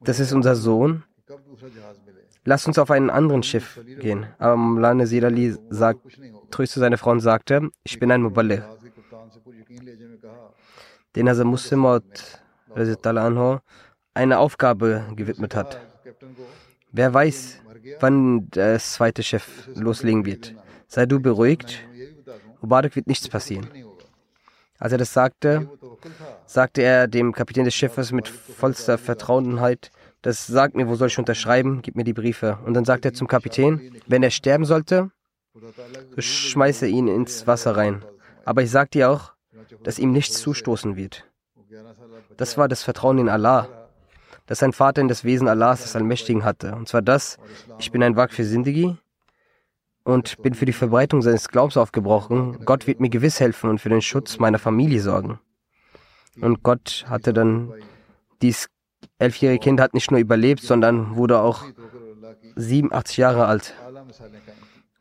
das 0.00 0.20
ist 0.20 0.32
unser 0.32 0.54
Sohn. 0.54 1.04
Lass 2.44 2.66
uns 2.66 2.78
auf 2.78 2.90
ein 2.90 3.10
anderes 3.10 3.46
Schiff 3.46 3.80
gehen. 4.00 4.26
Aber 4.38 4.56
Mullah 4.56 5.04
Zir 5.06 5.24
Ali 5.24 5.56
sagt, 5.70 6.00
tröste 6.52 6.78
seine 6.80 6.98
Frau 6.98 7.10
und 7.10 7.20
sagte, 7.20 7.70
ich 7.82 7.98
bin 7.98 8.12
ein 8.12 8.22
Muballigh. 8.22 8.62
Den 11.16 11.28
Hazrat 11.28 11.46
Muslimot 11.46 12.04
eine 14.14 14.38
Aufgabe 14.38 15.04
gewidmet 15.16 15.54
hat. 15.54 15.80
Wer 16.92 17.12
weiß, 17.12 17.60
wann 18.00 18.48
das 18.50 18.94
zweite 18.94 19.22
Schiff 19.22 19.68
loslegen 19.74 20.24
wird. 20.24 20.54
Sei 20.86 21.06
du 21.06 21.20
beruhigt, 21.20 21.82
Mubarak 22.60 22.94
wird 22.96 23.06
nichts 23.06 23.28
passieren. 23.28 23.66
Als 24.78 24.92
er 24.92 24.98
das 24.98 25.12
sagte, 25.12 25.68
sagte 26.46 26.82
er 26.82 27.08
dem 27.08 27.32
Kapitän 27.32 27.64
des 27.64 27.74
Schiffes 27.74 28.12
mit 28.12 28.28
vollster 28.28 28.98
Vertrauenheit, 28.98 29.90
das 30.22 30.46
sagt 30.46 30.74
mir, 30.76 30.88
wo 30.88 30.94
soll 30.94 31.08
ich 31.08 31.18
unterschreiben, 31.18 31.82
gib 31.82 31.96
mir 31.96 32.04
die 32.04 32.12
Briefe. 32.12 32.58
Und 32.64 32.74
dann 32.74 32.84
sagt 32.84 33.04
er 33.04 33.12
zum 33.12 33.26
Kapitän, 33.26 33.92
wenn 34.06 34.22
er 34.22 34.30
sterben 34.30 34.64
sollte, 34.64 34.96
so 34.96 35.21
schmeiße 36.18 36.86
ihn 36.86 37.08
ins 37.08 37.46
Wasser 37.46 37.76
rein. 37.76 38.04
Aber 38.44 38.62
ich 38.62 38.70
sage 38.70 38.90
dir 38.90 39.10
auch, 39.10 39.32
dass 39.82 39.98
ihm 39.98 40.12
nichts 40.12 40.40
zustoßen 40.40 40.96
wird. 40.96 41.24
Das 42.36 42.56
war 42.56 42.68
das 42.68 42.82
Vertrauen 42.82 43.18
in 43.18 43.28
Allah, 43.28 43.68
das 44.46 44.60
sein 44.60 44.72
Vater 44.72 45.00
in 45.00 45.08
das 45.08 45.24
Wesen 45.24 45.48
Allahs 45.48 45.82
des 45.82 45.96
Allmächtigen 45.96 46.44
hatte. 46.44 46.74
Und 46.74 46.88
zwar 46.88 47.02
das, 47.02 47.38
ich 47.78 47.92
bin 47.92 48.02
ein 48.02 48.16
Waq 48.16 48.32
für 48.32 48.44
Sindigi 48.44 48.96
und 50.04 50.42
bin 50.42 50.54
für 50.54 50.66
die 50.66 50.72
Verbreitung 50.72 51.22
seines 51.22 51.48
Glaubens 51.48 51.76
aufgebrochen. 51.76 52.64
Gott 52.64 52.86
wird 52.86 53.00
mir 53.00 53.10
gewiss 53.10 53.38
helfen 53.40 53.70
und 53.70 53.80
für 53.80 53.90
den 53.90 54.02
Schutz 54.02 54.38
meiner 54.38 54.58
Familie 54.58 55.00
sorgen. 55.00 55.38
Und 56.40 56.62
Gott 56.62 57.04
hatte 57.08 57.32
dann 57.32 57.72
dieses 58.40 58.68
elfjährige 59.18 59.62
Kind 59.62 59.80
hat 59.80 59.94
nicht 59.94 60.10
nur 60.10 60.18
überlebt, 60.18 60.62
sondern 60.62 61.16
wurde 61.16 61.40
auch 61.40 61.64
87 62.56 63.18
Jahre 63.18 63.46
alt 63.46 63.74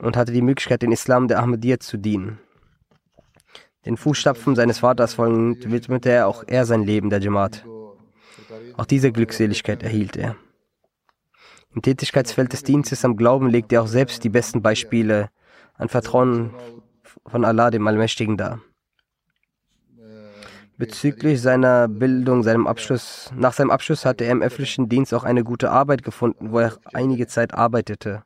und 0.02 0.18
hatte 0.18 0.32
die 0.32 0.42
Möglichkeit, 0.42 0.82
den 0.82 0.92
Islam 0.92 1.28
der 1.28 1.40
Ahmadiyya 1.40 1.80
zu 1.80 1.98
dienen. 1.98 2.40
Den 3.86 3.98
Fußstapfen 3.98 4.56
seines 4.56 4.80
Vaters 4.80 5.16
folgend 5.16 5.72
widmete 5.72 6.10
er 6.10 6.28
auch 6.28 6.44
er 6.48 6.66
sein 6.66 6.84
Leben 6.84 7.10
der 7.10 7.20
Jamaat. 7.20 7.66
Auch 8.78 8.86
diese 8.86 9.12
Glückseligkeit 9.12 9.84
erhielt 9.84 10.18
er. 10.18 10.36
Im 11.74 11.82
Tätigkeitsfeld 11.82 12.52
des 12.54 12.64
Dienstes 12.64 13.06
am 13.06 13.16
Glauben 13.16 13.50
legte 13.50 13.76
er 13.76 13.84
auch 13.84 13.88
selbst 13.88 14.24
die 14.24 14.30
besten 14.30 14.62
Beispiele 14.62 15.30
an 15.76 15.88
Vertrauen 15.88 16.52
von 17.26 17.46
Allah, 17.46 17.72
dem 17.72 17.88
Allmächtigen, 17.88 18.38
dar. 18.38 18.60
Bezüglich 20.78 21.42
seiner 21.42 21.88
Bildung, 21.88 22.44
seinem 22.44 22.66
Abschluss, 22.66 23.32
nach 23.36 23.54
seinem 23.54 23.70
Abschluss 23.70 24.04
hatte 24.04 24.26
er 24.26 24.32
im 24.32 24.42
öffentlichen 24.42 24.90
Dienst 24.90 25.14
auch 25.14 25.24
eine 25.24 25.44
gute 25.44 25.70
Arbeit 25.70 26.04
gefunden, 26.04 26.52
wo 26.52 26.60
er 26.60 26.78
einige 26.86 27.28
Zeit 27.28 27.54
arbeitete. 27.54 28.24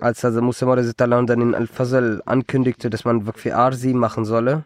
Als 0.00 0.24
also 0.24 0.42
Musa 0.42 0.66
dann 1.22 1.40
in 1.40 1.54
Al-Fazl 1.54 2.22
ankündigte, 2.26 2.90
dass 2.90 3.04
man 3.04 3.26
Waqfi 3.26 3.52
Arzi 3.52 3.94
machen 3.94 4.24
solle, 4.24 4.64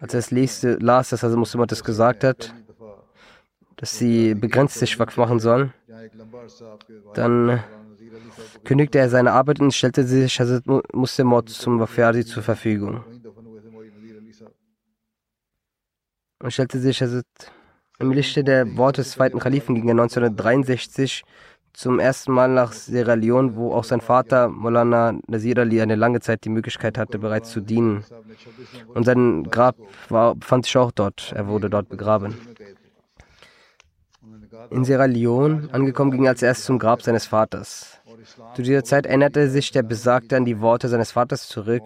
als 0.00 0.14
er 0.14 0.18
es 0.18 0.30
leste, 0.30 0.74
las, 0.80 1.10
dass 1.10 1.22
also 1.24 1.36
Musa 1.36 1.64
das 1.66 1.84
gesagt 1.84 2.24
hat, 2.24 2.54
dass 3.76 3.96
sie 3.98 4.34
begrenzt 4.34 4.78
sich 4.78 4.98
Waqf 4.98 5.16
machen 5.16 5.38
sollen, 5.38 5.72
dann 7.14 7.62
kündigte 8.64 8.98
er 8.98 9.08
seine 9.08 9.32
Arbeit 9.32 9.60
und 9.60 9.72
stellte 9.72 10.04
sich 10.04 10.40
Hazrat 10.40 10.66
Muslim 10.92 11.46
zum 11.46 11.78
Waqfi 11.78 12.02
Arzi 12.02 12.24
zur 12.24 12.42
Verfügung. 12.42 13.04
Und 16.40 16.52
stellte 16.52 16.80
sich 16.80 17.00
Hazrat 17.00 17.26
im 18.04 18.12
Lichte 18.12 18.44
der 18.44 18.76
Worte 18.76 19.00
des 19.02 19.12
zweiten 19.12 19.38
Kalifen 19.38 19.74
ging 19.74 19.88
er 19.88 19.92
1963 19.92 21.24
zum 21.72 21.98
ersten 21.98 22.32
Mal 22.32 22.48
nach 22.48 22.72
Sierra 22.72 23.14
Leone, 23.14 23.56
wo 23.56 23.72
auch 23.72 23.84
sein 23.84 24.00
Vater 24.00 24.48
Molana 24.48 25.14
Nasir 25.26 25.58
Ali 25.58 25.80
eine 25.80 25.96
lange 25.96 26.20
Zeit 26.20 26.44
die 26.44 26.50
Möglichkeit 26.50 26.98
hatte, 26.98 27.18
bereits 27.18 27.50
zu 27.50 27.60
dienen. 27.60 28.04
Und 28.94 29.04
sein 29.04 29.44
Grab 29.44 29.76
war, 30.08 30.36
befand 30.36 30.66
sich 30.66 30.76
auch 30.76 30.92
dort. 30.92 31.32
Er 31.34 31.48
wurde 31.48 31.68
dort 31.68 31.88
begraben. 31.88 32.36
In 34.70 34.84
Sierra 34.84 35.06
Leone 35.06 35.68
angekommen 35.72 36.12
ging 36.12 36.24
er 36.24 36.30
als 36.30 36.42
erstes 36.42 36.66
zum 36.66 36.78
Grab 36.78 37.02
seines 37.02 37.26
Vaters. 37.26 37.98
Zu 38.54 38.62
dieser 38.62 38.84
Zeit 38.84 39.06
erinnerte 39.06 39.50
sich 39.50 39.72
der 39.72 39.82
Besagte 39.82 40.36
an 40.36 40.44
die 40.44 40.60
Worte 40.60 40.88
seines 40.88 41.12
Vaters 41.12 41.48
zurück, 41.48 41.82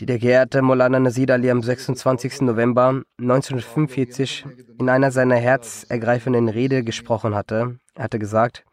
die 0.00 0.06
der 0.06 0.18
geehrte 0.18 0.62
Molana 0.62 1.00
Nasir 1.00 1.30
Ali 1.30 1.50
am 1.50 1.62
26. 1.62 2.42
November 2.42 3.02
1945 3.18 4.44
in 4.78 4.88
einer 4.88 5.10
seiner 5.10 5.36
herzergreifenden 5.36 6.48
Rede 6.48 6.84
gesprochen 6.84 7.34
hatte. 7.34 7.78
Er 7.94 8.04
hatte 8.04 8.18
gesagt, 8.18 8.64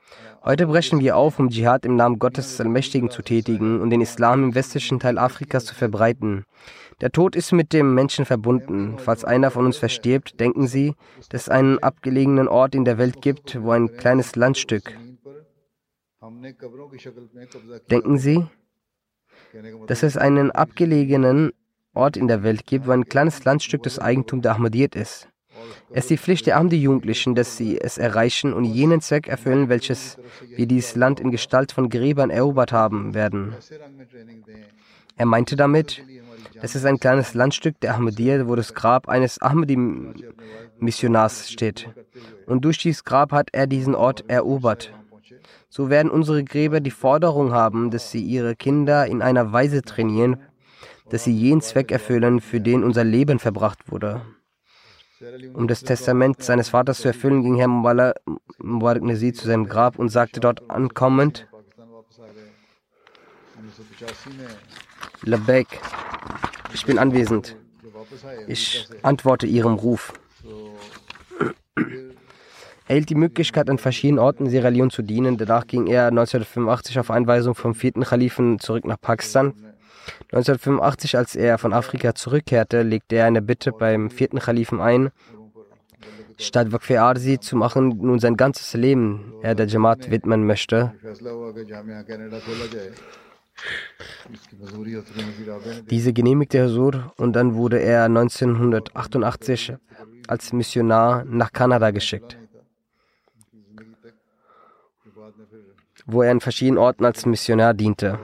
Heute 0.46 0.68
brechen 0.68 1.00
wir 1.00 1.16
auf, 1.16 1.40
um 1.40 1.50
Dschihad 1.50 1.86
im 1.86 1.96
Namen 1.96 2.20
Gottes 2.20 2.50
des 2.50 2.60
Allmächtigen 2.60 3.10
zu 3.10 3.22
tätigen 3.22 3.80
und 3.80 3.92
den 3.92 4.02
Islam 4.02 4.44
im 4.44 4.56
westlichen 4.56 5.00
Teil 5.00 5.18
Afrikas 5.18 5.64
zu 5.64 5.74
verbreiten. 5.74 6.44
Der 7.00 7.12
Tod 7.12 7.38
ist 7.38 7.54
mit 7.54 7.72
dem 7.72 7.94
Menschen 7.94 8.26
verbunden. 8.26 8.98
Falls 8.98 9.24
einer 9.24 9.52
von 9.52 9.66
uns 9.66 9.78
verstirbt, 9.78 10.42
denken 10.42 10.68
Sie, 10.68 10.96
dass 11.30 11.44
es 11.44 11.50
einen 11.50 11.80
abgelegenen 11.80 12.50
Ort 12.50 12.76
in 12.76 12.84
der 12.84 12.98
Welt 12.98 13.22
gibt, 13.22 13.62
wo 13.64 13.72
ein 13.72 13.96
kleines 13.96 14.36
Landstück. 14.36 14.98
Denken 17.90 18.18
Sie, 18.18 18.46
dass 19.88 20.04
es 20.04 20.18
einen 20.18 20.52
abgelegenen 20.52 21.54
Ort 21.94 22.18
in 22.18 22.28
der 22.28 22.44
Welt 22.44 22.66
gibt, 22.66 22.88
wo 22.88 22.92
ein 22.92 23.06
kleines 23.06 23.46
Landstück 23.46 23.84
das 23.84 24.00
Eigentum 24.00 24.42
der 24.42 24.56
Ahmadiyyat 24.56 24.96
ist. 24.96 25.30
Es 25.92 26.06
ist 26.06 26.10
die 26.10 26.18
Pflicht 26.18 26.48
der 26.48 26.58
Ahmadi-Jugendlichen, 26.58 27.36
dass 27.36 27.58
sie 27.58 27.80
es 27.80 28.00
erreichen 28.00 28.54
und 28.54 28.66
jenen 28.66 29.02
Zweck 29.02 29.28
erfüllen, 29.28 29.70
welches 29.70 30.18
wir 30.56 30.66
dieses 30.66 30.96
Land 30.96 31.20
in 31.20 31.30
Gestalt 31.32 31.72
von 31.72 31.90
Gräbern 31.90 32.32
erobert 32.32 32.72
haben 32.72 33.14
werden. 33.14 33.54
Er 35.16 35.28
meinte 35.28 35.56
damit, 35.56 36.04
es 36.62 36.86
ein 36.86 37.00
kleines 37.00 37.36
Landstück 37.36 37.80
der 37.82 37.96
Ahmadiyya, 37.96 38.48
wo 38.48 38.56
das 38.56 38.74
Grab 38.74 39.08
eines 39.08 39.40
Ahmadi-Missionars 39.42 41.52
steht. 41.52 41.90
Und 42.48 42.66
durch 42.66 42.80
dieses 42.80 43.04
Grab 43.04 43.32
hat 43.32 43.50
er 43.52 43.68
diesen 43.68 43.94
Ort 43.96 44.24
erobert. 44.28 44.92
So 45.76 45.90
werden 45.90 46.12
unsere 46.12 46.44
Gräber 46.44 46.82
die 46.82 46.92
Forderung 46.92 47.52
haben, 47.52 47.90
dass 47.90 48.12
sie 48.12 48.22
ihre 48.22 48.56
Kinder 48.56 49.08
in 49.08 49.24
einer 49.24 49.54
Weise 49.54 49.82
trainieren, 49.82 50.40
dass 51.10 51.24
sie 51.24 51.36
jenen 51.36 51.62
Zweck 51.62 51.92
erfüllen, 51.92 52.42
für 52.42 52.62
den 52.62 52.84
unser 52.84 53.04
Leben 53.04 53.40
verbracht 53.40 53.92
wurde. 53.92 54.22
Um 55.56 55.68
das 55.68 55.82
Testament 55.82 56.44
seines 56.44 56.70
Vaters 56.70 57.00
zu 57.00 57.08
erfüllen, 57.08 57.42
ging 57.42 57.56
Herr 57.56 57.70
Mubarak 57.70 59.02
Nazir 59.02 59.34
zu 59.34 59.48
seinem 59.48 59.66
Grab 59.66 59.98
und 59.98 60.10
sagte 60.10 60.40
dort 60.40 60.70
ankommend, 60.70 61.48
Labek, 65.24 65.82
ich 66.72 66.86
bin 66.86 67.00
anwesend. 67.00 67.58
Ich 68.48 68.88
antworte 69.02 69.48
Ihrem 69.48 69.74
Ruf. 69.74 70.14
Er 72.86 72.90
erhielt 72.90 73.10
die 73.10 73.16
Möglichkeit, 73.16 73.70
an 73.70 73.78
verschiedenen 73.78 74.20
Orten 74.20 74.46
in 74.46 74.52
Sierra 74.52 74.68
Leone 74.68 74.92
zu 74.92 75.04
dienen. 75.04 75.38
Danach 75.38 75.68
ging 75.68 75.88
er 75.88 76.08
1985 76.08 77.00
auf 77.00 77.12
Einweisung 77.12 77.56
vom 77.56 77.76
vierten 77.76 78.04
Kalifen 78.04 78.60
zurück 78.60 78.86
nach 78.86 79.00
Pakistan. 79.00 79.54
1985, 80.34 81.18
als 81.18 81.36
er 81.36 81.58
von 81.58 81.72
Afrika 81.72 82.14
zurückkehrte, 82.14 82.82
legte 82.82 83.16
er 83.16 83.26
eine 83.26 83.42
Bitte 83.42 83.72
beim 83.72 84.10
vierten 84.10 84.40
Kalifen 84.40 84.82
ein, 84.82 85.12
statt 86.38 86.74
Waqf 86.74 86.92
Arzi 86.92 87.40
zu 87.40 87.56
machen, 87.56 88.00
nun 88.02 88.20
sein 88.20 88.36
ganzes 88.36 88.74
Leben 88.74 89.34
er 89.42 89.56
der 89.56 89.68
Jamaat 89.68 90.12
widmen 90.12 90.46
möchte. 90.46 90.92
Diese 95.90 96.12
genehmigte 96.12 96.66
Husur 96.66 97.14
und 97.18 97.34
dann 97.34 97.56
wurde 97.56 97.80
er 97.80 98.06
1988 98.06 99.74
als 100.28 100.52
Missionar 100.52 101.24
nach 101.26 101.52
Kanada 101.54 101.92
geschickt. 101.92 102.38
Wo 106.06 106.22
er 106.22 106.32
in 106.32 106.42
verschiedenen 106.42 106.78
Orten 106.78 107.06
als 107.06 107.26
Missionar 107.26 107.74
diente. 107.74 108.20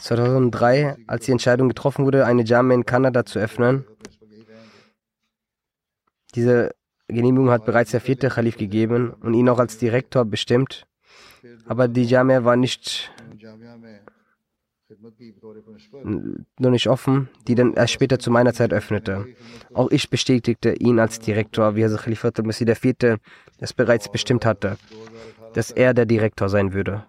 2003, 0.00 0.96
als 1.06 1.26
die 1.26 1.32
Entscheidung 1.32 1.68
getroffen 1.68 2.04
wurde, 2.04 2.26
eine 2.26 2.42
Jamia 2.42 2.74
in 2.74 2.86
Kanada 2.86 3.24
zu 3.24 3.38
öffnen, 3.38 3.84
diese 6.34 6.70
Genehmigung 7.08 7.50
hat 7.50 7.66
bereits 7.66 7.90
der 7.90 8.00
vierte 8.00 8.28
Khalif 8.28 8.56
gegeben 8.56 9.12
und 9.20 9.34
ihn 9.34 9.48
auch 9.48 9.58
als 9.58 9.78
Direktor 9.78 10.24
bestimmt, 10.24 10.86
aber 11.66 11.88
die 11.88 12.04
Jamia 12.04 12.44
war 12.44 12.56
nicht 12.56 13.12
nur 16.58 16.70
nicht 16.70 16.88
offen, 16.88 17.28
die 17.48 17.54
dann 17.54 17.74
erst 17.74 17.92
später 17.92 18.18
zu 18.18 18.30
meiner 18.30 18.52
Zeit 18.52 18.72
öffnete. 18.72 19.26
Auch 19.74 19.90
ich 19.90 20.08
bestätigte 20.10 20.74
ihn 20.74 20.98
als 20.98 21.18
Direktor, 21.18 21.74
wie 21.74 21.84
Hazrat 21.84 22.02
Khalifat 22.02 22.38
al-Masih 22.38 22.68
IV. 22.68 23.18
es 23.58 23.72
bereits 23.72 24.10
bestimmt 24.10 24.44
hatte, 24.44 24.76
dass 25.54 25.70
er 25.70 25.94
der 25.94 26.06
Direktor 26.06 26.48
sein 26.48 26.72
würde. 26.72 27.04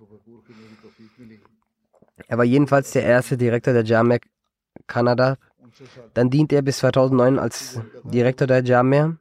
Er 2.28 2.38
war 2.38 2.46
jedenfalls 2.46 2.91
der 2.91 3.04
erste 3.04 3.38
Direktor 3.38 3.74
der 3.74 3.84
Jamia 3.84 4.18
Kanada. 4.88 5.38
Dann 6.14 6.30
diente 6.30 6.56
er 6.56 6.62
bis 6.62 6.78
2009 6.78 7.39
als 7.39 7.82
Direktor 8.04 8.48
der 8.48 8.64
Jamia. 8.64 9.18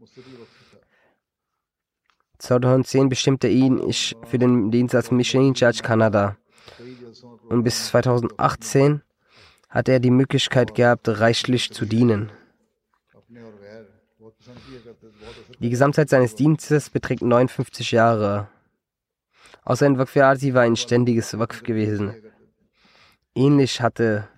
2010 2.39 3.09
bestimmte 3.09 3.49
ihn 3.49 3.79
ich 3.87 4.17
für 4.25 4.39
den 4.39 4.71
Dienst 4.71 4.95
als 4.95 5.11
Mission 5.11 5.55
Charge 5.55 5.83
Kanada 5.83 6.37
und 7.53 7.65
bis 7.65 7.89
2018 7.89 9.03
hatte 9.69 9.93
er 9.93 10.01
die 10.01 10.11
Möglichkeit 10.11 10.75
gehabt, 10.75 11.09
reichlich 11.09 11.71
zu 11.73 11.85
dienen. 11.85 12.33
Die 15.61 15.71
Gesamtzeit 15.71 16.09
seines 16.09 16.35
Dienstes 16.35 16.91
beträgt 16.91 17.23
59 17.23 17.93
Jahre. 17.93 18.49
Außer 19.65 19.87
in 19.87 19.99
Waqf 19.99 20.17
war 20.17 20.63
ein 20.63 20.77
ständiges 20.77 21.39
Waqf 21.39 21.63
gewesen. 21.63 22.15
Ähnlich 23.35 23.81
hatte 23.81 24.29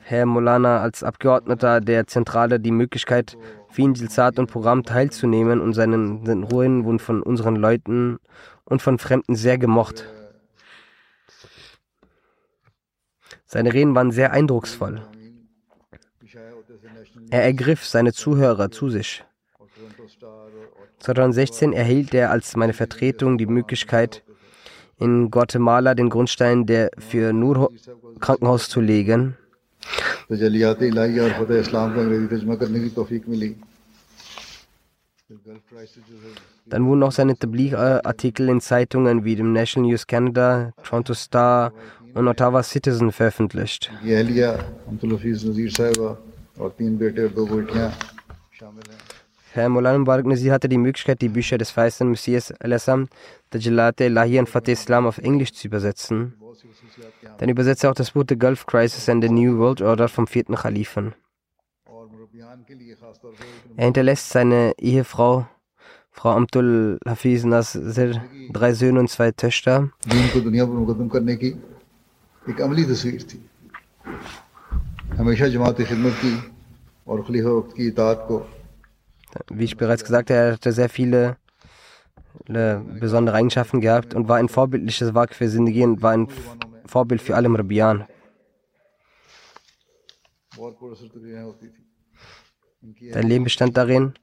Herr 0.00 0.26
Molana 0.26 0.80
als 0.80 1.02
Abgeordneter 1.02 1.80
der 1.80 2.06
Zentrale 2.06 2.58
die 2.58 2.70
Möglichkeit, 2.70 3.36
vielen 3.68 3.94
Jilsat 3.94 4.38
und 4.38 4.50
Programm 4.50 4.84
teilzunehmen 4.84 5.60
und 5.60 5.74
seinen, 5.74 6.24
seinen 6.24 6.44
Ruhen 6.44 6.84
wurden 6.84 6.98
von 6.98 7.22
unseren 7.22 7.56
Leuten 7.56 8.18
und 8.64 8.82
von 8.82 8.98
Fremden 8.98 9.36
sehr 9.36 9.58
gemocht. 9.58 10.06
Seine 13.46 13.72
Reden 13.72 13.94
waren 13.94 14.10
sehr 14.10 14.32
eindrucksvoll. 14.32 15.02
Er 17.30 17.42
ergriff 17.42 17.84
seine 17.84 18.12
Zuhörer 18.12 18.70
zu 18.70 18.90
sich. 18.90 19.24
2016 20.98 21.72
erhielt 21.72 22.14
er 22.14 22.30
als 22.30 22.56
meine 22.56 22.72
Vertretung 22.72 23.38
die 23.38 23.46
Möglichkeit, 23.46 24.22
in 24.98 25.30
Guatemala 25.30 25.94
den 25.94 26.08
Grundstein 26.08 26.66
der 26.66 26.90
für 26.98 27.32
Nur 27.32 27.70
Krankenhaus 28.18 28.68
zu 28.68 28.80
legen. 28.80 29.36
Dann 36.66 36.86
wurden 36.86 37.02
auch 37.02 37.12
seine 37.12 37.36
Tabligh-Artikel 37.36 38.48
in 38.48 38.60
Zeitungen 38.60 39.24
wie 39.24 39.36
dem 39.36 39.52
National 39.52 39.90
News 39.90 40.06
Canada, 40.06 40.72
Toronto 40.82 41.14
Star 41.14 41.72
und 42.16 42.28
Ottawa 42.28 42.62
Citizen 42.62 43.12
veröffentlicht. 43.12 43.92
Herr 49.52 49.68
Molan 49.68 49.98
Mubarak 50.00 50.26
Nazir 50.26 50.52
hatte 50.52 50.68
die 50.68 50.78
Möglichkeit, 50.78 51.20
die 51.20 51.28
Bücher 51.28 51.58
des 51.58 51.70
feisten 51.70 52.10
Messias 52.10 52.52
Al-Assam, 52.52 53.08
Dajalate 53.50 54.08
Lahi 54.08 54.38
und 54.38 54.48
Fateh 54.48 54.72
Islam 54.72 55.06
auf 55.06 55.18
Englisch 55.18 55.52
zu 55.52 55.68
übersetzen. 55.68 56.34
Dann 57.38 57.48
übersetzte 57.48 57.86
er 57.86 57.90
auch 57.90 57.94
das 57.94 58.12
Buch 58.12 58.24
The 58.28 58.38
Gulf 58.38 58.66
Crisis 58.66 59.08
and 59.08 59.22
the 59.22 59.30
New 59.30 59.58
World 59.58 59.82
Order 59.82 60.08
vom 60.08 60.26
vierten 60.26 60.54
Khalifen. 60.54 61.14
Er 63.76 63.84
hinterlässt 63.84 64.30
seine 64.30 64.72
Ehefrau, 64.78 65.46
Frau 66.10 66.30
Amtul 66.30 66.98
Hafiz 67.06 67.44
Nasir, 67.44 68.22
drei 68.52 68.72
Söhne 68.72 69.00
und 69.00 69.10
zwei 69.10 69.32
Töchter. 69.32 69.90
Wie 79.50 79.64
ich 79.64 79.76
bereits 79.76 80.04
gesagt 80.04 80.30
habe, 80.30 80.40
er 80.40 80.52
hatte 80.52 80.72
sehr 80.72 80.88
viele 80.88 81.36
besondere 82.46 83.36
Eigenschaften 83.36 83.80
gehabt 83.80 84.14
und 84.14 84.28
war 84.28 84.36
ein 84.36 84.48
vorbildliches 84.48 85.14
Werk 85.14 85.34
für 85.34 85.48
Sindhi 85.48 85.82
und 85.82 86.02
war 86.02 86.12
ein 86.12 86.28
Vorbild 86.86 87.20
für 87.20 87.34
alle 87.34 87.48
Mrabian. 87.48 88.06
Sein 93.12 93.26
Leben 93.26 93.44
bestand 93.44 93.76
darin, 93.76 94.14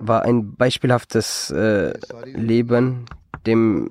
war 0.00 0.22
ein 0.22 0.56
beispielhaftes 0.56 1.50
äh, 1.50 1.92
Leben, 2.24 3.06
dem, 3.46 3.88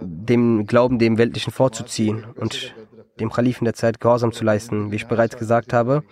dem 0.00 0.66
Glauben, 0.66 0.98
dem 0.98 1.18
Weltlichen 1.18 1.52
vorzuziehen 1.52 2.24
und 2.36 2.74
dem 3.20 3.30
Khalifen 3.30 3.64
der 3.64 3.74
Zeit 3.74 4.00
Gehorsam 4.00 4.32
zu 4.32 4.44
leisten. 4.44 4.90
Wie 4.90 4.96
ich 4.96 5.06
bereits 5.06 5.36
gesagt 5.36 5.72
habe, 5.72 6.02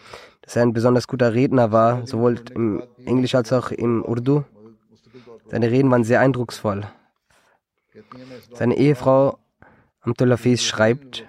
dass 0.43 0.57
er 0.57 0.63
ein 0.63 0.73
besonders 0.73 1.09
guter 1.09 1.35
Redner 1.35 1.73
war, 1.73 2.07
sowohl 2.07 2.41
im 2.55 2.83
Englisch 3.05 3.35
als 3.35 3.53
auch 3.53 3.71
im 3.71 4.05
Urdu. 4.05 4.45
Seine 5.47 5.71
Reden 5.71 5.91
waren 5.91 6.05
sehr 6.05 6.21
eindrucksvoll. 6.21 6.87
Seine 8.55 8.77
Ehefrau 8.77 9.39
Amtul 10.01 10.33
Hafiz 10.33 10.63
schreibt, 10.63 11.25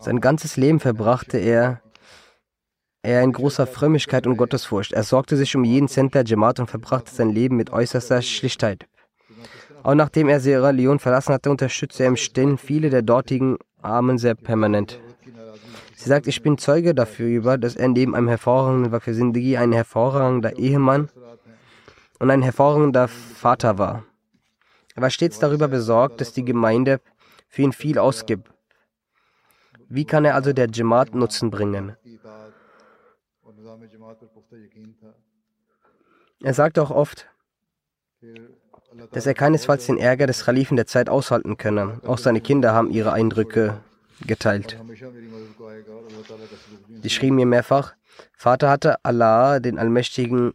sein 0.00 0.20
ganzes 0.20 0.56
Leben 0.56 0.80
verbrachte 0.80 1.38
er 1.38 1.82
er 3.02 3.22
in 3.22 3.32
großer 3.32 3.66
Frömmigkeit 3.66 4.26
und 4.26 4.36
Gottesfurcht. 4.36 4.92
Er 4.92 5.02
sorgte 5.02 5.36
sich 5.36 5.56
um 5.56 5.64
jeden 5.64 5.88
Cent 5.88 6.14
der 6.14 6.24
Jamaat 6.24 6.60
und 6.60 6.70
verbrachte 6.70 7.12
sein 7.12 7.30
Leben 7.30 7.56
mit 7.56 7.70
äußerster 7.70 8.22
Schlichtheit. 8.22 8.86
Auch 9.82 9.94
nachdem 9.94 10.28
er 10.28 10.38
Sierra 10.38 10.70
Leone 10.70 11.00
verlassen 11.00 11.34
hatte, 11.34 11.50
unterstützte 11.50 12.04
er 12.04 12.10
im 12.10 12.16
Stillen 12.16 12.58
viele 12.58 12.90
der 12.90 13.02
dortigen 13.02 13.58
Armen 13.82 14.18
sehr 14.18 14.36
permanent. 14.36 15.00
Sie 15.96 16.08
sagt, 16.08 16.28
ich 16.28 16.42
bin 16.42 16.58
Zeuge 16.58 16.94
dafür, 16.94 17.58
dass 17.58 17.76
er 17.76 17.88
neben 17.88 18.14
einem 18.14 18.28
hervorragenden 18.28 19.14
Sindhi 19.14 19.56
ein 19.56 19.72
hervorragender 19.72 20.56
Ehemann 20.56 21.08
und 22.20 22.30
ein 22.30 22.42
hervorragender 22.42 23.08
Vater 23.08 23.78
war. 23.78 24.04
Er 24.94 25.02
war 25.02 25.10
stets 25.10 25.38
darüber 25.38 25.68
besorgt, 25.68 26.20
dass 26.20 26.32
die 26.32 26.44
Gemeinde 26.44 27.00
für 27.48 27.62
ihn 27.62 27.72
viel 27.72 27.98
ausgibt. 27.98 28.48
Wie 29.88 30.04
kann 30.04 30.24
er 30.24 30.34
also 30.34 30.52
der 30.52 30.68
Jamaat 30.72 31.14
Nutzen 31.14 31.50
bringen? 31.50 31.96
Er 36.42 36.54
sagt 36.54 36.78
auch 36.78 36.90
oft, 36.90 37.28
dass 39.12 39.26
er 39.26 39.34
keinesfalls 39.34 39.86
den 39.86 39.98
Ärger 39.98 40.26
des 40.26 40.44
Khalifen 40.44 40.76
der 40.76 40.86
Zeit 40.86 41.08
aushalten 41.08 41.56
könne. 41.56 42.00
Auch 42.04 42.18
seine 42.18 42.40
Kinder 42.40 42.72
haben 42.74 42.90
ihre 42.90 43.12
Eindrücke 43.12 43.80
geteilt. 44.26 44.78
Sie 47.02 47.10
schrieben 47.10 47.36
mir 47.36 47.46
mehrfach, 47.46 47.94
Vater 48.32 48.70
hatte 48.70 49.04
Allah, 49.04 49.60
den 49.60 49.78
Allmächtigen, 49.78 50.52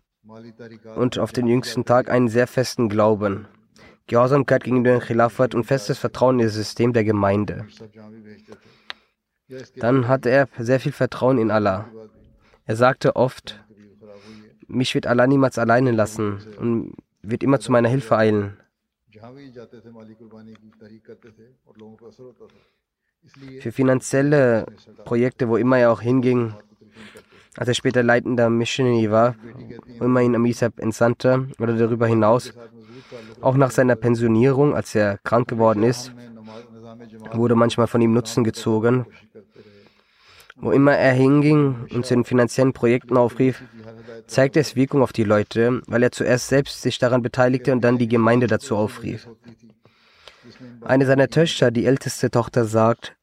und 0.96 1.20
auf 1.20 1.32
den 1.32 1.48
jüngsten 1.48 1.86
Tag 1.86 2.10
einen 2.10 2.28
sehr 2.28 2.48
festen 2.48 2.90
Glauben, 2.90 3.48
Gehorsamkeit 4.08 4.64
gegenüber 4.64 4.92
dem 4.92 5.00
Khilafat 5.00 5.56
und 5.56 5.64
festes 5.64 5.98
Vertrauen 5.98 6.40
in 6.40 6.46
das 6.46 6.56
System 6.56 6.94
der 6.94 7.04
Gemeinde. 7.04 7.66
Dann 9.78 10.08
hatte 10.08 10.30
er 10.30 10.50
sehr 10.60 10.80
viel 10.80 10.92
Vertrauen 10.92 11.38
in 11.38 11.52
Allah. 11.52 11.86
Er 12.68 12.76
sagte 12.76 13.16
oft, 13.16 13.64
mich 14.68 14.94
wird 14.94 15.08
Allah 15.08 15.26
niemals 15.26 15.58
alleine 15.58 15.92
lassen 15.92 16.40
und 16.60 16.94
wird 17.22 17.42
immer 17.42 17.60
zu 17.60 17.72
meiner 17.72 17.90
Hilfe 17.90 18.18
eilen. 18.18 18.58
Für 23.62 23.72
finanzielle 23.72 24.66
Projekte, 25.06 25.48
wo 25.50 25.58
immer 25.58 25.78
er 25.78 25.92
auch 25.92 26.02
hinging, 26.02 26.54
als 27.56 27.70
er 27.70 27.74
später 27.74 28.04
leitender 28.04 28.50
Missionary 28.50 29.10
war, 29.10 29.36
immer 30.00 30.22
ihn 30.22 30.36
Amisab 30.36 30.80
entsandte 30.80 31.48
oder 31.60 31.76
darüber 31.76 32.06
hinaus, 32.08 32.54
auch 33.42 33.56
nach 33.56 33.72
seiner 33.72 33.96
Pensionierung, 33.96 34.76
als 34.76 34.94
er 34.94 35.18
krank 35.24 35.48
geworden 35.48 35.84
ist, 35.84 36.12
wurde 37.34 37.56
manchmal 37.56 37.88
von 37.88 38.02
ihm 38.02 38.14
Nutzen 38.14 38.44
gezogen. 38.44 39.06
Wo 40.60 40.72
immer 40.72 40.94
er 40.94 41.14
hinging 41.14 41.88
und 41.94 42.06
zu 42.06 42.16
den 42.16 42.26
finanziellen 42.26 42.74
Projekten 42.74 43.18
aufrief, 43.18 43.64
zeigte 44.26 44.60
es 44.60 44.76
Wirkung 44.76 45.02
auf 45.02 45.14
die 45.14 45.24
Leute, 45.24 45.82
weil 45.88 46.04
er 46.04 46.12
zuerst 46.12 46.48
selbst 46.48 46.82
sich 46.82 46.98
daran 46.98 47.22
beteiligte 47.22 47.72
und 47.72 47.82
dann 47.82 47.98
die 47.98 48.08
Gemeinde 48.08 48.48
dazu 48.48 48.76
aufrief. 48.76 49.28
Eine 50.82 51.06
seiner 51.06 51.30
Töchter, 51.30 51.72
die 51.72 51.86
älteste 51.86 52.32
Tochter, 52.32 52.66
sagt, 52.66 53.16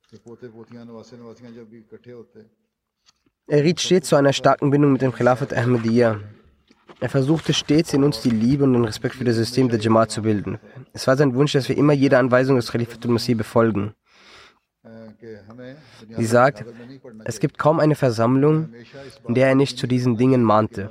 er 3.47 3.65
riet 3.65 3.81
stets 3.81 4.09
zu 4.09 4.17
einer 4.17 4.33
starken 4.33 4.71
Bindung 4.71 4.93
mit 4.93 5.03
dem 5.03 5.13
Khilafat 5.13 5.53
Ahmadiyya. 5.53 6.21
Er 7.01 7.09
versuchte 7.09 7.53
stets 7.53 7.93
in 7.93 8.05
uns 8.05 8.21
die 8.21 8.31
Liebe 8.31 8.65
und 8.65 8.73
den 8.73 8.85
Respekt 8.85 9.17
für 9.17 9.25
das 9.25 9.37
System 9.37 9.69
der 9.69 9.81
Jamaat 9.81 10.11
zu 10.11 10.23
bilden. 10.23 10.59
Es 10.93 11.07
war 11.07 11.17
sein 11.17 11.35
Wunsch, 11.35 11.53
dass 11.53 11.69
wir 11.69 11.77
immer 11.77 11.93
jede 11.93 12.19
Anweisung 12.19 12.57
des 12.57 12.71
Khalifatul 12.71 13.11
Masih 13.11 13.35
befolgen. 13.35 13.95
Sie 16.17 16.25
sagt, 16.25 16.65
es 17.25 17.41
gibt 17.41 17.59
kaum 17.59 17.81
eine 17.81 17.95
Versammlung, 17.95 18.73
in 19.27 19.35
der 19.35 19.49
er 19.49 19.55
nicht 19.55 19.79
zu 19.79 19.87
diesen 19.87 20.17
Dingen 20.17 20.43
mahnte. 20.43 20.91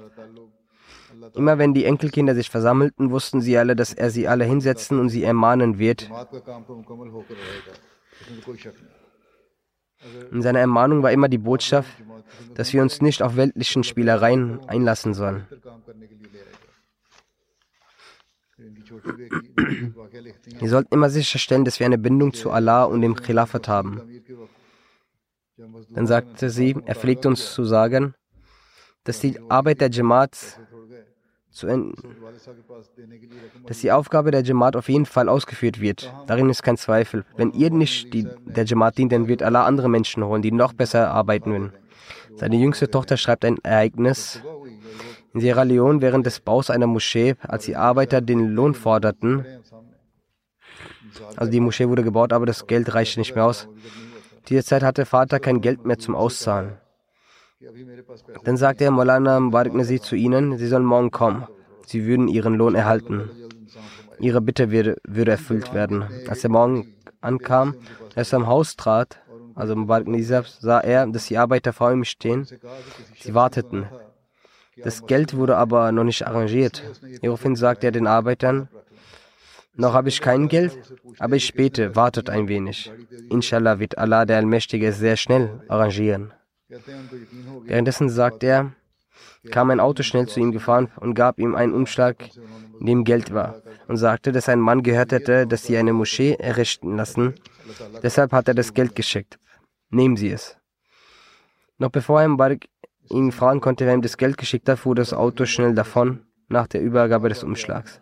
Immer 1.35 1.57
wenn 1.57 1.73
die 1.73 1.85
Enkelkinder 1.85 2.35
sich 2.35 2.49
versammelten, 2.49 3.11
wussten 3.11 3.41
sie 3.41 3.57
alle, 3.57 3.75
dass 3.75 3.93
er 3.93 4.09
sie 4.09 4.27
alle 4.27 4.45
hinsetzen 4.45 4.99
und 4.99 5.09
sie 5.09 5.23
ermahnen 5.23 5.79
wird. 5.79 6.09
In 10.31 10.41
seiner 10.41 10.59
Ermahnung 10.59 11.01
war 11.01 11.11
immer 11.11 11.29
die 11.29 11.37
Botschaft, 11.37 11.89
dass 12.55 12.73
wir 12.73 12.81
uns 12.81 13.01
nicht 13.01 13.21
auf 13.21 13.35
weltlichen 13.35 13.83
Spielereien 13.83 14.59
einlassen 14.67 15.13
sollen. 15.13 15.47
Wir 20.59 20.69
sollten 20.69 20.93
immer 20.93 21.09
sicherstellen, 21.09 21.65
dass 21.65 21.79
wir 21.79 21.85
eine 21.85 21.97
Bindung 21.97 22.33
zu 22.33 22.51
Allah 22.51 22.83
und 22.83 23.01
dem 23.01 23.15
Khilafat 23.15 23.67
haben. 23.67 24.01
Dann 25.57 26.07
sagte 26.07 26.49
sie, 26.49 26.75
er 26.85 26.95
pflegt 26.95 27.25
uns 27.25 27.53
zu 27.53 27.63
sagen, 27.63 28.15
dass 29.03 29.19
die 29.19 29.39
Arbeit 29.49 29.81
der 29.81 29.91
Jamaat 29.91 30.59
zu 31.51 31.67
dass 33.67 33.79
die 33.79 33.91
Aufgabe 33.91 34.31
der 34.31 34.41
Jamaat 34.41 34.75
auf 34.75 34.89
jeden 34.89 35.05
Fall 35.05 35.29
ausgeführt 35.29 35.79
wird. 35.79 36.11
Darin 36.25 36.49
ist 36.49 36.63
kein 36.63 36.77
Zweifel. 36.77 37.25
Wenn 37.37 37.51
ihr 37.51 37.69
nicht 37.69 38.11
die, 38.11 38.27
der 38.45 38.65
Jamaat 38.65 38.97
dient, 38.97 39.11
dann 39.11 39.27
wird 39.27 39.43
Allah 39.43 39.65
andere 39.65 39.87
Menschen 39.87 40.23
holen, 40.23 40.41
die 40.41 40.51
noch 40.51 40.73
besser 40.73 41.11
arbeiten 41.11 41.51
würden. 41.51 41.73
Seine 42.35 42.55
jüngste 42.55 42.89
Tochter 42.89 43.17
schreibt 43.17 43.45
ein 43.45 43.59
Ereignis 43.63 44.41
in 45.35 45.41
Sierra 45.41 45.63
Leone 45.63 46.01
während 46.01 46.25
des 46.25 46.39
Baus 46.39 46.71
einer 46.71 46.87
Moschee, 46.87 47.35
als 47.41 47.65
die 47.65 47.75
Arbeiter 47.75 48.21
den 48.21 48.49
Lohn 48.49 48.73
forderten, 48.73 49.45
Also 51.35 51.51
die 51.51 51.59
Moschee 51.59 51.87
wurde 51.87 52.03
gebaut, 52.03 52.33
aber 52.33 52.47
das 52.47 52.65
Geld 52.65 52.93
reichte 52.93 53.19
nicht 53.19 53.35
mehr 53.35 53.45
aus. 53.45 53.67
Diese 54.49 54.63
Zeit 54.63 54.83
hatte 54.83 55.05
Vater 55.05 55.39
kein 55.39 55.61
Geld 55.61 55.85
mehr 55.85 55.99
zum 55.99 56.15
Auszahlen. 56.15 56.77
Dann 58.43 58.57
sagte 58.57 58.83
er 58.83 58.91
Molana 58.91 59.39
Mubarak 59.39 59.73
Nazir 59.73 60.01
zu 60.01 60.15
ihnen, 60.15 60.57
sie 60.57 60.67
sollen 60.67 60.83
morgen 60.85 61.11
kommen. 61.11 61.47
Sie 61.85 62.05
würden 62.05 62.27
ihren 62.27 62.55
Lohn 62.55 62.75
erhalten. 62.75 63.29
Ihre 64.19 64.41
Bitte 64.41 64.71
würde, 64.71 64.97
würde 65.07 65.31
erfüllt 65.31 65.73
werden. 65.73 66.05
Als 66.27 66.43
er 66.43 66.49
morgen 66.49 66.93
ankam, 67.21 67.75
als 68.15 68.33
er 68.33 68.39
am 68.39 68.47
Haus 68.47 68.75
trat, 68.75 69.19
also 69.55 69.75
Mubarak 69.75 70.07
Nazir, 70.07 70.43
sah 70.59 70.79
er, 70.79 71.07
dass 71.07 71.27
die 71.27 71.37
Arbeiter 71.37 71.73
vor 71.73 71.91
ihm 71.91 72.03
stehen. 72.03 72.47
Sie 73.19 73.33
warteten. 73.33 73.87
Das 74.77 75.05
Geld 75.05 75.35
wurde 75.35 75.55
aber 75.57 75.91
noch 75.91 76.03
nicht 76.03 76.25
arrangiert. 76.25 76.83
Daraufhin 77.21 77.55
sagte 77.55 77.87
er 77.87 77.91
den 77.91 78.07
Arbeitern, 78.07 78.69
noch 79.75 79.93
habe 79.93 80.09
ich 80.09 80.21
kein 80.21 80.47
Geld, 80.47 80.77
aber 81.19 81.35
ich 81.35 81.53
bete, 81.53 81.95
wartet 81.95 82.29
ein 82.29 82.47
wenig. 82.47 82.91
Inshallah 83.29 83.79
wird 83.79 83.97
Allah 83.97 84.25
der 84.25 84.37
Allmächtige 84.37 84.91
sehr 84.93 85.17
schnell 85.17 85.63
arrangieren. 85.67 86.33
Währenddessen 87.65 88.09
sagt 88.09 88.43
er, 88.43 88.73
kam 89.51 89.69
ein 89.69 89.79
Auto 89.79 90.03
schnell 90.03 90.27
zu 90.27 90.39
ihm 90.39 90.51
gefahren 90.51 90.89
und 90.97 91.13
gab 91.13 91.39
ihm 91.39 91.55
einen 91.55 91.73
Umschlag, 91.73 92.29
in 92.79 92.85
dem 92.85 93.03
Geld 93.03 93.33
war, 93.33 93.61
und 93.87 93.97
sagte, 93.97 94.31
dass 94.31 94.49
ein 94.49 94.59
Mann 94.59 94.83
gehört 94.83 95.11
hätte, 95.11 95.47
dass 95.47 95.63
sie 95.63 95.77
eine 95.77 95.93
Moschee 95.93 96.35
errichten 96.35 96.95
lassen. 96.95 97.35
Deshalb 98.01 98.31
hat 98.31 98.47
er 98.47 98.53
das 98.53 98.73
Geld 98.73 98.95
geschickt. 98.95 99.39
Nehmen 99.89 100.17
Sie 100.17 100.31
es. 100.31 100.57
Noch 101.77 101.89
bevor 101.89 102.21
er 102.21 102.27
Mubarak 102.27 102.65
ihn 103.09 103.31
fragen 103.31 103.61
konnte, 103.61 103.85
wer 103.85 103.93
ihm 103.93 104.01
das 104.01 104.17
Geld 104.17 104.37
geschickt 104.37 104.67
hat, 104.69 104.79
fuhr 104.79 104.95
das 104.95 105.13
Auto 105.13 105.45
schnell 105.45 105.75
davon 105.75 106.25
nach 106.47 106.67
der 106.67 106.81
Übergabe 106.81 107.29
des 107.29 107.43
Umschlags. 107.43 108.01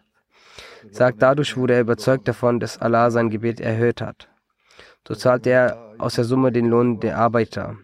Sagt, 0.89 1.21
dadurch 1.21 1.55
wurde 1.57 1.75
er 1.75 1.81
überzeugt 1.81 2.27
davon, 2.27 2.59
dass 2.59 2.79
Allah 2.79 3.11
sein 3.11 3.29
Gebet 3.29 3.59
erhöht 3.59 4.01
hat. 4.01 4.27
So 5.07 5.15
zahlte 5.15 5.49
er 5.49 5.93
aus 5.97 6.15
der 6.15 6.25
Summe 6.25 6.51
den 6.51 6.67
Lohn 6.67 6.99
der 6.99 7.17
Arbeiter. 7.17 7.77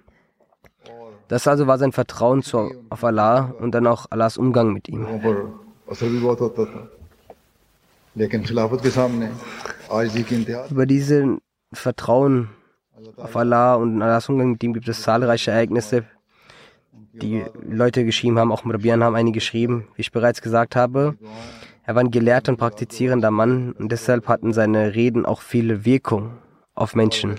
Das 1.28 1.48
also 1.48 1.68
war 1.68 1.78
sein 1.78 1.92
Vertrauen 1.92 2.42
zu, 2.42 2.72
auf 2.90 3.04
Allah 3.04 3.54
und 3.60 3.72
dann 3.72 3.86
auch 3.86 4.06
Allahs 4.10 4.38
Umgang 4.38 4.72
mit 4.74 4.88
ihm. 4.88 5.06
Über 10.70 10.86
diesen 10.86 11.42
Vertrauen 11.74 12.50
auf 13.18 13.36
Allah 13.36 13.76
und 13.76 14.02
Allahs 14.02 14.30
Umgang 14.30 14.52
mit 14.52 14.64
ihm 14.64 14.74
gibt 14.74 14.88
es 14.88 15.02
zahlreiche 15.02 15.52
Ereignisse, 15.52 16.06
die 17.14 17.44
Leute 17.68 18.06
geschrieben 18.06 18.40
haben, 18.40 18.52
auch 18.52 18.64
Murabian 18.64 19.04
haben 19.04 19.16
einige 19.16 19.38
geschrieben. 19.38 19.88
Wie 19.96 20.02
ich 20.02 20.12
bereits 20.12 20.42
gesagt 20.42 20.76
habe, 20.76 21.18
er 21.88 21.96
war 21.96 22.04
ein 22.04 22.12
gelehrter 22.12 22.52
und 22.52 22.58
praktizierender 22.58 23.32
Mann 23.32 23.72
und 23.72 23.94
deshalb 23.94 24.28
hatten 24.28 24.52
seine 24.52 24.94
Reden 24.94 25.26
auch 25.26 25.42
viele 25.42 25.86
Wirkung 25.86 26.38
auf 26.76 26.96
Menschen. 26.96 27.36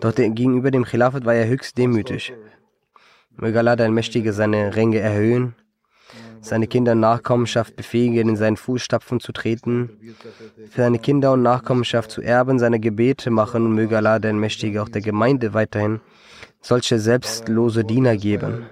Doch 0.00 0.14
gegenüber 0.14 0.70
dem 0.70 0.84
Khilafat 0.84 1.24
war 1.24 1.34
er 1.34 1.48
höchst 1.48 1.78
demütig. 1.78 2.34
Möge 3.36 3.58
Allah, 3.58 3.76
der 3.76 3.90
Mächtige, 3.90 4.34
seine 4.34 4.76
Ränge 4.76 4.98
erhöhen, 4.98 5.54
seine 6.42 6.66
Kinder 6.66 6.92
und 6.92 7.00
Nachkommenschaft 7.00 7.74
befähigen, 7.74 8.28
in 8.28 8.36
seinen 8.36 8.58
Fußstapfen 8.58 9.20
zu 9.20 9.32
treten, 9.32 9.88
für 10.68 10.82
seine 10.82 10.98
Kinder 10.98 11.32
und 11.32 11.42
Nachkommenschaft 11.42 12.10
zu 12.10 12.20
erben, 12.20 12.58
seine 12.58 12.78
Gebete 12.78 13.30
machen 13.30 13.64
und 13.64 13.72
möge 13.72 13.96
Allah, 13.96 14.18
der 14.18 14.34
Mächtige, 14.34 14.82
auch 14.82 14.90
der 14.90 15.00
Gemeinde 15.00 15.54
weiterhin 15.54 16.02
solche 16.60 16.98
selbstlose 16.98 17.84
Diener 17.84 18.18
geben. 18.18 18.66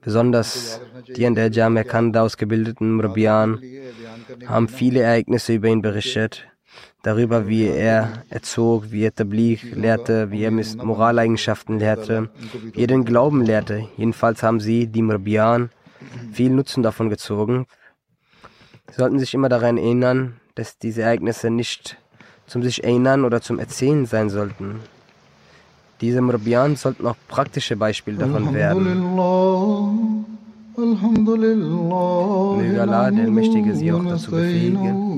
Besonders 0.00 0.80
die 1.06 1.26
an 1.26 1.34
der 1.34 1.50
Jamia 1.50 1.84
Kanda 1.84 2.22
ausgebildeten 2.22 2.94
Murbian 2.94 3.60
haben 4.46 4.68
viele 4.68 5.00
Ereignisse 5.00 5.54
über 5.54 5.68
ihn 5.68 5.82
berichtet, 5.82 6.46
darüber, 7.02 7.46
wie 7.46 7.66
er 7.66 8.24
erzog, 8.30 8.90
wie 8.90 9.04
er 9.04 9.14
Tabligh 9.14 9.74
lehrte, 9.74 10.30
wie 10.30 10.44
er 10.44 10.50
Moraleigenschaften 10.50 11.78
lehrte, 11.78 12.30
wie 12.72 12.80
er 12.80 12.86
den 12.86 13.04
Glauben 13.04 13.42
lehrte. 13.42 13.88
Jedenfalls 13.98 14.42
haben 14.42 14.60
sie, 14.60 14.86
die 14.86 15.02
Murbian, 15.02 15.70
viel 16.32 16.50
Nutzen 16.50 16.82
davon 16.82 17.10
gezogen. 17.10 17.66
Sie 18.90 18.96
sollten 18.96 19.18
sich 19.18 19.34
immer 19.34 19.50
daran 19.50 19.76
erinnern, 19.76 20.40
dass 20.54 20.78
diese 20.78 21.02
Ereignisse 21.02 21.50
nicht 21.50 21.98
zum 22.46 22.62
sich 22.62 22.82
erinnern 22.82 23.24
oder 23.24 23.42
zum 23.42 23.58
Erzählen 23.58 24.06
sein 24.06 24.30
sollten. 24.30 24.80
Diese 26.01 26.21
Murbian 26.21 26.75
sollten 26.75 27.07
auch 27.07 27.15
praktische 27.27 27.75
Beispiele 27.75 28.17
davon 28.17 28.53
werden. 28.53 28.83
Möge 32.57 32.81
Allah, 32.81 33.11
der 33.11 33.29
Mächtige, 33.29 33.75
sie 33.75 33.91
auch 33.91 34.03
dazu 34.03 34.31
befähigen. 34.31 35.13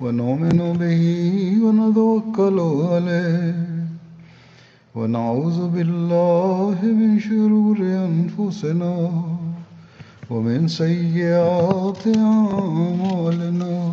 ونؤمن 0.00 0.76
به 0.80 1.02
ونتوكل 1.64 2.58
عليه 2.92 3.54
ونعوذ 4.94 5.68
بالله 5.68 6.78
من 6.82 7.20
شرور 7.20 7.78
أنفسنا 7.80 9.10
ومن 10.30 10.68
سيئات 10.68 12.02
أعمالنا 12.16 13.92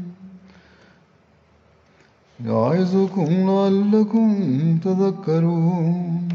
يعظكم 2.45 3.29
لعلكم 3.49 4.27
تذكرون. 4.83 6.27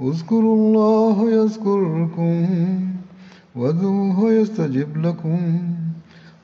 اذكروا 0.00 0.56
الله 0.56 1.30
يذكركم 1.30 2.46
وادعوه 3.56 4.32
يستجب 4.32 4.96
لكم 4.96 5.38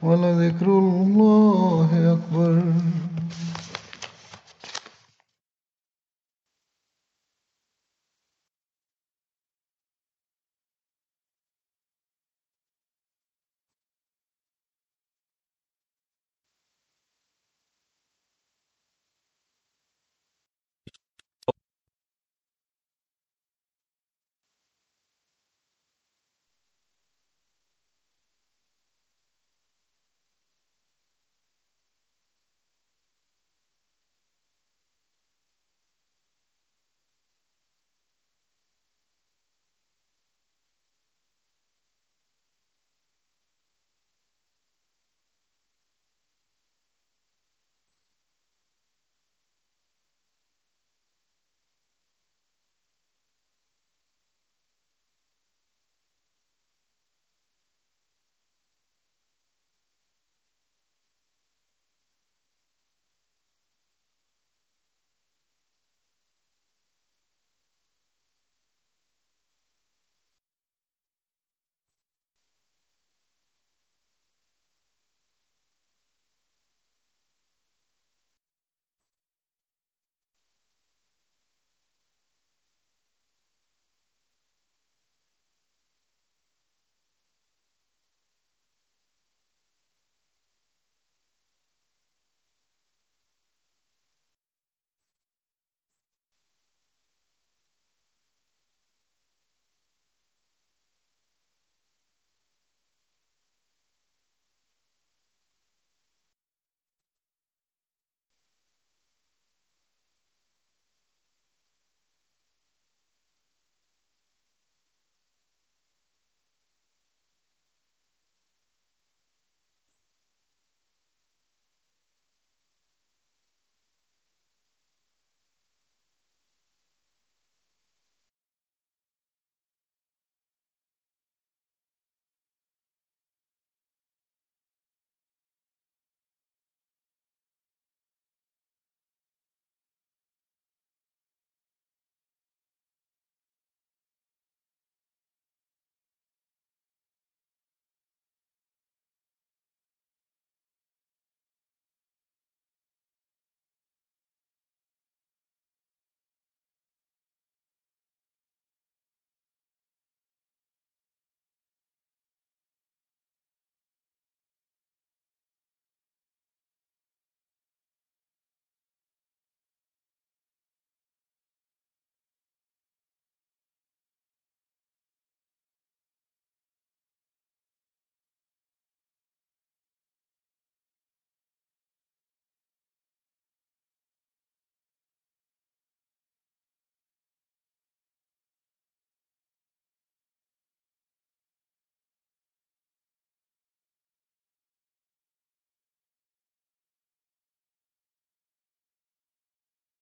ولذكر 0.02 0.78
الله 0.78 1.88
أكبر. 2.12 2.62